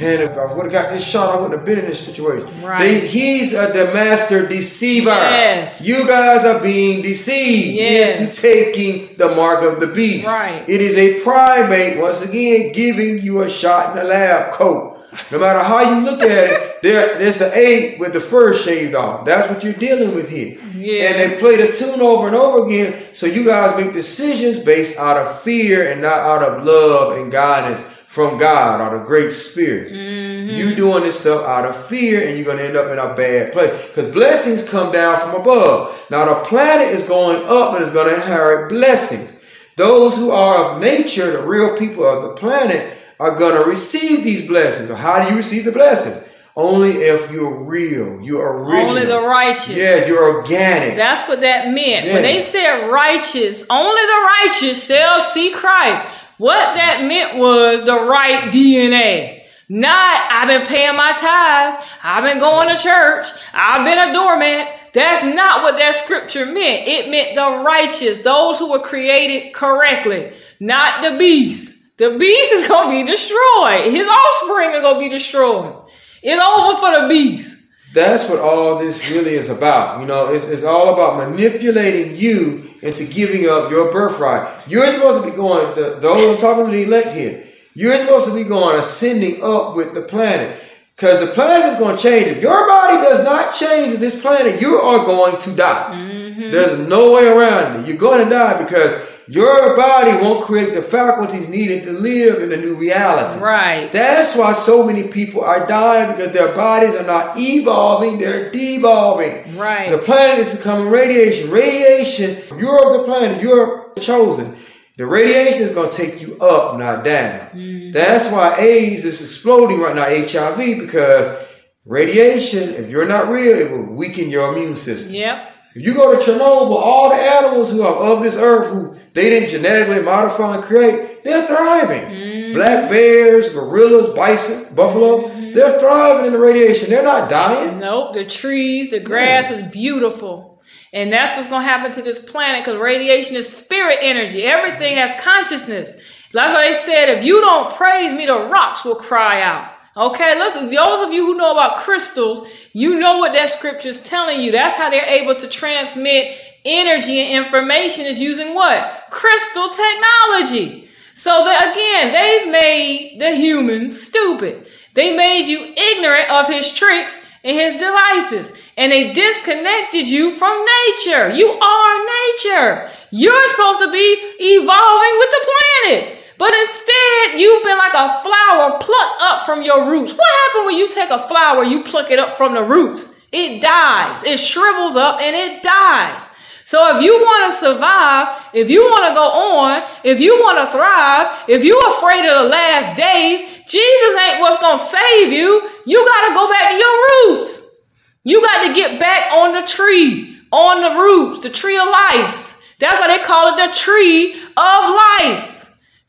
And 0.00 0.22
if 0.22 0.38
I 0.38 0.50
would 0.52 0.64
have 0.64 0.72
got 0.72 0.90
this 0.90 1.06
shot, 1.06 1.28
I 1.28 1.36
wouldn't 1.36 1.58
have 1.58 1.64
been 1.66 1.78
in 1.78 1.84
this 1.84 2.02
situation. 2.02 2.48
Right. 2.62 2.78
They, 2.78 3.06
he's 3.06 3.52
a, 3.52 3.66
the 3.66 3.92
master 3.92 4.46
deceiver. 4.46 5.10
Yes. 5.10 5.86
You 5.86 6.06
guys 6.06 6.46
are 6.46 6.58
being 6.58 7.02
deceived 7.02 7.76
yes. 7.76 8.18
into 8.18 8.34
taking 8.34 9.14
the 9.16 9.34
mark 9.34 9.62
of 9.62 9.78
the 9.78 9.88
beast. 9.88 10.26
Right. 10.26 10.66
It 10.66 10.80
is 10.80 10.96
a 10.96 11.20
primate, 11.22 11.98
once 12.00 12.24
again, 12.26 12.72
giving 12.72 13.20
you 13.20 13.42
a 13.42 13.50
shot 13.50 13.90
in 13.90 13.96
the 13.96 14.04
lab 14.04 14.52
coat. 14.52 14.96
No 15.30 15.38
matter 15.38 15.58
how 15.58 15.94
you 15.94 16.04
look 16.04 16.22
at 16.22 16.30
it, 16.30 16.78
there, 16.82 17.18
there's 17.18 17.42
an 17.42 17.52
ape 17.52 17.98
with 17.98 18.14
the 18.14 18.20
fur 18.20 18.54
shaved 18.54 18.94
off. 18.94 19.26
That's 19.26 19.52
what 19.52 19.62
you're 19.62 19.74
dealing 19.74 20.14
with 20.14 20.30
here. 20.30 20.58
Yeah. 20.74 21.10
And 21.10 21.32
they 21.32 21.38
play 21.38 21.56
the 21.56 21.72
tune 21.72 22.00
over 22.00 22.26
and 22.26 22.36
over 22.36 22.66
again. 22.66 23.12
So 23.12 23.26
you 23.26 23.44
guys 23.44 23.76
make 23.76 23.92
decisions 23.92 24.60
based 24.60 24.98
out 24.98 25.18
of 25.18 25.42
fear 25.42 25.90
and 25.92 26.00
not 26.00 26.20
out 26.20 26.42
of 26.42 26.64
love 26.64 27.18
and 27.18 27.30
guidance 27.30 27.84
from 28.10 28.38
God 28.38 28.80
or 28.80 28.98
the 28.98 29.04
Great 29.04 29.30
Spirit. 29.30 29.92
Mm-hmm. 29.92 30.50
You 30.50 30.74
doing 30.74 31.04
this 31.04 31.20
stuff 31.20 31.46
out 31.46 31.64
of 31.64 31.86
fear 31.86 32.26
and 32.26 32.36
you're 32.36 32.44
going 32.44 32.58
to 32.58 32.64
end 32.64 32.76
up 32.76 32.90
in 32.90 32.98
a 32.98 33.14
bad 33.14 33.52
place. 33.52 33.86
Because 33.86 34.10
blessings 34.10 34.68
come 34.68 34.90
down 34.90 35.20
from 35.20 35.40
above. 35.40 36.06
Now 36.10 36.24
the 36.24 36.40
planet 36.40 36.88
is 36.88 37.04
going 37.04 37.40
up 37.46 37.74
and 37.74 37.84
is 37.84 37.92
going 37.92 38.08
to 38.08 38.16
inherit 38.16 38.68
blessings. 38.68 39.40
Those 39.76 40.16
who 40.16 40.32
are 40.32 40.56
of 40.56 40.80
nature, 40.80 41.30
the 41.30 41.46
real 41.46 41.78
people 41.78 42.04
of 42.04 42.24
the 42.24 42.30
planet, 42.30 42.98
are 43.20 43.38
going 43.38 43.54
to 43.62 43.70
receive 43.70 44.24
these 44.24 44.48
blessings. 44.48 44.88
So 44.88 44.96
how 44.96 45.22
do 45.22 45.30
you 45.30 45.36
receive 45.36 45.64
the 45.64 45.70
blessings? 45.70 46.26
Only 46.56 46.90
if 46.90 47.30
you're 47.30 47.62
real, 47.62 48.20
you're 48.20 48.58
original. 48.58 48.88
Only 48.88 49.04
the 49.04 49.20
righteous. 49.20 49.76
Yeah, 49.76 50.04
you're 50.06 50.34
organic. 50.34 50.96
That's 50.96 51.28
what 51.28 51.42
that 51.42 51.66
meant. 51.66 52.06
Yeah. 52.06 52.14
When 52.14 52.22
they 52.22 52.42
said 52.42 52.88
righteous, 52.88 53.64
only 53.70 54.02
the 54.02 54.30
righteous 54.40 54.84
shall 54.84 55.20
see 55.20 55.52
Christ. 55.52 56.04
What 56.40 56.74
that 56.74 57.04
meant 57.04 57.36
was 57.36 57.84
the 57.84 57.92
right 57.92 58.50
DNA. 58.50 59.44
Not, 59.68 60.28
I've 60.32 60.48
been 60.48 60.66
paying 60.66 60.96
my 60.96 61.12
tithes. 61.12 61.86
I've 62.02 62.24
been 62.24 62.40
going 62.40 62.74
to 62.74 62.82
church. 62.82 63.26
I've 63.52 63.84
been 63.84 64.08
a 64.08 64.14
doormat. 64.14 64.90
That's 64.94 65.22
not 65.22 65.62
what 65.62 65.76
that 65.76 65.94
scripture 65.94 66.46
meant. 66.46 66.88
It 66.88 67.10
meant 67.10 67.34
the 67.34 67.62
righteous, 67.62 68.20
those 68.20 68.58
who 68.58 68.70
were 68.70 68.78
created 68.78 69.52
correctly, 69.52 70.32
not 70.60 71.02
the 71.02 71.18
beast. 71.18 71.98
The 71.98 72.16
beast 72.18 72.52
is 72.54 72.66
going 72.66 72.88
to 72.88 73.04
be 73.04 73.12
destroyed. 73.12 73.92
His 73.92 74.08
offspring 74.08 74.70
are 74.70 74.80
going 74.80 74.94
to 74.94 75.10
be 75.10 75.10
destroyed. 75.10 75.76
It's 76.22 76.42
over 76.42 76.78
for 76.78 77.02
the 77.02 77.08
beast. 77.10 77.62
That's 77.92 78.26
what 78.30 78.38
all 78.38 78.78
this 78.78 79.10
really 79.10 79.34
is 79.34 79.50
about. 79.50 80.00
You 80.00 80.06
know, 80.06 80.32
it's, 80.32 80.48
it's 80.48 80.64
all 80.64 80.94
about 80.94 81.28
manipulating 81.28 82.16
you 82.16 82.69
into 82.82 83.04
giving 83.04 83.48
up 83.48 83.70
your 83.70 83.92
birthright. 83.92 84.68
You're 84.68 84.90
supposed 84.90 85.24
to 85.24 85.30
be 85.30 85.36
going, 85.36 85.74
the, 85.74 85.98
those 86.00 86.34
I'm 86.34 86.40
talking 86.40 86.66
to 86.66 86.70
the 86.70 86.84
elect 86.84 87.12
here, 87.12 87.46
you're 87.74 87.96
supposed 87.98 88.26
to 88.26 88.34
be 88.34 88.44
going 88.44 88.78
ascending 88.78 89.42
up 89.42 89.76
with 89.76 89.94
the 89.94 90.02
planet. 90.02 90.58
Because 90.96 91.26
the 91.26 91.32
planet 91.32 91.72
is 91.72 91.78
going 91.78 91.96
to 91.96 92.02
change. 92.02 92.26
If 92.26 92.42
your 92.42 92.66
body 92.68 93.02
does 93.02 93.24
not 93.24 93.54
change 93.54 93.92
with 93.92 94.00
this 94.00 94.20
planet, 94.20 94.60
you 94.60 94.76
are 94.76 94.98
going 95.06 95.38
to 95.38 95.56
die. 95.56 95.94
Mm-hmm. 95.94 96.50
There's 96.50 96.88
no 96.88 97.14
way 97.14 97.26
around 97.26 97.80
it. 97.80 97.88
You're 97.88 97.96
going 97.96 98.22
to 98.22 98.28
die 98.28 98.62
because 98.62 99.09
your 99.30 99.76
body 99.76 100.10
won't 100.10 100.44
create 100.44 100.74
the 100.74 100.82
faculties 100.82 101.48
needed 101.48 101.84
to 101.84 101.92
live 101.92 102.42
in 102.42 102.52
a 102.52 102.56
new 102.56 102.74
reality. 102.74 103.38
Right. 103.40 103.92
That's 103.92 104.36
why 104.36 104.54
so 104.54 104.84
many 104.84 105.06
people 105.06 105.42
are 105.42 105.68
dying 105.68 106.16
because 106.16 106.32
their 106.32 106.52
bodies 106.52 106.96
are 106.96 107.06
not 107.06 107.38
evolving, 107.38 108.18
they're 108.18 108.50
devolving. 108.50 109.56
Right. 109.56 109.88
The 109.90 109.98
planet 109.98 110.40
is 110.40 110.48
becoming 110.48 110.88
radiation. 110.88 111.48
Radiation, 111.48 112.42
you're 112.58 112.92
of 112.92 113.00
the 113.00 113.04
planet, 113.04 113.40
you're 113.40 113.92
chosen. 114.00 114.56
The 114.96 115.06
radiation 115.06 115.62
is 115.62 115.70
going 115.70 115.90
to 115.90 115.96
take 115.96 116.20
you 116.20 116.36
up, 116.40 116.76
not 116.76 117.04
down. 117.04 117.50
Mm-hmm. 117.50 117.92
That's 117.92 118.32
why 118.32 118.56
AIDS 118.58 119.04
is 119.04 119.22
exploding 119.22 119.78
right 119.78 119.94
now, 119.94 120.06
HIV, 120.06 120.80
because 120.80 121.46
radiation, 121.86 122.70
if 122.70 122.90
you're 122.90 123.06
not 123.06 123.28
real, 123.28 123.56
it 123.56 123.70
will 123.70 123.94
weaken 123.94 124.28
your 124.28 124.52
immune 124.52 124.74
system. 124.74 125.14
Yep. 125.14 125.54
If 125.76 125.86
you 125.86 125.94
go 125.94 126.12
to 126.12 126.20
Chernobyl, 126.20 126.72
all 126.72 127.10
the 127.10 127.14
animals 127.14 127.70
who 127.70 127.82
are 127.82 127.94
of 127.94 128.24
this 128.24 128.36
earth 128.36 128.72
who 128.72 128.99
they 129.12 129.30
didn't 129.30 129.50
genetically 129.50 130.02
modify 130.02 130.56
and 130.56 130.64
create, 130.64 131.22
they're 131.24 131.46
thriving. 131.46 132.02
Mm-hmm. 132.02 132.54
Black 132.54 132.90
bears, 132.90 133.50
gorillas, 133.50 134.14
bison, 134.14 134.74
buffalo, 134.74 135.28
mm-hmm. 135.28 135.52
they're 135.52 135.78
thriving 135.78 136.26
in 136.26 136.32
the 136.32 136.38
radiation. 136.38 136.90
They're 136.90 137.02
not 137.02 137.28
dying. 137.28 137.78
Nope. 137.78 138.14
The 138.14 138.24
trees, 138.24 138.90
the 138.90 139.00
grass 139.00 139.50
yeah. 139.50 139.56
is 139.56 139.62
beautiful. 139.62 140.62
And 140.92 141.12
that's 141.12 141.36
what's 141.36 141.48
going 141.48 141.62
to 141.62 141.68
happen 141.68 141.92
to 141.92 142.02
this 142.02 142.18
planet 142.18 142.64
because 142.64 142.80
radiation 142.80 143.36
is 143.36 143.48
spirit 143.48 143.98
energy. 144.00 144.42
Everything 144.42 144.96
has 144.96 145.20
consciousness. 145.22 145.92
That's 146.32 146.52
why 146.52 146.62
they 146.62 146.74
said, 146.74 147.08
if 147.08 147.24
you 147.24 147.40
don't 147.40 147.72
praise 147.74 148.12
me, 148.12 148.26
the 148.26 148.34
rocks 148.34 148.84
will 148.84 148.96
cry 148.96 149.40
out. 149.42 149.72
Okay, 149.96 150.38
listen, 150.38 150.70
those 150.70 151.06
of 151.06 151.12
you 151.12 151.26
who 151.26 151.36
know 151.36 151.52
about 151.52 151.78
crystals, 151.78 152.48
you 152.72 152.98
know 152.98 153.18
what 153.18 153.32
that 153.32 153.50
scripture 153.50 153.88
is 153.88 154.02
telling 154.02 154.40
you. 154.40 154.52
That's 154.52 154.76
how 154.76 154.88
they're 154.88 155.04
able 155.04 155.34
to 155.34 155.48
transmit 155.48 156.36
energy 156.64 157.18
and 157.20 157.44
information 157.44 158.06
is 158.06 158.20
using 158.20 158.54
what? 158.54 159.06
Crystal 159.10 159.68
technology. 159.68 160.88
So 161.14 161.44
that 161.44 161.72
again, 161.72 162.12
they've 162.12 162.50
made 162.50 163.20
the 163.20 163.34
humans 163.34 164.00
stupid. 164.00 164.66
They 164.94 165.14
made 165.14 165.46
you 165.46 165.60
ignorant 165.76 166.30
of 166.30 166.48
his 166.48 166.72
tricks 166.72 167.20
and 167.44 167.56
his 167.56 167.74
devices. 167.74 168.52
And 168.76 168.90
they 168.90 169.12
disconnected 169.12 170.08
you 170.08 170.30
from 170.30 170.64
nature. 170.86 171.30
You 171.30 171.48
are 171.50 172.06
nature. 172.06 172.90
You're 173.10 173.48
supposed 173.50 173.80
to 173.80 173.92
be 173.92 174.16
evolving 174.40 175.18
with 175.18 175.30
the 175.30 175.46
planet. 175.50 176.16
But 176.38 176.54
instead, 176.54 177.38
you've 177.38 177.64
been 177.64 177.76
like 177.76 177.92
a 177.92 178.22
flower 178.22 178.78
plucked 178.80 179.20
up 179.20 179.44
from 179.44 179.62
your 179.62 179.90
roots. 179.90 180.14
What 180.14 180.26
happens 180.26 180.66
when 180.66 180.78
you 180.78 180.88
take 180.88 181.10
a 181.10 181.28
flower, 181.28 181.64
you 181.64 181.82
pluck 181.82 182.10
it 182.10 182.18
up 182.18 182.30
from 182.30 182.54
the 182.54 182.62
roots? 182.62 183.14
It 183.30 183.60
dies. 183.60 184.24
It 184.24 184.40
shrivels 184.40 184.96
up 184.96 185.20
and 185.20 185.36
it 185.36 185.62
dies. 185.62 186.30
So 186.70 186.96
if 186.96 187.02
you 187.02 187.18
want 187.18 187.50
to 187.50 187.58
survive, 187.58 188.48
if 188.54 188.70
you 188.70 188.84
want 188.84 189.08
to 189.08 189.12
go 189.12 189.26
on, 189.26 189.90
if 190.04 190.20
you 190.20 190.38
want 190.38 190.56
to 190.58 190.70
thrive, 190.70 191.26
if 191.48 191.64
you're 191.64 191.90
afraid 191.90 192.24
of 192.24 192.44
the 192.44 192.48
last 192.48 192.96
days, 192.96 193.40
Jesus 193.66 194.22
ain't 194.22 194.38
what's 194.38 194.62
going 194.62 194.78
to 194.78 194.84
save 194.84 195.32
you. 195.32 195.68
You 195.84 196.06
got 196.06 196.28
to 196.28 196.34
go 196.36 196.48
back 196.48 196.70
to 196.70 196.76
your 196.76 197.34
roots. 197.34 197.76
You 198.22 198.40
got 198.40 198.68
to 198.68 198.72
get 198.72 199.00
back 199.00 199.32
on 199.32 199.52
the 199.52 199.66
tree, 199.66 200.38
on 200.52 200.80
the 200.80 200.90
roots, 200.90 201.40
the 201.40 201.50
tree 201.50 201.76
of 201.76 201.88
life. 201.88 202.56
That's 202.78 203.00
why 203.00 203.18
they 203.18 203.24
call 203.24 203.52
it 203.52 203.66
the 203.66 203.76
tree 203.76 204.34
of 204.34 204.46
life. 204.56 205.59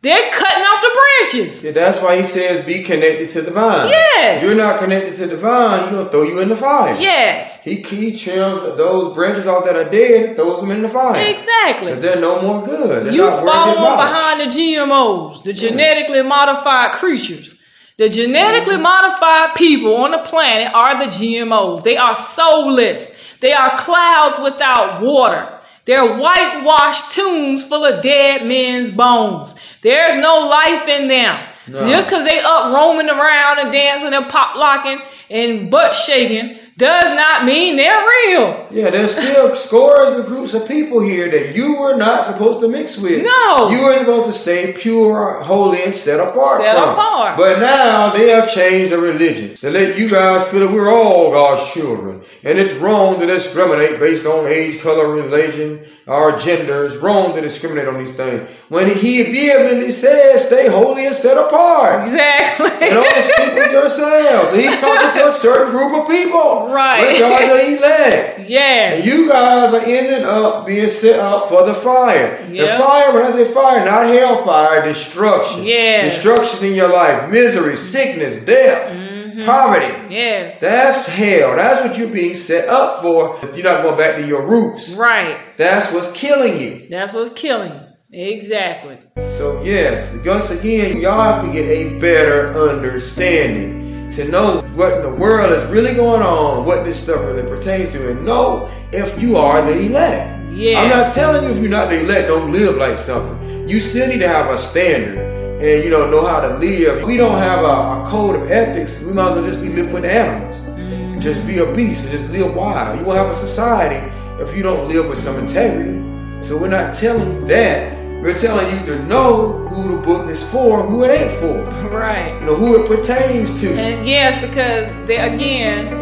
They're 0.04 0.32
cutting 0.32 0.64
off 0.64 0.82
the 0.82 1.00
branches. 1.00 1.64
Yeah, 1.64 1.72
that's 1.74 2.02
why 2.02 2.18
he 2.18 2.24
says 2.24 2.66
be 2.66 2.82
connected 2.82 3.30
to 3.32 3.44
the 3.44 3.52
vine. 3.52 3.90
Yes. 3.90 4.44
You're 4.44 4.56
not 4.56 4.80
connected 4.80 5.16
to 5.18 5.28
the 5.28 5.38
vine, 5.38 5.84
he's 5.84 5.92
gonna 5.92 6.10
throw 6.10 6.24
you 6.24 6.40
in 6.40 6.50
the 6.50 6.58
fire. 6.58 7.00
Yes. 7.00 7.64
He, 7.64 7.76
he 7.76 8.18
trims 8.18 8.78
those 8.78 9.14
branches 9.14 9.46
off 9.46 9.64
that 9.66 9.76
are 9.76 9.88
dead, 9.88 10.36
throws 10.36 10.62
them 10.62 10.72
in 10.72 10.82
the 10.82 10.90
fire. 10.90 11.24
Exactly. 11.30 11.94
They're 11.94 12.20
no 12.20 12.42
more 12.42 12.66
good. 12.66 13.06
They're 13.06 13.14
you 13.14 13.28
follow 13.28 13.96
behind 13.96 14.40
the 14.40 14.46
GMOs, 14.46 15.44
the 15.44 15.54
genetically 15.54 16.24
modified 16.24 16.94
creatures. 16.94 17.62
The 17.98 18.10
genetically 18.10 18.76
mm-hmm. 18.76 18.84
modified 18.84 19.56
people 19.56 19.96
on 19.98 20.10
the 20.10 20.20
planet 20.20 20.74
are 20.74 20.98
the 20.98 21.12
GMOs. 21.12 21.84
They 21.84 21.98
are 21.98 22.16
soulless. 22.16 23.36
They 23.40 23.54
are 23.54 23.78
clouds 23.78 24.40
without 24.40 25.04
water. 25.04 25.61
They're 25.92 26.16
whitewashed 26.16 27.12
tombs 27.12 27.66
full 27.66 27.84
of 27.84 28.02
dead 28.02 28.48
men's 28.48 28.92
bones. 28.92 29.56
There's 29.82 30.16
no 30.16 30.48
life 30.48 30.88
in 30.88 31.10
them. 31.10 31.50
No. 31.68 31.86
Just 31.90 32.08
because 32.08 32.24
they 32.24 32.40
up 32.40 32.74
roaming 32.74 33.10
around 33.10 33.60
and 33.60 33.74
dancing 33.74 34.14
and 34.14 34.30
pop 34.30 34.56
locking 34.56 35.02
and 35.30 35.70
butt 35.70 35.94
shaking 35.94 36.58
does 36.82 37.14
not 37.14 37.46
mean 37.46 37.78
they're 37.78 38.06
real. 38.26 38.68
Yeah, 38.72 38.90
there's 38.90 39.16
still 39.16 39.54
scores 39.68 40.18
of 40.18 40.26
groups 40.26 40.56
of 40.56 40.68
people 40.68 41.00
here 41.00 41.30
that 41.30 41.56
you 41.56 41.80
were 41.80 41.96
not 41.96 42.26
supposed 42.26 42.60
to 42.62 42.68
mix 42.68 43.00
with. 43.00 43.24
No. 43.24 43.70
You 43.70 43.86
were 43.86 43.96
supposed 44.00 44.26
to 44.26 44.34
stay 44.34 44.74
pure, 44.74 45.42
holy, 45.44 45.84
and 45.84 45.94
set 45.94 46.20
apart. 46.20 46.62
Set 46.62 46.76
from. 46.76 46.90
apart. 46.90 47.38
But 47.38 47.60
now 47.60 48.12
they 48.12 48.30
have 48.30 48.52
changed 48.52 48.92
the 48.92 48.98
religion 48.98 49.56
to 49.58 49.70
let 49.70 49.98
you 50.00 50.10
guys 50.10 50.48
feel 50.50 50.62
that 50.62 50.74
we're 50.74 50.92
all 50.92 51.32
God's 51.32 51.72
children. 51.72 52.22
And 52.44 52.58
it's 52.58 52.74
wrong 52.74 53.20
to 53.20 53.28
discriminate 53.28 54.00
based 54.00 54.26
on 54.26 54.48
age, 54.48 54.82
color, 54.82 55.08
religion, 55.08 55.86
our 56.08 56.36
gender. 56.38 56.86
It's 56.86 56.96
wrong 56.96 57.36
to 57.36 57.42
discriminate 57.42 57.88
on 57.88 58.00
these 58.00 58.16
things. 58.16 58.50
When 58.72 58.88
he 58.90 59.22
vehemently 59.24 59.92
says, 59.92 60.48
stay 60.48 60.70
holy 60.70 61.06
and 61.06 61.14
set 61.14 61.38
apart. 61.38 62.08
Exactly. 62.08 62.88
And 62.88 63.00
only 63.00 63.22
stick 63.22 63.54
with 63.54 63.70
yourselves. 63.70 64.54
He's 64.54 64.80
talking 64.80 65.20
to 65.20 65.28
a 65.28 65.32
certain 65.34 65.72
group 65.72 66.02
of 66.02 66.08
people. 66.08 66.72
Right. 66.72 67.04
But 67.04 67.20
y'all 67.20 67.58
the 67.58 67.78
elect. 67.78 68.40
Yeah. 68.48 68.94
And 68.94 69.06
you 69.06 69.28
guys 69.28 69.74
are 69.74 69.82
ending 69.82 70.24
up 70.24 70.66
being 70.66 70.88
set 70.88 71.20
up 71.20 71.50
for 71.50 71.66
the 71.66 71.74
fire. 71.74 72.48
Yep. 72.50 72.50
The 72.50 72.82
fire, 72.82 73.14
when 73.14 73.24
I 73.24 73.32
say 73.32 73.52
fire, 73.52 73.84
not 73.84 74.08
hellfire, 74.08 74.86
destruction. 74.86 75.66
Yeah. 75.66 76.06
Destruction 76.06 76.64
in 76.68 76.74
your 76.74 76.94
life, 76.94 77.30
misery, 77.30 77.76
sickness, 77.76 78.38
death. 78.46 78.90
Mm-hmm. 78.94 79.46
Poverty. 79.46 80.14
Yes. 80.16 80.62
That's 80.62 81.08
hell. 81.08 81.58
That's 81.58 81.86
what 81.86 81.98
you're 81.98 82.08
being 82.08 82.36
set 82.36 82.70
up 82.70 83.02
for. 83.02 83.38
If 83.44 83.58
you're 83.58 83.66
not 83.66 83.84
going 83.84 83.98
back 83.98 84.16
to 84.16 84.26
your 84.26 84.48
roots. 84.48 84.94
Right. 84.94 85.38
That's 85.58 85.92
what's 85.92 86.14
killing 86.14 86.58
you. 86.62 86.88
That's 86.90 87.12
what's 87.12 87.32
killing 87.32 87.74
you. 87.74 87.91
Exactly. 88.14 88.98
So, 89.30 89.64
yes, 89.64 90.14
once 90.26 90.52
again, 90.52 91.00
y'all 91.00 91.22
have 91.22 91.46
to 91.46 91.52
get 91.52 91.66
a 91.66 91.98
better 91.98 92.50
understanding 92.70 94.10
to 94.12 94.28
know 94.28 94.62
what 94.76 94.98
in 94.98 95.04
the 95.04 95.14
world 95.14 95.54
is 95.54 95.64
really 95.72 95.94
going 95.94 96.22
on, 96.22 96.66
what 96.66 96.84
this 96.84 97.02
stuff 97.02 97.22
really 97.22 97.44
pertains 97.44 97.88
to, 97.90 98.12
and 98.12 98.26
know 98.26 98.70
if 98.92 99.22
you 99.22 99.38
are 99.38 99.62
the 99.62 99.80
elect. 99.80 100.52
Yeah. 100.52 100.82
I'm 100.82 100.90
not 100.90 101.14
telling 101.14 101.46
you 101.46 101.52
if 101.52 101.58
you're 101.62 101.70
not 101.70 101.90
the 101.90 102.02
elect, 102.02 102.28
don't 102.28 102.52
live 102.52 102.76
like 102.76 102.98
something. 102.98 103.70
You 103.70 103.80
still 103.80 104.10
need 104.10 104.20
to 104.20 104.28
have 104.28 104.52
a 104.52 104.58
standard 104.58 105.18
and 105.62 105.84
you 105.84 105.90
know 105.90 106.10
know 106.10 106.26
how 106.26 106.42
to 106.42 106.58
live. 106.58 107.04
We 107.06 107.16
don't 107.16 107.38
have 107.38 107.64
a, 107.64 108.02
a 108.02 108.06
code 108.06 108.36
of 108.36 108.52
ethics. 108.52 109.02
We 109.02 109.14
might 109.14 109.30
as 109.30 109.36
well 109.36 109.46
just 109.46 109.62
be 109.62 109.70
living 109.70 109.94
with 109.94 110.04
animals. 110.04 110.60
Mm-hmm. 110.62 111.20
Just 111.20 111.48
be 111.48 111.60
a 111.60 111.74
beast 111.74 112.10
and 112.10 112.20
just 112.20 112.30
live 112.34 112.54
wild. 112.54 113.00
You 113.00 113.06
won't 113.06 113.20
have 113.20 113.30
a 113.30 113.34
society 113.34 114.06
if 114.44 114.54
you 114.58 114.64
don't 114.64 114.90
live 114.90 115.08
with 115.08 115.20
some 115.20 115.40
integrity. 115.40 116.02
So 116.44 116.58
we're 116.58 116.68
not 116.68 116.94
telling 116.94 117.34
you 117.34 117.48
that. 117.48 118.01
We're 118.22 118.38
telling 118.38 118.80
you 118.80 118.86
to 118.86 119.04
know 119.06 119.68
who 119.70 119.96
the 119.96 120.02
book 120.02 120.30
is 120.30 120.44
for, 120.44 120.86
who 120.86 121.04
it 121.04 121.10
ain't 121.10 121.40
for. 121.40 121.72
Right. 121.92 122.40
You 122.40 122.46
know 122.46 122.56
who 122.56 122.82
it 122.82 122.88
pertains 122.88 123.60
to. 123.62 123.74
And 123.74 124.08
yes, 124.08 124.40
because 124.40 124.88
they, 125.08 125.18
again, 125.18 125.94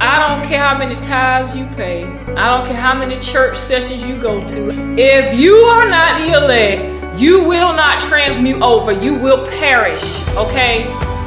I 0.00 0.18
don't 0.18 0.46
care 0.46 0.62
how 0.62 0.76
many 0.76 0.94
tithes 0.94 1.56
you 1.56 1.64
pay. 1.74 2.04
I 2.36 2.56
don't 2.56 2.66
care 2.66 2.76
how 2.76 2.94
many 2.94 3.18
church 3.18 3.56
sessions 3.56 4.06
you 4.06 4.16
go 4.20 4.44
to. 4.46 4.94
If 4.98 5.38
you 5.38 5.54
are 5.54 5.88
not 5.88 6.18
the 6.18 6.32
elect, 6.32 7.18
you 7.20 7.42
will 7.42 7.74
not 7.74 7.98
transmute 8.00 8.60
over. 8.60 8.92
You 8.92 9.14
will 9.14 9.46
perish. 9.46 10.04
Okay? 10.36 10.84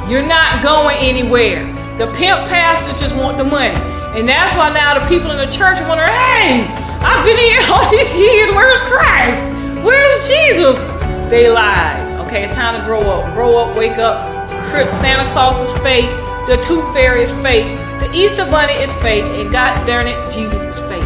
You're 0.08 0.26
not 0.26 0.62
going 0.62 0.98
anywhere. 1.00 1.66
The 1.98 2.06
pimp 2.12 2.48
pastors 2.48 3.00
just 3.00 3.16
want 3.16 3.38
the 3.38 3.44
money. 3.44 3.74
And 4.18 4.28
that's 4.28 4.54
why 4.56 4.70
now 4.70 4.98
the 4.98 5.06
people 5.06 5.30
in 5.32 5.36
the 5.36 5.50
church 5.50 5.80
wonder, 5.80 6.04
hey, 6.04 6.66
I've 7.02 7.24
been 7.24 7.36
here 7.36 7.60
all 7.72 7.90
these 7.90 8.18
years. 8.20 8.50
Where's 8.50 8.80
Christ? 8.82 9.65
Where's 9.86 10.28
Jesus? 10.28 10.84
They 11.30 11.48
lied. 11.48 12.26
Okay, 12.26 12.42
it's 12.42 12.56
time 12.56 12.76
to 12.76 12.84
grow 12.84 13.02
up. 13.02 13.32
Grow 13.34 13.56
up, 13.58 13.76
wake 13.76 13.98
up. 13.98 14.34
Santa 14.90 15.30
Claus 15.30 15.62
is 15.62 15.72
fake. 15.80 16.10
The 16.48 16.60
Tooth 16.60 16.92
Fairy 16.92 17.22
is 17.22 17.32
fake. 17.40 17.78
The 18.00 18.10
Easter 18.12 18.44
Bunny 18.46 18.72
is 18.72 18.92
fake. 18.94 19.22
And 19.22 19.52
God 19.52 19.86
darn 19.86 20.08
it, 20.08 20.32
Jesus 20.32 20.64
is 20.64 20.80
fake. 20.80 21.00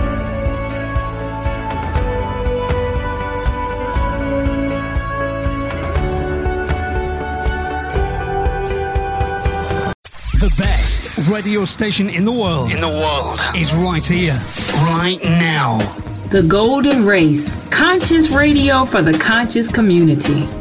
The 10.40 10.54
best 10.56 11.28
radio 11.28 11.66
station 11.66 12.08
in 12.08 12.24
the 12.24 12.32
world. 12.32 12.72
In 12.72 12.80
the 12.80 12.88
world. 12.88 13.40
Is 13.54 13.74
right 13.74 14.04
here, 14.04 14.32
right 14.88 15.18
now. 15.22 15.78
The 16.30 16.42
Golden 16.42 17.04
Race, 17.04 17.46
conscious 17.70 18.30
radio 18.30 18.84
for 18.84 19.02
the 19.02 19.12
conscious 19.12 19.70
community. 19.70 20.59